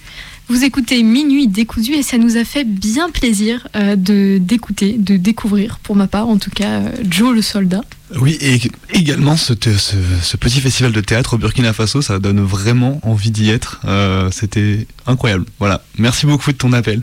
Vous 0.49 0.63
écoutez 0.63 1.03
Minuit 1.03 1.49
décousu 1.49 1.95
et 1.95 2.03
ça 2.03 2.19
nous 2.19 2.37
a 2.37 2.45
fait 2.45 2.65
bien 2.65 3.09
plaisir 3.11 3.67
euh, 3.75 3.97
de 3.97 4.39
d'écouter, 4.39 4.95
de 4.99 5.17
découvrir, 5.17 5.79
pour 5.83 5.97
ma 5.97 6.07
part 6.07 6.29
en 6.29 6.37
tout 6.37 6.51
cas, 6.51 6.69
euh, 6.69 6.91
Joe 7.09 7.35
le 7.35 7.41
soldat. 7.43 7.81
Oui, 8.21 8.37
et 8.41 8.61
également 8.93 9.37
ce, 9.37 9.55
ce- 9.55 9.97
ce 10.23 10.37
petit 10.37 10.61
festival 10.61 10.93
de 10.93 11.01
théâtre 11.01 11.35
au 11.35 11.39
Burkina 11.39 11.73
Faso, 11.73 12.01
ça 12.03 12.19
donne 12.21 12.41
vraiment 12.43 13.01
envie 13.03 13.31
d'y 13.33 13.49
être. 13.51 13.81
Euh, 13.87 14.31
C'était 14.31 14.87
incroyable. 15.07 15.47
Voilà. 15.59 15.83
Merci 15.99 16.27
beaucoup 16.27 16.53
de 16.53 16.57
ton 16.59 16.73
appel. 16.75 17.03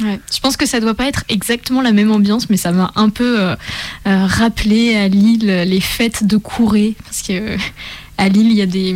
Ouais, 0.00 0.18
je 0.32 0.40
pense 0.40 0.56
que 0.56 0.64
ça 0.64 0.80
doit 0.80 0.94
pas 0.94 1.06
être 1.08 1.24
exactement 1.28 1.82
la 1.82 1.92
même 1.92 2.10
ambiance, 2.10 2.48
mais 2.48 2.56
ça 2.56 2.72
m'a 2.72 2.90
un 2.96 3.10
peu 3.10 3.38
euh, 3.40 3.54
euh, 4.06 4.24
rappelé 4.26 4.94
à 4.96 5.08
Lille 5.08 5.44
les 5.66 5.80
fêtes 5.80 6.24
de 6.24 6.38
Courée, 6.38 6.94
parce 7.04 7.20
que 7.20 7.32
euh, 7.34 7.56
à 8.20 8.28
Lille 8.28 8.50
il 8.50 8.56
y 8.56 8.62
a 8.62 8.66
des 8.66 8.94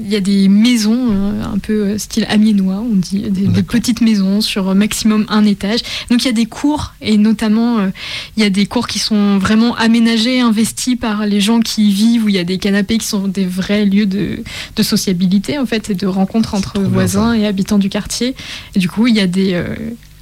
il 0.00 0.08
y 0.08 0.14
a 0.14 0.20
des 0.20 0.48
maisons 0.48 1.08
euh, 1.10 1.42
un 1.42 1.58
peu 1.58 1.72
euh, 1.72 1.98
style 1.98 2.24
amiénois, 2.28 2.80
on 2.80 2.94
dit, 2.94 3.22
des, 3.30 3.48
des 3.48 3.62
petites 3.64 4.00
maisons 4.00 4.40
sur 4.40 4.68
euh, 4.68 4.74
maximum 4.74 5.26
un 5.28 5.44
étage. 5.44 5.80
Donc 6.08 6.22
il 6.22 6.26
y 6.26 6.28
a 6.28 6.32
des 6.32 6.46
cours 6.46 6.94
et 7.00 7.18
notamment 7.18 7.80
euh, 7.80 7.88
il 8.36 8.44
y 8.44 8.46
a 8.46 8.50
des 8.50 8.66
cours 8.66 8.86
qui 8.86 9.00
sont 9.00 9.38
vraiment 9.38 9.74
aménagés, 9.74 10.38
investis 10.40 10.94
par 10.94 11.26
les 11.26 11.40
gens 11.40 11.58
qui 11.58 11.88
y 11.88 11.92
vivent, 11.92 12.24
où 12.26 12.28
il 12.28 12.36
y 12.36 12.38
a 12.38 12.44
des 12.44 12.58
canapés 12.58 12.98
qui 12.98 13.08
sont 13.08 13.26
des 13.26 13.44
vrais 13.44 13.84
lieux 13.86 14.06
de, 14.06 14.44
de 14.76 14.82
sociabilité 14.84 15.58
en 15.58 15.66
fait 15.66 15.90
et 15.90 15.94
de 15.94 16.06
rencontres 16.06 16.54
entre 16.54 16.80
voisins 16.80 17.32
et 17.32 17.44
habitants 17.44 17.78
du 17.78 17.88
quartier. 17.88 18.36
Et 18.76 18.78
du 18.78 18.88
coup 18.88 19.08
il 19.08 19.16
y 19.16 19.20
a 19.20 19.26
des 19.26 19.54
euh, 19.54 19.74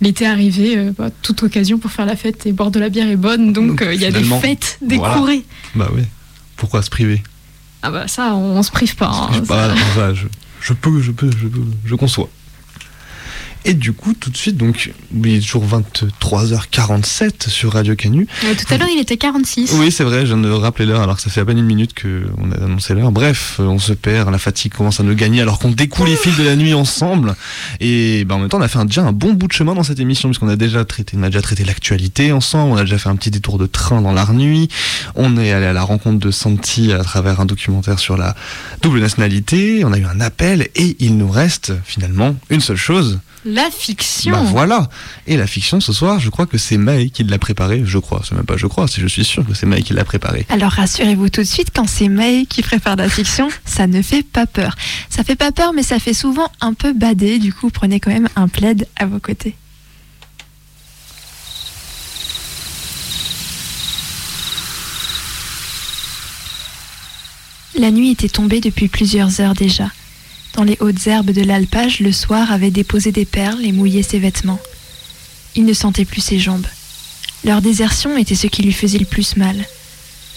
L'été 0.03 0.26
arrivé, 0.26 0.90
bah, 0.99 1.09
toute 1.22 1.42
occasion 1.42 1.78
pour 1.78 1.90
faire 1.90 2.05
la 2.05 2.16
fête 2.16 2.44
et 2.44 2.53
boire 2.53 2.70
de 2.70 2.78
la 2.78 2.90
bière 2.90 3.09
est 3.09 3.16
bonne, 3.16 3.55
donc 3.55 3.82
il 3.94 4.01
y 4.01 4.05
a 4.05 4.11
des 4.11 4.24
fêtes, 4.24 4.78
des 4.82 4.99
voilà. 4.99 5.14
courées. 5.14 5.44
Bah 5.74 5.90
oui. 5.94 6.03
Pourquoi 6.57 6.82
se 6.82 6.90
priver? 6.90 7.22
Ah 7.87 7.91
bah 7.93 8.09
ça, 8.09 8.34
on, 8.34 8.59
on 8.59 8.62
se 8.64 8.70
prive 8.72 8.97
pas. 8.97 9.07
hein, 9.09 9.28
Je, 9.30 9.37
sais 9.39 9.47
pas, 9.47 9.68
ça. 9.68 9.76
ça, 9.95 10.14
je, 10.14 10.26
je 10.61 10.72
peux, 10.72 11.01
je 11.01 11.12
peux, 11.12 11.30
je 11.30 11.47
peux, 11.47 11.61
je 11.84 11.95
conçois. 11.95 12.28
Et 13.68 13.74
du 13.74 13.92
coup, 13.92 14.14
tout 14.14 14.30
de 14.30 14.36
suite, 14.36 14.56
donc, 14.56 14.92
il 15.12 15.26
est 15.34 15.40
toujours 15.40 15.64
23h47 15.66 17.48
sur 17.48 17.72
Radio 17.72 17.96
Canu. 17.96 18.28
Ouais, 18.44 18.54
tout 18.54 18.72
à 18.72 18.78
l'heure, 18.78 18.88
il 18.92 19.00
était 19.00 19.16
46. 19.16 19.72
Oui, 19.74 19.90
c'est 19.90 20.04
vrai, 20.04 20.20
je 20.20 20.34
viens 20.34 20.36
de 20.38 20.48
rappeler 20.50 20.86
l'heure 20.86 21.00
alors 21.02 21.16
que 21.16 21.22
ça 21.22 21.30
fait 21.30 21.40
à 21.40 21.44
peine 21.44 21.58
une 21.58 21.66
minute 21.66 21.90
qu'on 22.00 22.52
a 22.52 22.62
annoncé 22.64 22.94
l'heure. 22.94 23.10
Bref, 23.10 23.56
euh, 23.58 23.64
on 23.64 23.80
se 23.80 23.92
perd, 23.92 24.30
la 24.30 24.38
fatigue 24.38 24.72
commence 24.72 25.00
à 25.00 25.02
nous 25.02 25.16
gagner 25.16 25.40
alors 25.42 25.58
qu'on 25.58 25.70
découle 25.72 26.06
les 26.08 26.16
fils 26.16 26.36
de 26.36 26.44
la 26.44 26.54
nuit 26.54 26.74
ensemble. 26.74 27.34
Et 27.80 28.24
ben, 28.24 28.36
en 28.36 28.38
même 28.38 28.48
temps, 28.48 28.58
on 28.58 28.62
a 28.62 28.68
fait 28.68 28.78
un- 28.78 28.84
déjà 28.84 29.02
un 29.02 29.10
bon 29.12 29.32
bout 29.32 29.48
de 29.48 29.52
chemin 29.52 29.74
dans 29.74 29.82
cette 29.82 29.98
émission 29.98 30.28
puisqu'on 30.28 30.48
a 30.48 30.54
déjà 30.56 30.84
traité, 30.84 31.16
on 31.18 31.24
a 31.24 31.26
déjà 31.28 31.42
traité 31.42 31.64
l'actualité 31.64 32.30
ensemble, 32.30 32.72
on 32.72 32.76
a 32.76 32.82
déjà 32.82 32.98
fait 32.98 33.08
un 33.08 33.16
petit 33.16 33.32
détour 33.32 33.58
de 33.58 33.66
train 33.66 34.00
dans 34.00 34.12
l'art 34.12 34.32
nuit, 34.32 34.68
on 35.16 35.36
est 35.38 35.50
allé 35.50 35.66
à 35.66 35.72
la 35.72 35.82
rencontre 35.82 36.20
de 36.24 36.30
Santi 36.30 36.92
à 36.92 37.02
travers 37.02 37.40
un 37.40 37.46
documentaire 37.46 37.98
sur 37.98 38.16
la 38.16 38.36
double 38.82 39.00
nationalité, 39.00 39.84
on 39.84 39.92
a 39.92 39.98
eu 39.98 40.04
un 40.04 40.20
appel 40.20 40.68
et 40.76 40.96
il 41.00 41.16
nous 41.16 41.28
reste 41.30 41.72
finalement 41.84 42.36
une 42.50 42.60
seule 42.60 42.76
chose 42.76 43.18
la 43.57 43.70
fiction. 43.70 44.32
Bah 44.32 44.42
voilà. 44.44 44.88
Et 45.26 45.36
la 45.36 45.46
fiction 45.46 45.80
ce 45.80 45.92
soir, 45.92 46.20
je 46.20 46.28
crois 46.30 46.46
que 46.46 46.59
c'est 46.59 46.76
Maë 46.76 47.09
qui 47.11 47.24
l'a 47.24 47.38
préparée. 47.38 47.82
Je 47.84 47.98
crois, 47.98 48.22
c'est 48.22 48.34
même 48.34 48.44
pas 48.44 48.57
je 48.57 48.66
crois, 48.66 48.86
c'est 48.86 49.00
je 49.00 49.07
suis 49.07 49.24
sûr 49.24 49.44
que 49.44 49.54
c'est 49.54 49.66
Maë 49.66 49.82
qui 49.82 49.94
l'a 49.94 50.04
préparée. 50.04 50.46
Alors 50.50 50.72
rassurez-vous 50.72 51.30
tout 51.30 51.40
de 51.40 51.46
suite, 51.46 51.68
quand 51.74 51.88
c'est 51.88 52.09
Maë 52.09 52.44
qui 52.46 52.62
prépare 52.62 52.96
la 52.96 53.09
fiction, 53.09 53.48
ça 53.64 53.86
ne 53.86 54.02
fait 54.02 54.22
pas 54.22 54.46
peur. 54.46 54.76
Ça 55.09 55.24
fait 55.24 55.36
pas 55.36 55.52
peur, 55.52 55.72
mais 55.74 55.82
ça 55.82 55.98
fait 55.98 56.14
souvent 56.14 56.48
un 56.61 56.74
peu 56.74 56.92
bader. 56.92 57.38
Du 57.38 57.52
coup, 57.52 57.70
prenez 57.70 57.98
quand 57.98 58.12
même 58.12 58.28
un 58.36 58.46
plaid 58.46 58.86
à 58.96 59.07
vos 59.07 59.18
côtés. 59.18 59.57
La 67.78 67.90
nuit 67.90 68.11
était 68.11 68.28
tombée 68.28 68.61
depuis 68.61 68.88
plusieurs 68.88 69.40
heures 69.40 69.54
déjà. 69.54 69.90
Dans 70.57 70.64
les 70.64 70.78
hautes 70.80 71.07
herbes 71.07 71.32
de 71.32 71.42
l'alpage, 71.42 72.00
le 72.00 72.12
soir 72.12 72.50
avait 72.50 72.70
déposé 72.70 73.12
des 73.12 73.26
perles 73.26 73.62
et 73.62 73.72
mouillé 73.72 74.02
ses 74.02 74.18
vêtements. 74.18 74.59
Il 75.54 75.66
ne 75.66 75.74
sentait 75.74 76.07
plus 76.07 76.22
ses 76.22 76.38
jambes. 76.38 76.66
Leur 77.44 77.61
désertion 77.61 78.16
était 78.16 78.34
ce 78.34 78.46
qui 78.46 78.62
lui 78.62 78.72
faisait 78.72 78.98
le 78.98 79.04
plus 79.04 79.36
mal. 79.36 79.66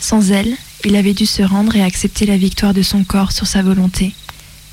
Sans 0.02 0.32
elle, 0.32 0.58
il 0.84 0.98
avait 0.98 1.14
dû 1.14 1.26
se 1.26 1.42
rendre 1.42 1.74
et 1.78 1.82
accepter 1.82 2.26
la 2.26 2.36
victoire 2.36 2.74
de 2.74 2.82
son 2.82 3.06
corps 3.06 3.32
sur 3.32 3.48
sa 3.48 3.62
volonté, 3.62 4.14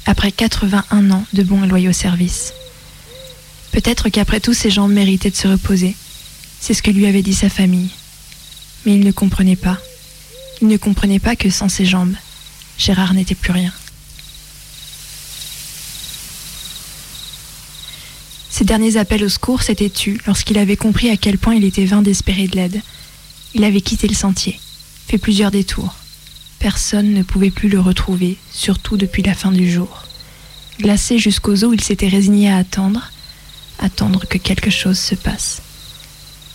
après 0.04 0.32
81 0.32 1.12
ans 1.12 1.24
de 1.32 1.44
bons 1.44 1.62
et 1.62 1.68
loyaux 1.68 1.92
services. 1.92 2.52
Peut-être 3.70 4.08
qu'après 4.08 4.40
tout, 4.40 4.54
ses 4.54 4.70
jambes 4.70 4.92
méritaient 4.92 5.30
de 5.30 5.36
se 5.36 5.46
reposer. 5.46 5.94
C'est 6.58 6.74
ce 6.74 6.82
que 6.82 6.90
lui 6.90 7.06
avait 7.06 7.22
dit 7.22 7.34
sa 7.34 7.50
famille. 7.50 7.90
Mais 8.84 8.94
il 8.94 9.04
ne 9.04 9.12
comprenait 9.12 9.54
pas. 9.54 9.78
Il 10.60 10.66
ne 10.66 10.76
comprenait 10.76 11.20
pas 11.20 11.36
que 11.36 11.50
sans 11.50 11.68
ses 11.68 11.86
jambes, 11.86 12.16
Gérard 12.78 13.14
n'était 13.14 13.36
plus 13.36 13.52
rien. 13.52 13.72
Ses 18.56 18.64
derniers 18.64 18.96
appels 18.96 19.22
au 19.22 19.28
secours 19.28 19.60
s'étaient 19.60 19.90
tus 19.90 20.18
lorsqu'il 20.26 20.56
avait 20.56 20.78
compris 20.78 21.10
à 21.10 21.18
quel 21.18 21.36
point 21.36 21.54
il 21.54 21.64
était 21.64 21.84
vain 21.84 22.00
d'espérer 22.00 22.48
de 22.48 22.56
l'aide. 22.56 22.80
Il 23.52 23.64
avait 23.64 23.82
quitté 23.82 24.08
le 24.08 24.14
sentier, 24.14 24.58
fait 25.06 25.18
plusieurs 25.18 25.50
détours. 25.50 25.94
Personne 26.58 27.12
ne 27.12 27.22
pouvait 27.22 27.50
plus 27.50 27.68
le 27.68 27.80
retrouver, 27.80 28.38
surtout 28.50 28.96
depuis 28.96 29.22
la 29.22 29.34
fin 29.34 29.52
du 29.52 29.70
jour. 29.70 30.04
Glacé 30.80 31.18
jusqu'aux 31.18 31.64
os, 31.64 31.74
il 31.74 31.82
s'était 31.82 32.08
résigné 32.08 32.50
à 32.50 32.56
attendre, 32.56 33.12
attendre 33.78 34.24
que 34.26 34.38
quelque 34.38 34.70
chose 34.70 34.98
se 34.98 35.14
passe. 35.14 35.60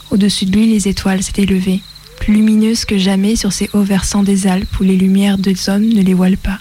Au-dessus 0.09 0.45
de 0.45 0.57
lui, 0.57 0.73
les 0.73 0.87
étoiles 0.87 1.21
s'étaient 1.21 1.45
levées, 1.45 1.81
plus 2.17 2.33
lumineuses 2.33 2.85
que 2.85 2.97
jamais 2.97 3.35
sur 3.35 3.53
ces 3.53 3.69
hauts 3.73 3.83
versants 3.83 4.23
des 4.23 4.47
Alpes 4.47 4.79
où 4.79 4.83
les 4.83 4.97
lumières 4.97 5.37
des 5.37 5.69
hommes 5.69 5.87
ne 5.87 6.01
les 6.01 6.15
voilent 6.15 6.35
pas. 6.37 6.57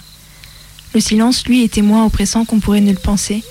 Le 0.93 0.99
silence, 0.99 1.47
lui, 1.47 1.63
était 1.63 1.81
moins 1.81 2.05
oppressant 2.05 2.45
qu'on 2.45 2.59
pourrait 2.59 2.81
ne 2.81 2.91
le 2.91 2.99
penser. 2.99 3.43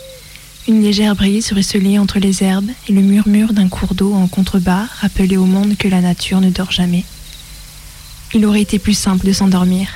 Une 0.69 0.83
légère 0.83 1.17
brise 1.17 1.53
ruisselait 1.53 1.99
entre 1.99 2.19
les 2.19 2.43
herbes 2.43 2.71
et 2.89 2.93
le 2.93 3.01
murmure 3.01 3.55
d'un 3.55 3.69
cours 3.69 3.95
d'eau 3.95 4.13
en 4.13 4.29
contrebas 4.29 4.87
rappelait 5.01 5.39
au 5.39 5.47
monde 5.47 5.77
que 5.77 5.89
la 5.89 6.03
nature 6.03 6.41
ne 6.41 6.51
dort 6.51 6.71
jamais. 6.71 7.05
Il 8.35 8.45
aurait 8.45 8.61
été 8.61 8.79
plus 8.79 8.95
simple 8.95 9.27
de 9.27 9.33
s'endormir, 9.33 9.89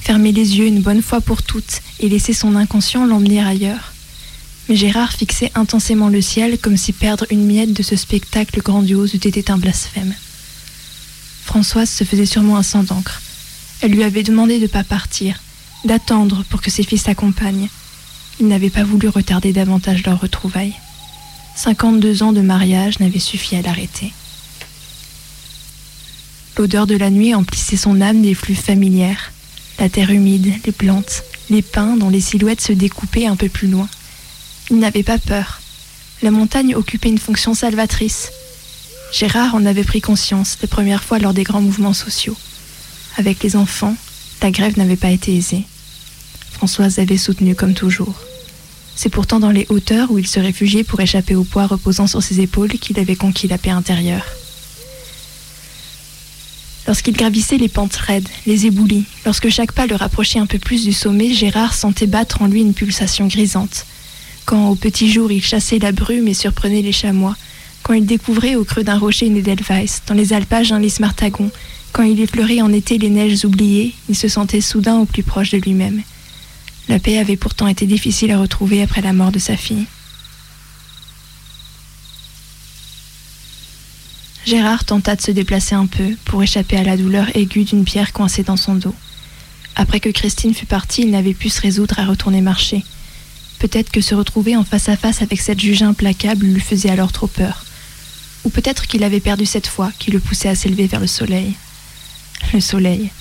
fermer 0.00 0.32
les 0.32 0.58
yeux 0.58 0.66
une 0.66 0.80
bonne 0.80 1.02
fois 1.02 1.20
pour 1.20 1.42
toutes 1.42 1.82
et 2.00 2.08
laisser 2.08 2.32
son 2.32 2.56
inconscient 2.56 3.04
l'emmener 3.04 3.42
ailleurs. 3.42 3.92
Mais 4.68 4.76
Gérard 4.76 5.12
fixait 5.12 5.52
intensément 5.54 6.08
le 6.08 6.22
ciel 6.22 6.58
comme 6.58 6.78
si 6.78 6.92
perdre 6.92 7.26
une 7.30 7.44
miette 7.44 7.74
de 7.74 7.82
ce 7.82 7.94
spectacle 7.94 8.62
grandiose 8.62 9.14
eût 9.14 9.28
été 9.28 9.44
un 9.52 9.58
blasphème. 9.58 10.14
Françoise 11.44 11.90
se 11.90 12.04
faisait 12.04 12.26
sûrement 12.26 12.56
un 12.56 12.62
sang 12.62 12.84
d'encre. 12.84 13.20
Elle 13.82 13.92
lui 13.92 14.04
avait 14.04 14.22
demandé 14.22 14.56
de 14.58 14.62
ne 14.62 14.68
pas 14.68 14.84
partir, 14.84 15.40
d'attendre 15.84 16.44
pour 16.48 16.62
que 16.62 16.70
ses 16.70 16.84
fils 16.84 17.06
l'accompagnent. 17.06 17.68
Il 18.40 18.48
n'avait 18.48 18.70
pas 18.70 18.84
voulu 18.84 19.06
retarder 19.08 19.52
davantage 19.52 20.02
leur 20.06 20.18
retrouvaille. 20.18 20.72
52 21.56 22.22
ans 22.22 22.32
de 22.32 22.40
mariage 22.40 22.98
n'avaient 22.98 23.18
suffi 23.18 23.54
à 23.54 23.60
l'arrêter. 23.60 24.14
L'odeur 26.56 26.86
de 26.86 26.96
la 26.96 27.10
nuit 27.10 27.34
emplissait 27.34 27.76
son 27.76 28.00
âme 28.00 28.22
des 28.22 28.32
flux 28.32 28.54
familières. 28.54 29.32
La 29.78 29.90
terre 29.90 30.10
humide, 30.10 30.54
les 30.64 30.72
plantes, 30.72 31.22
les 31.50 31.60
pins 31.60 31.98
dont 31.98 32.08
les 32.08 32.22
silhouettes 32.22 32.62
se 32.62 32.72
découpaient 32.72 33.26
un 33.26 33.36
peu 33.36 33.50
plus 33.50 33.68
loin. 33.68 33.88
Il 34.70 34.78
n'avait 34.78 35.02
pas 35.02 35.18
peur. 35.18 35.60
La 36.22 36.30
montagne 36.30 36.74
occupait 36.74 37.10
une 37.10 37.18
fonction 37.18 37.52
salvatrice. 37.52 38.30
Gérard 39.12 39.54
en 39.54 39.66
avait 39.66 39.84
pris 39.84 40.00
conscience 40.00 40.56
les 40.62 40.68
premières 40.68 41.04
fois 41.04 41.18
lors 41.18 41.34
des 41.34 41.44
grands 41.44 41.60
mouvements 41.60 41.92
sociaux. 41.92 42.36
Avec 43.18 43.42
les 43.42 43.54
enfants, 43.56 43.96
la 44.40 44.50
grève 44.50 44.78
n'avait 44.78 44.96
pas 44.96 45.10
été 45.10 45.36
aisée. 45.36 45.64
Françoise 46.52 46.98
avait 46.98 47.18
soutenu 47.18 47.54
comme 47.54 47.74
toujours. 47.74 48.14
C'est 49.02 49.08
pourtant 49.08 49.40
dans 49.40 49.50
les 49.50 49.64
hauteurs 49.70 50.10
où 50.10 50.18
il 50.18 50.26
se 50.26 50.38
réfugiait 50.38 50.84
pour 50.84 51.00
échapper 51.00 51.34
au 51.34 51.42
poids 51.42 51.64
reposant 51.64 52.06
sur 52.06 52.22
ses 52.22 52.42
épaules 52.42 52.72
qu'il 52.72 53.00
avait 53.00 53.16
conquis 53.16 53.48
la 53.48 53.56
paix 53.56 53.70
intérieure. 53.70 54.26
Lorsqu'il 56.86 57.14
gravissait 57.14 57.56
les 57.56 57.70
pentes 57.70 57.96
raides, 57.96 58.28
les 58.46 58.66
éboulis, 58.66 59.06
lorsque 59.24 59.48
chaque 59.48 59.72
pas 59.72 59.86
le 59.86 59.94
rapprochait 59.94 60.38
un 60.38 60.44
peu 60.44 60.58
plus 60.58 60.84
du 60.84 60.92
sommet, 60.92 61.32
Gérard 61.32 61.72
sentait 61.72 62.06
battre 62.06 62.42
en 62.42 62.46
lui 62.46 62.60
une 62.60 62.74
pulsation 62.74 63.26
grisante. 63.26 63.86
Quand 64.44 64.68
au 64.68 64.74
petit 64.74 65.10
jour 65.10 65.32
il 65.32 65.42
chassait 65.42 65.78
la 65.78 65.92
brume 65.92 66.28
et 66.28 66.34
surprenait 66.34 66.82
les 66.82 66.92
chamois, 66.92 67.38
quand 67.82 67.94
il 67.94 68.04
découvrait 68.04 68.56
au 68.56 68.64
creux 68.64 68.84
d'un 68.84 68.98
rocher 68.98 69.24
une 69.24 69.38
Edelweiss, 69.38 70.02
dans 70.08 70.14
les 70.14 70.34
alpages 70.34 70.72
un 70.72 70.78
lys 70.78 71.00
martagon, 71.00 71.50
quand 71.94 72.02
il 72.02 72.20
effleurait 72.20 72.60
en 72.60 72.70
été 72.70 72.98
les 72.98 73.08
neiges 73.08 73.46
oubliées, 73.46 73.94
il 74.10 74.14
se 74.14 74.28
sentait 74.28 74.60
soudain 74.60 74.98
au 74.98 75.06
plus 75.06 75.22
proche 75.22 75.52
de 75.52 75.56
lui-même. 75.56 76.02
La 76.90 76.98
paix 76.98 77.18
avait 77.18 77.36
pourtant 77.36 77.68
été 77.68 77.86
difficile 77.86 78.32
à 78.32 78.38
retrouver 78.40 78.82
après 78.82 79.00
la 79.00 79.12
mort 79.12 79.30
de 79.30 79.38
sa 79.38 79.56
fille. 79.56 79.86
Gérard 84.44 84.84
tenta 84.84 85.14
de 85.14 85.20
se 85.20 85.30
déplacer 85.30 85.76
un 85.76 85.86
peu 85.86 86.16
pour 86.24 86.42
échapper 86.42 86.76
à 86.76 86.82
la 86.82 86.96
douleur 86.96 87.28
aiguë 87.36 87.62
d'une 87.62 87.84
pierre 87.84 88.12
coincée 88.12 88.42
dans 88.42 88.56
son 88.56 88.74
dos. 88.74 88.94
Après 89.76 90.00
que 90.00 90.08
Christine 90.08 90.52
fut 90.52 90.66
partie, 90.66 91.02
il 91.02 91.12
n'avait 91.12 91.32
pu 91.32 91.48
se 91.48 91.60
résoudre 91.60 91.96
à 92.00 92.06
retourner 92.06 92.40
marcher. 92.40 92.84
Peut-être 93.60 93.92
que 93.92 94.00
se 94.00 94.16
retrouver 94.16 94.56
en 94.56 94.64
face 94.64 94.88
à 94.88 94.96
face 94.96 95.22
avec 95.22 95.40
cette 95.40 95.60
juge 95.60 95.84
implacable 95.84 96.44
lui 96.44 96.60
faisait 96.60 96.90
alors 96.90 97.12
trop 97.12 97.28
peur. 97.28 97.66
Ou 98.42 98.50
peut-être 98.50 98.88
qu'il 98.88 99.04
avait 99.04 99.20
perdu 99.20 99.46
cette 99.46 99.68
foi 99.68 99.92
qui 100.00 100.10
le 100.10 100.18
poussait 100.18 100.48
à 100.48 100.56
s'élever 100.56 100.88
vers 100.88 100.98
le 100.98 101.06
soleil. 101.06 101.54
Le 102.52 102.58
soleil. 102.58 103.12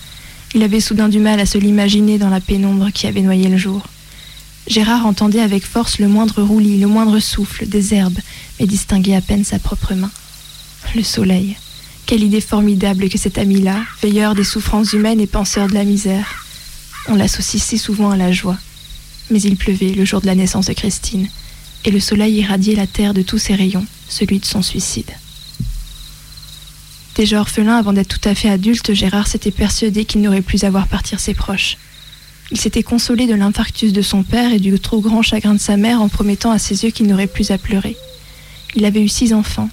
Il 0.55 0.63
avait 0.63 0.79
soudain 0.79 1.09
du 1.09 1.19
mal 1.19 1.39
à 1.39 1.45
se 1.45 1.59
l'imaginer 1.59 2.17
dans 2.17 2.29
la 2.29 2.41
pénombre 2.41 2.89
qui 2.91 3.05
avait 3.05 3.21
noyé 3.21 3.49
le 3.49 3.57
jour. 3.57 3.83
Gérard 4.67 5.05
entendait 5.05 5.41
avec 5.41 5.65
force 5.65 5.99
le 5.99 6.07
moindre 6.07 6.41
roulis, 6.41 6.79
le 6.79 6.87
moindre 6.87 7.19
souffle 7.19 7.67
des 7.67 7.93
herbes, 7.93 8.19
mais 8.59 8.65
distinguait 8.65 9.15
à 9.15 9.21
peine 9.21 9.43
sa 9.43 9.59
propre 9.59 9.93
main. 9.93 10.11
Le 10.95 11.03
soleil. 11.03 11.55
Quelle 12.07 12.23
idée 12.23 12.41
formidable 12.41 13.09
que 13.09 13.19
cet 13.19 13.37
ami-là, 13.37 13.83
veilleur 14.01 14.33
des 14.33 14.43
souffrances 14.43 14.93
humaines 14.93 15.21
et 15.21 15.27
penseur 15.27 15.67
de 15.67 15.75
la 15.75 15.83
misère. 15.83 16.45
On 17.07 17.15
l'associe 17.15 17.61
si 17.61 17.77
souvent 17.77 18.09
à 18.09 18.17
la 18.17 18.31
joie. 18.31 18.57
Mais 19.29 19.41
il 19.41 19.55
pleuvait 19.55 19.93
le 19.93 20.05
jour 20.05 20.19
de 20.19 20.25
la 20.25 20.35
naissance 20.35 20.65
de 20.65 20.73
Christine, 20.73 21.27
et 21.85 21.91
le 21.91 21.99
soleil 21.99 22.35
irradiait 22.35 22.75
la 22.75 22.87
terre 22.87 23.13
de 23.13 23.21
tous 23.21 23.37
ses 23.37 23.53
rayons, 23.53 23.85
celui 24.07 24.39
de 24.39 24.45
son 24.45 24.63
suicide. 24.63 25.11
Déjà 27.19 27.41
orphelin 27.41 27.75
avant 27.75 27.91
d'être 27.91 28.17
tout 28.17 28.29
à 28.29 28.33
fait 28.33 28.47
adulte, 28.47 28.93
Gérard 28.93 29.27
s'était 29.27 29.51
persuadé 29.51 30.05
qu'il 30.05 30.21
n'aurait 30.21 30.41
plus 30.41 30.63
à 30.63 30.69
voir 30.69 30.87
partir 30.87 31.19
ses 31.19 31.33
proches. 31.33 31.75
Il 32.49 32.57
s'était 32.57 32.81
consolé 32.81 33.27
de 33.27 33.33
l'infarctus 33.33 33.91
de 33.91 34.01
son 34.01 34.23
père 34.23 34.53
et 34.53 34.59
du 34.59 34.79
trop 34.79 35.01
grand 35.01 35.21
chagrin 35.21 35.53
de 35.53 35.59
sa 35.59 35.75
mère 35.75 36.01
en 36.01 36.07
promettant 36.07 36.49
à 36.49 36.59
ses 36.59 36.85
yeux 36.85 36.91
qu'il 36.91 37.07
n'aurait 37.07 37.27
plus 37.27 37.51
à 37.51 37.57
pleurer. 37.57 37.97
Il 38.73 38.85
avait 38.85 39.01
eu 39.01 39.09
six 39.09 39.33
enfants, 39.33 39.69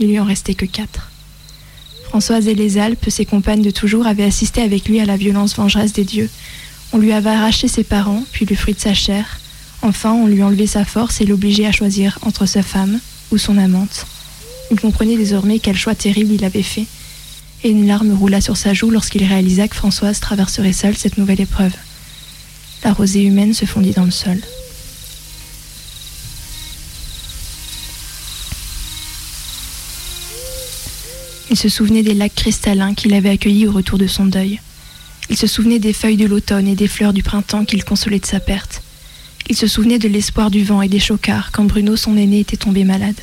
il 0.00 0.08
lui 0.08 0.20
en 0.20 0.26
restait 0.26 0.52
que 0.52 0.66
quatre. 0.66 1.10
Françoise 2.04 2.46
et 2.46 2.54
les 2.54 2.76
Alpes, 2.76 3.08
ses 3.08 3.24
compagnes 3.24 3.62
de 3.62 3.70
toujours, 3.70 4.06
avaient 4.06 4.22
assisté 4.22 4.60
avec 4.60 4.86
lui 4.86 5.00
à 5.00 5.06
la 5.06 5.16
violence 5.16 5.56
vengeresse 5.56 5.94
des 5.94 6.04
dieux. 6.04 6.28
On 6.92 6.98
lui 6.98 7.12
avait 7.12 7.30
arraché 7.30 7.68
ses 7.68 7.84
parents, 7.84 8.22
puis 8.32 8.44
le 8.44 8.54
fruit 8.54 8.74
de 8.74 8.80
sa 8.80 8.92
chair. 8.92 9.40
Enfin, 9.80 10.12
on 10.12 10.26
lui 10.26 10.42
enlevait 10.42 10.66
sa 10.66 10.84
force 10.84 11.22
et 11.22 11.24
l'obligeait 11.24 11.64
à 11.64 11.72
choisir 11.72 12.18
entre 12.20 12.44
sa 12.44 12.62
femme 12.62 13.00
ou 13.30 13.38
son 13.38 13.56
amante. 13.56 14.04
Il 14.72 14.80
comprenait 14.80 15.18
désormais 15.18 15.58
quel 15.58 15.76
choix 15.76 15.94
terrible 15.94 16.32
il 16.32 16.46
avait 16.46 16.62
fait, 16.62 16.86
et 17.62 17.68
une 17.68 17.86
larme 17.86 18.14
roula 18.14 18.40
sur 18.40 18.56
sa 18.56 18.72
joue 18.72 18.88
lorsqu'il 18.88 19.22
réalisa 19.22 19.68
que 19.68 19.76
Françoise 19.76 20.18
traverserait 20.18 20.72
seule 20.72 20.96
cette 20.96 21.18
nouvelle 21.18 21.42
épreuve. 21.42 21.74
La 22.82 22.94
rosée 22.94 23.22
humaine 23.22 23.52
se 23.52 23.66
fondit 23.66 23.90
dans 23.90 24.06
le 24.06 24.10
sol. 24.10 24.40
Il 31.50 31.58
se 31.58 31.68
souvenait 31.68 32.02
des 32.02 32.14
lacs 32.14 32.34
cristallins 32.34 32.94
qu'il 32.94 33.12
avait 33.12 33.28
accueillis 33.28 33.66
au 33.66 33.72
retour 33.72 33.98
de 33.98 34.06
son 34.06 34.24
deuil. 34.24 34.58
Il 35.28 35.36
se 35.36 35.46
souvenait 35.46 35.80
des 35.80 35.92
feuilles 35.92 36.16
de 36.16 36.26
l'automne 36.26 36.66
et 36.66 36.76
des 36.76 36.88
fleurs 36.88 37.12
du 37.12 37.22
printemps 37.22 37.66
qu'il 37.66 37.84
consolait 37.84 38.20
de 38.20 38.26
sa 38.26 38.40
perte. 38.40 38.80
Il 39.50 39.56
se 39.56 39.66
souvenait 39.66 39.98
de 39.98 40.08
l'espoir 40.08 40.50
du 40.50 40.64
vent 40.64 40.80
et 40.80 40.88
des 40.88 40.98
chocards 40.98 41.52
quand 41.52 41.64
Bruno, 41.64 41.94
son 41.96 42.16
aîné, 42.16 42.40
était 42.40 42.56
tombé 42.56 42.84
malade. 42.84 43.20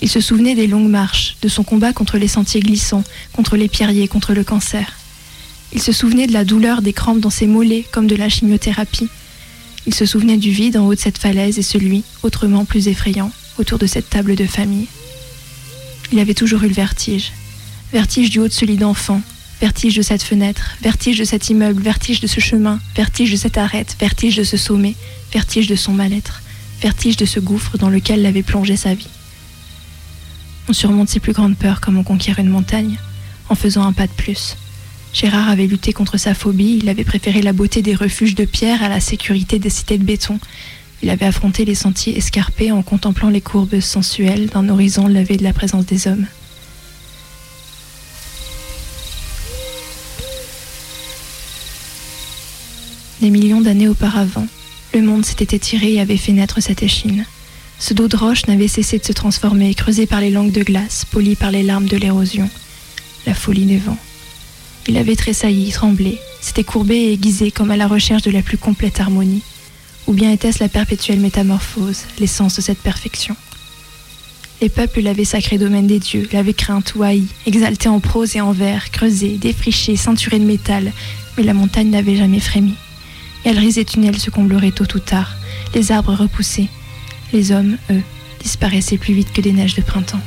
Il 0.00 0.08
se 0.08 0.20
souvenait 0.20 0.54
des 0.54 0.66
longues 0.66 0.88
marches, 0.88 1.36
de 1.42 1.48
son 1.48 1.64
combat 1.64 1.92
contre 1.92 2.18
les 2.18 2.28
sentiers 2.28 2.60
glissants, 2.60 3.04
contre 3.32 3.56
les 3.56 3.68
pierriers, 3.68 4.08
contre 4.08 4.32
le 4.32 4.44
cancer. 4.44 4.92
Il 5.72 5.82
se 5.82 5.92
souvenait 5.92 6.26
de 6.26 6.32
la 6.32 6.44
douleur 6.44 6.82
des 6.82 6.92
crampes 6.92 7.20
dans 7.20 7.30
ses 7.30 7.46
mollets, 7.46 7.84
comme 7.92 8.06
de 8.06 8.16
la 8.16 8.28
chimiothérapie. 8.28 9.08
Il 9.86 9.94
se 9.94 10.06
souvenait 10.06 10.36
du 10.36 10.50
vide 10.50 10.76
en 10.76 10.86
haut 10.86 10.94
de 10.94 11.00
cette 11.00 11.18
falaise 11.18 11.58
et 11.58 11.62
celui, 11.62 12.04
autrement 12.22 12.64
plus 12.64 12.88
effrayant, 12.88 13.32
autour 13.58 13.78
de 13.78 13.86
cette 13.86 14.08
table 14.08 14.36
de 14.36 14.46
famille. 14.46 14.86
Il 16.12 16.18
avait 16.20 16.34
toujours 16.34 16.62
eu 16.62 16.68
le 16.68 16.74
vertige. 16.74 17.32
Vertige 17.92 18.30
du 18.30 18.38
haut 18.38 18.48
de 18.48 18.52
ce 18.52 18.64
lit 18.64 18.76
d'enfant, 18.76 19.20
vertige 19.60 19.96
de 19.96 20.02
cette 20.02 20.22
fenêtre, 20.22 20.76
vertige 20.80 21.18
de 21.18 21.24
cet 21.24 21.50
immeuble, 21.50 21.82
vertige 21.82 22.20
de 22.20 22.26
ce 22.26 22.40
chemin, 22.40 22.78
vertige 22.94 23.32
de 23.32 23.36
cette 23.36 23.58
arête, 23.58 23.96
vertige 23.98 24.36
de 24.36 24.44
ce 24.44 24.56
sommet, 24.56 24.94
vertige 25.32 25.66
de 25.66 25.76
son 25.76 25.92
mal-être, 25.92 26.42
vertige 26.80 27.16
de 27.16 27.26
ce 27.26 27.40
gouffre 27.40 27.76
dans 27.78 27.90
lequel 27.90 28.22
l'avait 28.22 28.42
plongé 28.42 28.76
sa 28.76 28.94
vie. 28.94 29.08
On 30.70 30.74
surmonte 30.74 31.08
ses 31.08 31.18
plus 31.18 31.32
grandes 31.32 31.56
peurs 31.56 31.80
comme 31.80 31.96
on 31.96 32.02
conquiert 32.02 32.38
une 32.38 32.50
montagne, 32.50 32.98
en 33.48 33.54
faisant 33.54 33.84
un 33.84 33.94
pas 33.94 34.06
de 34.06 34.12
plus. 34.12 34.54
Gérard 35.14 35.48
avait 35.48 35.66
lutté 35.66 35.94
contre 35.94 36.18
sa 36.18 36.34
phobie, 36.34 36.78
il 36.82 36.90
avait 36.90 37.04
préféré 37.04 37.40
la 37.40 37.54
beauté 37.54 37.80
des 37.80 37.94
refuges 37.94 38.34
de 38.34 38.44
pierre 38.44 38.82
à 38.82 38.90
la 38.90 39.00
sécurité 39.00 39.58
des 39.58 39.70
cités 39.70 39.96
de 39.96 40.04
béton. 40.04 40.38
Il 41.02 41.08
avait 41.08 41.24
affronté 41.24 41.64
les 41.64 41.74
sentiers 41.74 42.18
escarpés 42.18 42.70
en 42.70 42.82
contemplant 42.82 43.30
les 43.30 43.40
courbes 43.40 43.80
sensuelles 43.80 44.48
d'un 44.48 44.68
horizon 44.68 45.06
lavé 45.06 45.38
de 45.38 45.42
la 45.42 45.54
présence 45.54 45.86
des 45.86 46.06
hommes. 46.06 46.26
Des 53.22 53.30
millions 53.30 53.62
d'années 53.62 53.88
auparavant, 53.88 54.46
le 54.92 55.00
monde 55.00 55.24
s'était 55.24 55.56
étiré 55.56 55.94
et 55.94 56.00
avait 56.00 56.18
fait 56.18 56.32
naître 56.32 56.60
cette 56.60 56.82
échine. 56.82 57.24
Ce 57.80 57.94
dos 57.94 58.08
de 58.08 58.16
roche 58.16 58.46
n'avait 58.46 58.68
cessé 58.68 58.98
de 58.98 59.04
se 59.04 59.12
transformer, 59.12 59.72
creusé 59.74 60.06
par 60.06 60.20
les 60.20 60.30
langues 60.30 60.52
de 60.52 60.62
glace, 60.62 61.04
poli 61.04 61.36
par 61.36 61.52
les 61.52 61.62
larmes 61.62 61.86
de 61.86 61.96
l'érosion. 61.96 62.50
La 63.26 63.34
folie 63.34 63.66
des 63.66 63.78
vents. 63.78 63.98
Il 64.88 64.96
avait 64.96 65.16
tressailli, 65.16 65.70
tremblé, 65.70 66.18
s'était 66.40 66.64
courbé 66.64 66.96
et 66.96 67.12
aiguisé 67.12 67.50
comme 67.50 67.70
à 67.70 67.76
la 67.76 67.86
recherche 67.86 68.22
de 68.22 68.30
la 68.30 68.42
plus 68.42 68.58
complète 68.58 69.00
harmonie. 69.00 69.42
Ou 70.06 70.12
bien 70.12 70.32
était-ce 70.32 70.60
la 70.60 70.68
perpétuelle 70.68 71.20
métamorphose, 71.20 72.04
l'essence 72.18 72.56
de 72.56 72.62
cette 72.62 72.78
perfection? 72.78 73.36
Les 74.60 74.70
peuples 74.70 75.02
l'avaient 75.02 75.24
sacré 75.24 75.56
domaine 75.56 75.86
des 75.86 76.00
dieux, 76.00 76.28
l'avaient 76.32 76.54
crainte 76.54 76.94
ou 76.96 77.04
haï, 77.04 77.24
exalté 77.46 77.88
en 77.88 78.00
prose 78.00 78.34
et 78.34 78.40
en 78.40 78.50
vers, 78.50 78.90
creusé, 78.90 79.36
défriché, 79.36 79.94
ceinturé 79.94 80.40
de 80.40 80.44
métal, 80.44 80.92
mais 81.36 81.44
la 81.44 81.54
montagne 81.54 81.90
n'avait 81.90 82.16
jamais 82.16 82.40
frémi. 82.40 82.74
Galeries 83.44 83.78
et 83.78 83.84
tunnels 83.84 84.18
se 84.18 84.30
comblerait 84.30 84.72
tôt 84.72 84.96
ou 84.96 84.98
tard, 84.98 85.36
les 85.74 85.92
arbres 85.92 86.14
repoussés. 86.14 86.68
Les 87.32 87.52
hommes, 87.52 87.76
eux, 87.90 88.02
disparaissaient 88.40 88.96
plus 88.96 89.12
vite 89.12 89.32
que 89.32 89.42
des 89.42 89.52
neiges 89.52 89.74
de 89.74 89.82
printemps. 89.82 90.20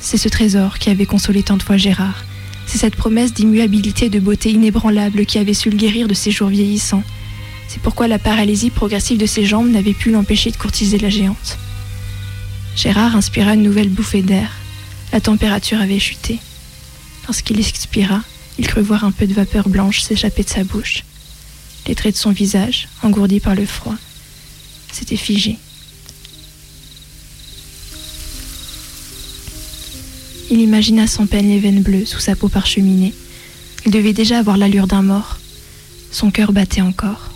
C'est 0.00 0.18
ce 0.18 0.28
trésor 0.28 0.78
qui 0.78 0.90
avait 0.90 1.06
consolé 1.06 1.42
tant 1.44 1.56
de 1.56 1.62
fois 1.62 1.76
Gérard. 1.76 2.24
C'est 2.66 2.78
cette 2.78 2.96
promesse 2.96 3.32
d'immuabilité 3.32 4.06
et 4.06 4.10
de 4.10 4.18
beauté 4.18 4.50
inébranlable 4.50 5.24
qui 5.24 5.38
avait 5.38 5.54
su 5.54 5.70
le 5.70 5.76
guérir 5.76 6.08
de 6.08 6.14
ses 6.14 6.32
jours 6.32 6.48
vieillissants. 6.48 7.04
C'est 7.68 7.80
pourquoi 7.80 8.08
la 8.08 8.18
paralysie 8.18 8.70
progressive 8.70 9.18
de 9.18 9.26
ses 9.26 9.44
jambes 9.44 9.70
n'avait 9.70 9.92
pu 9.92 10.10
l'empêcher 10.10 10.50
de 10.50 10.56
courtiser 10.56 10.98
la 10.98 11.10
géante. 11.10 11.58
Gérard 12.74 13.14
inspira 13.14 13.54
une 13.54 13.62
nouvelle 13.62 13.88
bouffée 13.88 14.22
d'air. 14.22 14.50
La 15.12 15.20
température 15.20 15.80
avait 15.80 15.98
chuté. 15.98 16.38
Lorsqu'il 17.26 17.60
expira, 17.60 18.22
il 18.58 18.66
crut 18.66 18.84
voir 18.84 19.04
un 19.04 19.12
peu 19.12 19.26
de 19.26 19.34
vapeur 19.34 19.68
blanche 19.68 20.00
s'échapper 20.00 20.42
de 20.42 20.48
sa 20.48 20.64
bouche. 20.64 21.04
Les 21.86 21.94
traits 21.94 22.14
de 22.14 22.20
son 22.20 22.32
visage, 22.32 22.88
engourdis 23.02 23.40
par 23.40 23.54
le 23.54 23.64
froid, 23.64 23.94
s'étaient 24.92 25.16
figés. 25.16 25.58
Il 30.50 30.60
imagina 30.60 31.06
sans 31.06 31.26
peine 31.26 31.48
les 31.48 31.58
veines 31.58 31.82
bleues 31.82 32.06
sous 32.06 32.20
sa 32.20 32.34
peau 32.34 32.48
parcheminée. 32.48 33.12
Il 33.84 33.92
devait 33.92 34.14
déjà 34.14 34.38
avoir 34.38 34.56
l'allure 34.56 34.86
d'un 34.86 35.02
mort. 35.02 35.38
Son 36.10 36.30
cœur 36.30 36.52
battait 36.52 36.80
encore. 36.80 37.30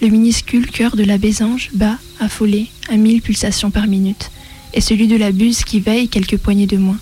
Le 0.00 0.08
minuscule 0.08 0.70
cœur 0.70 0.94
de 0.94 1.02
la 1.02 1.18
bésange 1.18 1.70
bat, 1.74 1.98
affolé, 2.20 2.68
à 2.88 2.96
mille 2.96 3.20
pulsations 3.20 3.72
par 3.72 3.88
minute, 3.88 4.30
et 4.74 4.80
celui 4.80 5.08
de 5.08 5.16
la 5.16 5.32
buse 5.32 5.64
qui 5.64 5.80
veille 5.80 6.08
quelques 6.08 6.38
poignées 6.38 6.68
de 6.68 6.76
moins. 6.76 6.98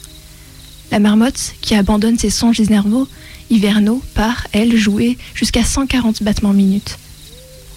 La 0.90 0.98
marmotte, 0.98 1.54
qui 1.60 1.74
abandonne 1.74 2.18
ses 2.18 2.30
songes 2.30 2.60
nerveux, 2.60 3.06
hivernaux, 3.50 4.02
part, 4.14 4.46
elle, 4.52 4.76
jouer 4.76 5.18
jusqu'à 5.34 5.62
140 5.62 6.22
battements 6.22 6.54
minutes. 6.54 6.98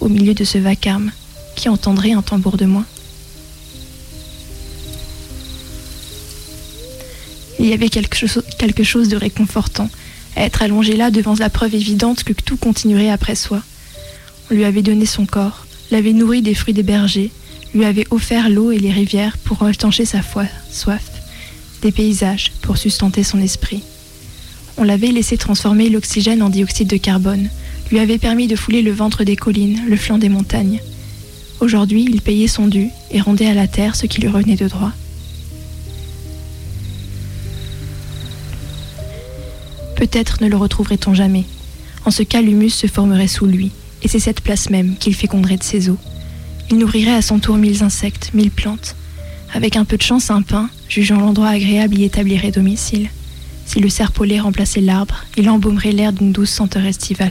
Au 0.00 0.08
milieu 0.08 0.32
de 0.32 0.44
ce 0.44 0.56
vacarme, 0.56 1.12
qui 1.54 1.68
entendrait 1.68 2.12
un 2.12 2.22
tambour 2.22 2.56
de 2.56 2.64
moins 2.64 2.86
Il 7.58 7.66
y 7.66 7.72
avait 7.72 7.88
quelque 7.88 8.16
chose, 8.84 9.08
de 9.08 9.16
réconfortant 9.16 9.88
à 10.36 10.44
être 10.44 10.62
allongé 10.62 10.96
là 10.96 11.10
devant 11.10 11.34
la 11.34 11.50
preuve 11.50 11.74
évidente 11.74 12.24
que 12.24 12.32
tout 12.32 12.56
continuerait 12.56 13.10
après 13.10 13.34
soi. 13.34 13.62
On 14.50 14.54
lui 14.54 14.64
avait 14.64 14.82
donné 14.82 15.06
son 15.06 15.26
corps, 15.26 15.66
l'avait 15.90 16.12
nourri 16.12 16.42
des 16.42 16.54
fruits 16.54 16.74
des 16.74 16.82
bergers, 16.82 17.30
lui 17.74 17.84
avait 17.84 18.06
offert 18.10 18.48
l'eau 18.48 18.70
et 18.70 18.78
les 18.78 18.90
rivières 18.90 19.36
pour 19.38 19.68
étancher 19.68 20.04
sa 20.04 20.20
soif, 20.70 21.02
des 21.82 21.92
paysages 21.92 22.52
pour 22.62 22.78
sustenter 22.78 23.22
son 23.22 23.40
esprit. 23.40 23.82
On 24.78 24.84
l'avait 24.84 25.12
laissé 25.12 25.36
transformer 25.36 25.90
l'oxygène 25.90 26.42
en 26.42 26.48
dioxyde 26.48 26.88
de 26.88 26.96
carbone, 26.96 27.48
lui 27.90 27.98
avait 27.98 28.18
permis 28.18 28.46
de 28.46 28.56
fouler 28.56 28.80
le 28.80 28.92
ventre 28.92 29.22
des 29.24 29.36
collines, 29.36 29.82
le 29.86 29.96
flanc 29.96 30.16
des 30.16 30.30
montagnes. 30.30 30.80
Aujourd'hui, 31.60 32.06
il 32.08 32.22
payait 32.22 32.48
son 32.48 32.66
dû 32.66 32.88
et 33.10 33.20
rendait 33.20 33.46
à 33.46 33.54
la 33.54 33.68
terre 33.68 33.94
ce 33.96 34.06
qui 34.06 34.20
lui 34.20 34.28
revenait 34.28 34.56
de 34.56 34.68
droit. 34.68 34.92
Peut-être 40.02 40.42
ne 40.42 40.48
le 40.48 40.56
retrouverait-on 40.56 41.14
jamais. 41.14 41.44
En 42.04 42.10
ce 42.10 42.24
cas, 42.24 42.42
l'humus 42.42 42.70
se 42.70 42.88
formerait 42.88 43.28
sous 43.28 43.46
lui, 43.46 43.70
et 44.02 44.08
c'est 44.08 44.18
cette 44.18 44.40
place 44.40 44.68
même 44.68 44.96
qu'il 44.96 45.14
féconderait 45.14 45.58
de 45.58 45.62
ses 45.62 45.90
eaux. 45.90 45.98
Il 46.72 46.78
nourrirait 46.78 47.14
à 47.14 47.22
son 47.22 47.38
tour 47.38 47.56
mille 47.56 47.84
insectes, 47.84 48.32
mille 48.34 48.50
plantes. 48.50 48.96
Avec 49.54 49.76
un 49.76 49.84
peu 49.84 49.96
de 49.96 50.02
chance, 50.02 50.28
un 50.32 50.42
pin, 50.42 50.68
jugeant 50.88 51.20
l'endroit 51.20 51.50
agréable, 51.50 51.96
y 51.96 52.02
établirait 52.02 52.50
domicile. 52.50 53.10
Si 53.64 53.78
le 53.78 53.88
serpolet 53.88 54.40
remplaçait 54.40 54.80
l'arbre, 54.80 55.24
il 55.36 55.48
embaumerait 55.48 55.92
l'air 55.92 56.12
d'une 56.12 56.32
douce 56.32 56.50
senteur 56.50 56.84
estivale. 56.84 57.30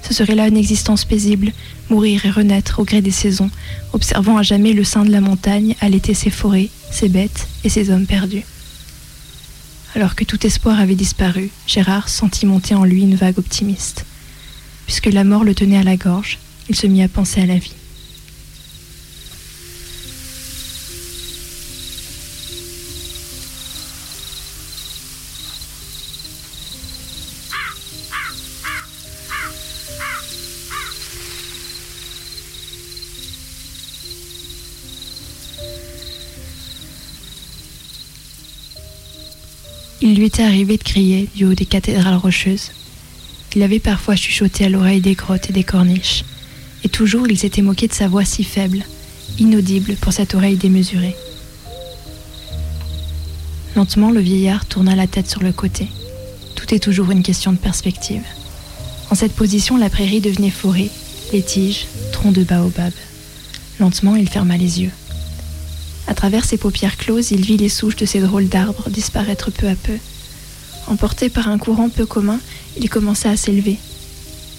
Ce 0.00 0.14
serait 0.14 0.34
là 0.34 0.48
une 0.48 0.56
existence 0.56 1.04
paisible, 1.04 1.52
mourir 1.90 2.24
et 2.24 2.30
renaître 2.30 2.80
au 2.80 2.84
gré 2.84 3.02
des 3.02 3.10
saisons, 3.10 3.50
observant 3.92 4.38
à 4.38 4.42
jamais 4.42 4.72
le 4.72 4.84
sein 4.84 5.04
de 5.04 5.12
la 5.12 5.20
montagne 5.20 5.76
allaiter 5.82 6.14
ses 6.14 6.30
forêts, 6.30 6.70
ses 6.90 7.10
bêtes 7.10 7.46
et 7.62 7.68
ses 7.68 7.90
hommes 7.90 8.06
perdus. 8.06 8.44
Alors 9.94 10.14
que 10.14 10.24
tout 10.24 10.46
espoir 10.46 10.78
avait 10.78 10.94
disparu, 10.94 11.50
Gérard 11.66 12.08
sentit 12.08 12.46
monter 12.46 12.74
en 12.74 12.84
lui 12.84 13.02
une 13.02 13.16
vague 13.16 13.38
optimiste. 13.38 14.06
Puisque 14.86 15.06
la 15.06 15.24
mort 15.24 15.42
le 15.42 15.54
tenait 15.54 15.78
à 15.78 15.82
la 15.82 15.96
gorge, 15.96 16.38
il 16.68 16.76
se 16.76 16.86
mit 16.86 17.02
à 17.02 17.08
penser 17.08 17.40
à 17.40 17.46
la 17.46 17.56
vie. 17.56 17.74
Il 40.02 40.14
lui 40.14 40.26
était 40.26 40.42
arrivé 40.42 40.78
de 40.78 40.82
crier 40.82 41.28
du 41.34 41.44
haut 41.44 41.54
des 41.54 41.66
cathédrales 41.66 42.16
rocheuses. 42.16 42.72
Il 43.54 43.62
avait 43.62 43.80
parfois 43.80 44.16
chuchoté 44.16 44.64
à 44.64 44.70
l'oreille 44.70 45.02
des 45.02 45.14
grottes 45.14 45.50
et 45.50 45.52
des 45.52 45.64
corniches. 45.64 46.24
Et 46.84 46.88
toujours 46.88 47.28
il 47.28 47.38
s'était 47.38 47.60
moqué 47.60 47.86
de 47.86 47.92
sa 47.92 48.08
voix 48.08 48.24
si 48.24 48.42
faible, 48.42 48.84
inaudible 49.38 49.96
pour 49.96 50.14
cette 50.14 50.34
oreille 50.34 50.56
démesurée. 50.56 51.14
Lentement, 53.76 54.10
le 54.10 54.20
vieillard 54.20 54.64
tourna 54.64 54.96
la 54.96 55.06
tête 55.06 55.28
sur 55.28 55.42
le 55.42 55.52
côté. 55.52 55.88
Tout 56.54 56.74
est 56.74 56.82
toujours 56.82 57.10
une 57.10 57.22
question 57.22 57.52
de 57.52 57.58
perspective. 57.58 58.24
En 59.10 59.14
cette 59.14 59.34
position, 59.34 59.76
la 59.76 59.90
prairie 59.90 60.20
devenait 60.20 60.50
forêt, 60.50 60.88
les 61.32 61.42
tiges, 61.42 61.86
troncs 62.12 62.34
de 62.34 62.44
baobab. 62.44 62.92
Lentement, 63.78 64.16
il 64.16 64.28
ferma 64.28 64.56
les 64.56 64.80
yeux. 64.80 64.92
À 66.10 66.14
travers 66.14 66.44
ses 66.44 66.56
paupières 66.56 66.96
closes, 66.96 67.30
il 67.30 67.42
vit 67.42 67.56
les 67.56 67.68
souches 67.68 67.94
de 67.94 68.04
ces 68.04 68.18
drôles 68.18 68.48
d'arbres 68.48 68.90
disparaître 68.90 69.52
peu 69.52 69.68
à 69.68 69.76
peu. 69.76 69.96
Emporté 70.88 71.28
par 71.28 71.46
un 71.46 71.56
courant 71.56 71.88
peu 71.88 72.04
commun, 72.04 72.40
il 72.76 72.90
commença 72.90 73.30
à 73.30 73.36
s'élever. 73.36 73.78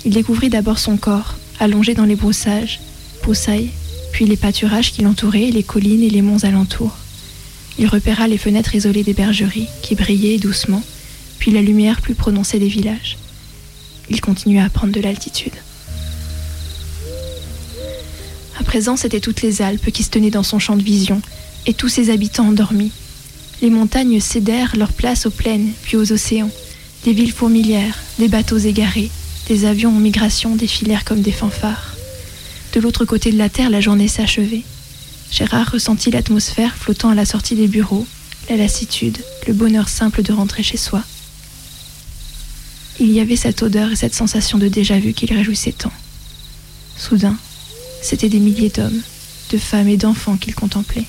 Il 0.05 0.13
découvrit 0.13 0.49
d'abord 0.49 0.79
son 0.79 0.95
corps, 0.95 1.35
allongé 1.59 1.93
dans 1.93 2.05
les 2.05 2.15
broussages, 2.15 2.79
broussailles, 3.21 3.71
puis 4.13 4.23
les 4.23 4.37
pâturages 4.37 4.93
qui 4.93 5.01
l'entouraient, 5.01 5.51
les 5.51 5.61
collines 5.61 6.03
et 6.03 6.09
les 6.09 6.21
monts 6.21 6.45
alentours. 6.45 6.95
Il 7.77 7.87
repéra 7.87 8.29
les 8.29 8.37
fenêtres 8.37 8.75
isolées 8.75 9.03
des 9.03 9.13
bergeries, 9.13 9.67
qui 9.81 9.95
brillaient 9.95 10.37
doucement, 10.37 10.83
puis 11.37 11.51
la 11.51 11.61
lumière 11.61 11.99
plus 11.99 12.15
prononcée 12.15 12.59
des 12.59 12.69
villages. 12.69 13.17
Il 14.09 14.21
continua 14.21 14.63
à 14.63 14.69
prendre 14.69 14.93
de 14.93 15.01
l'altitude. 15.01 15.55
À 18.61 18.63
présent, 18.63 18.95
c'étaient 18.95 19.19
toutes 19.19 19.41
les 19.41 19.63
Alpes 19.63 19.89
qui 19.89 20.03
se 20.03 20.11
tenaient 20.11 20.29
dans 20.29 20.43
son 20.43 20.59
champ 20.59 20.75
de 20.75 20.83
vision, 20.83 21.19
et 21.65 21.73
tous 21.73 21.89
ses 21.89 22.11
habitants 22.11 22.49
endormis. 22.49 22.91
Les 23.63 23.71
montagnes 23.71 24.19
cédèrent 24.19 24.75
leur 24.77 24.93
place 24.93 25.25
aux 25.25 25.31
plaines, 25.31 25.71
puis 25.81 25.97
aux 25.97 26.11
océans. 26.11 26.51
Des 27.03 27.11
villes 27.11 27.31
fourmilières, 27.31 27.97
des 28.19 28.27
bateaux 28.27 28.59
égarés, 28.59 29.09
des 29.47 29.65
avions 29.65 29.89
en 29.89 29.99
migration 29.99 30.55
défilèrent 30.55 31.05
comme 31.05 31.23
des 31.23 31.31
fanfares. 31.31 31.95
De 32.73 32.79
l'autre 32.79 33.03
côté 33.03 33.31
de 33.31 33.37
la 33.39 33.49
terre, 33.49 33.71
la 33.71 33.81
journée 33.81 34.07
s'achevait. 34.07 34.61
Gérard 35.31 35.71
ressentit 35.71 36.11
l'atmosphère 36.11 36.75
flottant 36.75 37.09
à 37.09 37.15
la 37.15 37.25
sortie 37.25 37.55
des 37.55 37.67
bureaux, 37.67 38.05
la 38.47 38.57
lassitude, 38.57 39.17
le 39.47 39.53
bonheur 39.53 39.89
simple 39.89 40.21
de 40.21 40.33
rentrer 40.33 40.61
chez 40.61 40.77
soi. 40.77 41.03
Il 42.99 43.11
y 43.11 43.21
avait 43.21 43.35
cette 43.35 43.63
odeur 43.63 43.91
et 43.91 43.95
cette 43.95 44.13
sensation 44.13 44.59
de 44.59 44.67
déjà-vu 44.67 45.13
qu'il 45.13 45.33
réjouissait 45.33 45.71
tant. 45.71 45.93
Soudain, 46.95 47.35
c'étaient 48.01 48.29
des 48.29 48.39
milliers 48.39 48.69
d'hommes, 48.69 49.01
de 49.51 49.57
femmes 49.57 49.87
et 49.87 49.97
d'enfants 49.97 50.37
qu'il 50.37 50.55
contemplait. 50.55 51.05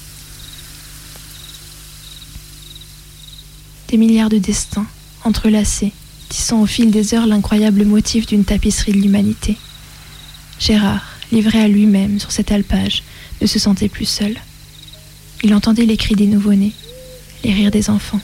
Des 3.89 3.97
milliards 3.97 4.31
de 4.31 4.39
destins, 4.39 4.87
entrelacés, 5.25 5.93
tissant 6.29 6.63
au 6.63 6.67
fil 6.67 6.91
des 6.91 7.15
heures 7.15 7.27
l'incroyable 7.27 7.85
motif 7.85 8.27
d'une 8.27 8.45
tapisserie 8.45 8.93
de 8.93 8.99
l'humanité. 8.99 9.57
Gérard, 10.59 11.05
livré 11.31 11.61
à 11.61 11.69
lui-même 11.69 12.19
sur 12.19 12.33
cet 12.33 12.53
alpage, 12.53 13.03
ne 13.41 13.47
se 13.47 13.59
sentait 13.59 13.89
plus 13.89 14.07
seul. 14.07 14.37
Il 15.43 15.55
entendait 15.55 15.87
les 15.87 15.97
cris 15.97 16.15
des 16.15 16.27
nouveau-nés, 16.27 16.73
les 17.45 17.53
rires 17.53 17.71
des 17.71 17.91
enfants, 17.91 18.21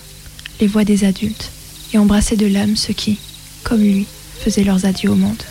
les 0.61 0.67
voix 0.67 0.85
des 0.85 1.05
adultes, 1.05 1.51
et 1.93 1.99
embrassait 1.99 2.37
de 2.37 2.47
l'âme 2.47 2.77
ceux 2.77 2.95
qui, 2.95 3.19
comme 3.65 3.83
lui, 3.83 4.07
faisaient 4.41 4.65
leurs 4.65 4.87
adieux 4.87 5.11
au 5.11 5.17
monde. 5.17 5.43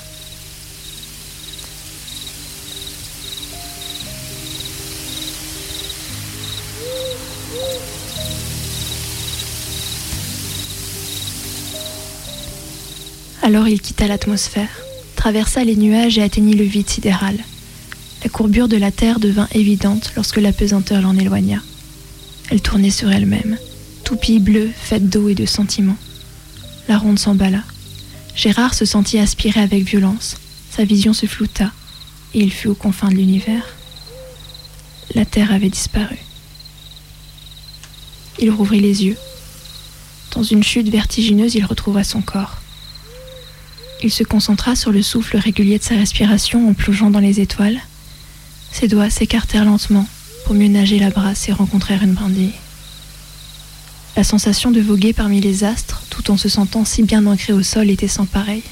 Alors 13.47 13.69
il 13.69 13.79
quitta 13.79 14.09
l'atmosphère, 14.09 14.67
traversa 15.15 15.63
les 15.63 15.77
nuages 15.77 16.17
et 16.17 16.21
atteignit 16.21 16.53
le 16.53 16.65
vide 16.65 16.89
sidéral. 16.89 17.37
La 18.21 18.29
courbure 18.29 18.67
de 18.67 18.75
la 18.75 18.91
Terre 18.91 19.21
devint 19.21 19.47
évidente 19.53 20.11
lorsque 20.17 20.35
la 20.35 20.51
pesanteur 20.51 21.01
l'en 21.01 21.17
éloigna. 21.17 21.61
Elle 22.49 22.59
tournait 22.59 22.89
sur 22.89 23.09
elle-même, 23.09 23.57
toupie 24.03 24.39
bleue 24.39 24.69
faite 24.75 25.07
d'eau 25.07 25.29
et 25.29 25.33
de 25.33 25.45
sentiments. 25.45 25.95
La 26.89 26.97
ronde 26.97 27.19
s'emballa. 27.19 27.63
Gérard 28.35 28.73
se 28.73 28.83
sentit 28.83 29.17
aspirer 29.17 29.61
avec 29.61 29.85
violence. 29.85 30.35
Sa 30.69 30.83
vision 30.83 31.13
se 31.13 31.25
flouta, 31.25 31.71
et 32.33 32.41
il 32.41 32.51
fut 32.51 32.67
aux 32.67 32.75
confins 32.75 33.07
de 33.07 33.15
l'univers. 33.15 33.63
La 35.15 35.23
Terre 35.23 35.53
avait 35.53 35.69
disparu. 35.69 36.17
Il 38.39 38.51
rouvrit 38.51 38.81
les 38.81 39.05
yeux. 39.05 39.17
Dans 40.31 40.43
une 40.43 40.63
chute 40.63 40.89
vertigineuse, 40.89 41.55
il 41.55 41.63
retrouva 41.63 42.03
son 42.03 42.21
corps. 42.21 42.57
Il 44.03 44.11
se 44.11 44.23
concentra 44.23 44.75
sur 44.75 44.91
le 44.91 45.01
souffle 45.01 45.37
régulier 45.37 45.79
de 45.79 45.83
sa 45.83 45.95
respiration 45.95 46.69
en 46.69 46.73
plongeant 46.73 47.09
dans 47.09 47.19
les 47.19 47.39
étoiles. 47.39 47.79
Ses 48.71 48.87
doigts 48.87 49.09
s'écartèrent 49.09 49.65
lentement 49.65 50.07
pour 50.45 50.53
mieux 50.53 50.67
nager 50.67 50.99
la 50.99 51.09
brasse 51.09 51.49
et 51.49 51.51
rencontrer 51.51 51.95
une 51.95 52.13
brindille. 52.13 52.53
La 54.15 54.23
sensation 54.23 54.71
de 54.71 54.81
voguer 54.81 55.13
parmi 55.13 55.41
les 55.41 55.63
astres, 55.63 56.03
tout 56.09 56.31
en 56.31 56.37
se 56.37 56.47
sentant 56.47 56.85
si 56.85 57.03
bien 57.03 57.25
ancré 57.25 57.53
au 57.53 57.63
sol, 57.63 57.89
était 57.89 58.07
sans 58.07 58.25
pareil. 58.25 58.63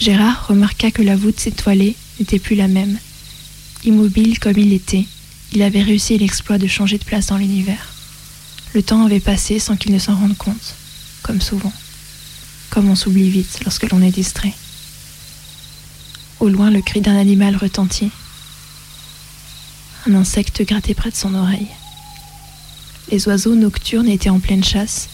Gérard 0.00 0.46
remarqua 0.48 0.90
que 0.90 1.02
la 1.02 1.16
voûte 1.16 1.40
s'étoilée 1.40 1.96
n'était 2.18 2.38
plus 2.38 2.56
la 2.56 2.68
même. 2.68 2.98
Immobile 3.84 4.38
comme 4.38 4.58
il 4.58 4.72
était, 4.72 5.06
il 5.52 5.62
avait 5.62 5.82
réussi 5.82 6.16
l'exploit 6.16 6.58
de 6.58 6.66
changer 6.66 6.98
de 6.98 7.04
place 7.04 7.26
dans 7.26 7.38
l'univers. 7.38 7.92
Le 8.72 8.82
temps 8.82 9.04
avait 9.04 9.20
passé 9.20 9.58
sans 9.58 9.76
qu'il 9.76 9.92
ne 9.92 9.98
s'en 9.98 10.14
rende 10.14 10.36
compte, 10.36 10.74
comme 11.22 11.40
souvent 11.40 11.72
comme 12.70 12.88
on 12.88 12.94
s'oublie 12.94 13.28
vite 13.28 13.60
lorsque 13.64 13.90
l'on 13.90 14.00
est 14.02 14.10
distrait. 14.10 14.54
Au 16.38 16.48
loin, 16.48 16.70
le 16.70 16.80
cri 16.80 17.00
d'un 17.00 17.16
animal 17.16 17.56
retentit. 17.56 18.10
Un 20.08 20.14
insecte 20.14 20.64
grattait 20.64 20.94
près 20.94 21.10
de 21.10 21.16
son 21.16 21.34
oreille. 21.34 21.68
Les 23.10 23.26
oiseaux 23.28 23.54
nocturnes 23.54 24.08
étaient 24.08 24.30
en 24.30 24.40
pleine 24.40 24.64
chasse. 24.64 25.08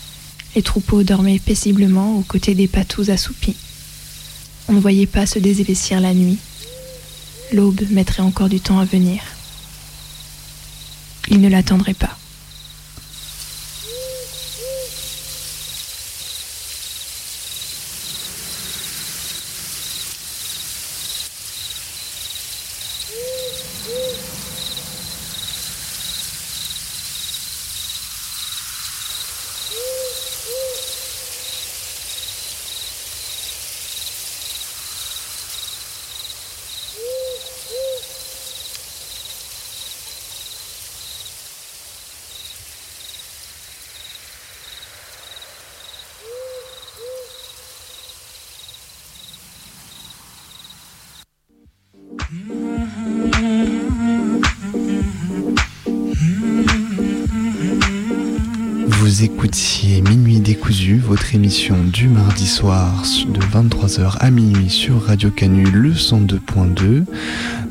Les 0.54 0.62
troupeaux 0.62 1.02
dormaient 1.02 1.38
paisiblement 1.38 2.16
aux 2.16 2.22
côtés 2.22 2.54
des 2.54 2.68
patous 2.68 3.08
assoupis. 3.08 3.56
On 4.68 4.74
ne 4.74 4.80
voyait 4.80 5.06
pas 5.06 5.26
se 5.26 5.38
désépaissir 5.38 6.00
la 6.00 6.14
nuit. 6.14 6.38
L'aube 7.52 7.82
mettrait 7.90 8.22
encore 8.22 8.48
du 8.48 8.60
temps 8.60 8.78
à 8.78 8.84
venir. 8.84 9.22
Il 11.28 11.40
ne 11.40 11.48
l'attendrait 11.48 11.94
pas. 11.94 12.16
Écoutiez 59.26 60.02
Minuit 60.02 60.38
décousu, 60.38 60.98
votre 60.98 61.34
émission 61.34 61.74
du 61.92 62.06
mardi 62.06 62.46
soir 62.46 63.02
de 63.28 63.40
23h 63.40 64.18
à 64.20 64.30
minuit 64.30 64.70
sur 64.70 65.02
Radio 65.02 65.30
Canu 65.30 65.64
le 65.64 65.90
102.2. 65.90 67.04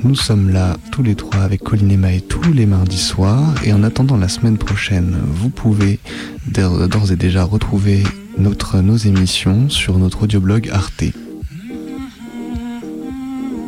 Nous 0.04 0.16
sommes 0.16 0.50
là 0.50 0.76
tous 0.92 1.02
les 1.02 1.16
trois 1.16 1.40
avec 1.40 1.64
Colline 1.64 2.04
et 2.04 2.20
tous 2.20 2.52
les 2.52 2.66
mardis 2.66 2.98
soirs 2.98 3.56
et 3.64 3.72
en 3.72 3.84
attendant 3.84 4.18
la 4.18 4.28
semaine 4.28 4.58
prochaine, 4.58 5.18
vous 5.28 5.50
pouvez 5.50 6.00
d'ores 6.46 7.14
et 7.14 7.16
déjà 7.16 7.46
retrouver 7.46 8.04
nos 8.38 8.98
émissions 8.98 9.70
sur 9.70 9.98
notre 9.98 10.24
audioblog 10.24 10.70
Arte. 10.74 11.06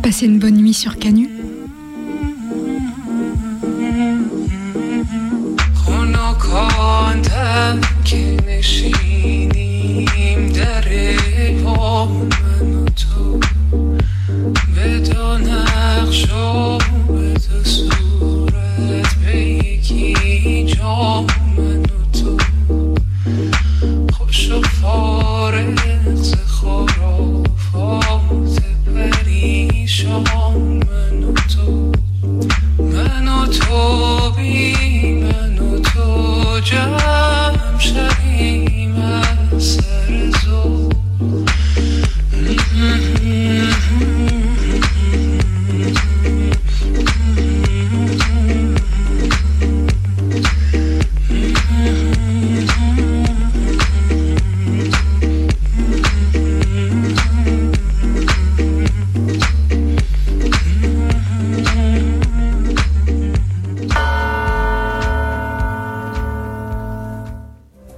Passez 0.03 0.25
une 0.25 0.39
bonne 0.39 0.57
nuit 0.57 0.73
sur 0.73 0.97
Canu. 0.97 1.29
که 8.05 8.37
نشینیم 8.47 9.49
در 10.49 10.83
پا 11.63 12.05
من 12.05 12.73
و 12.73 12.85
تو 12.85 13.39
به 14.75 14.99
دو 14.99 15.37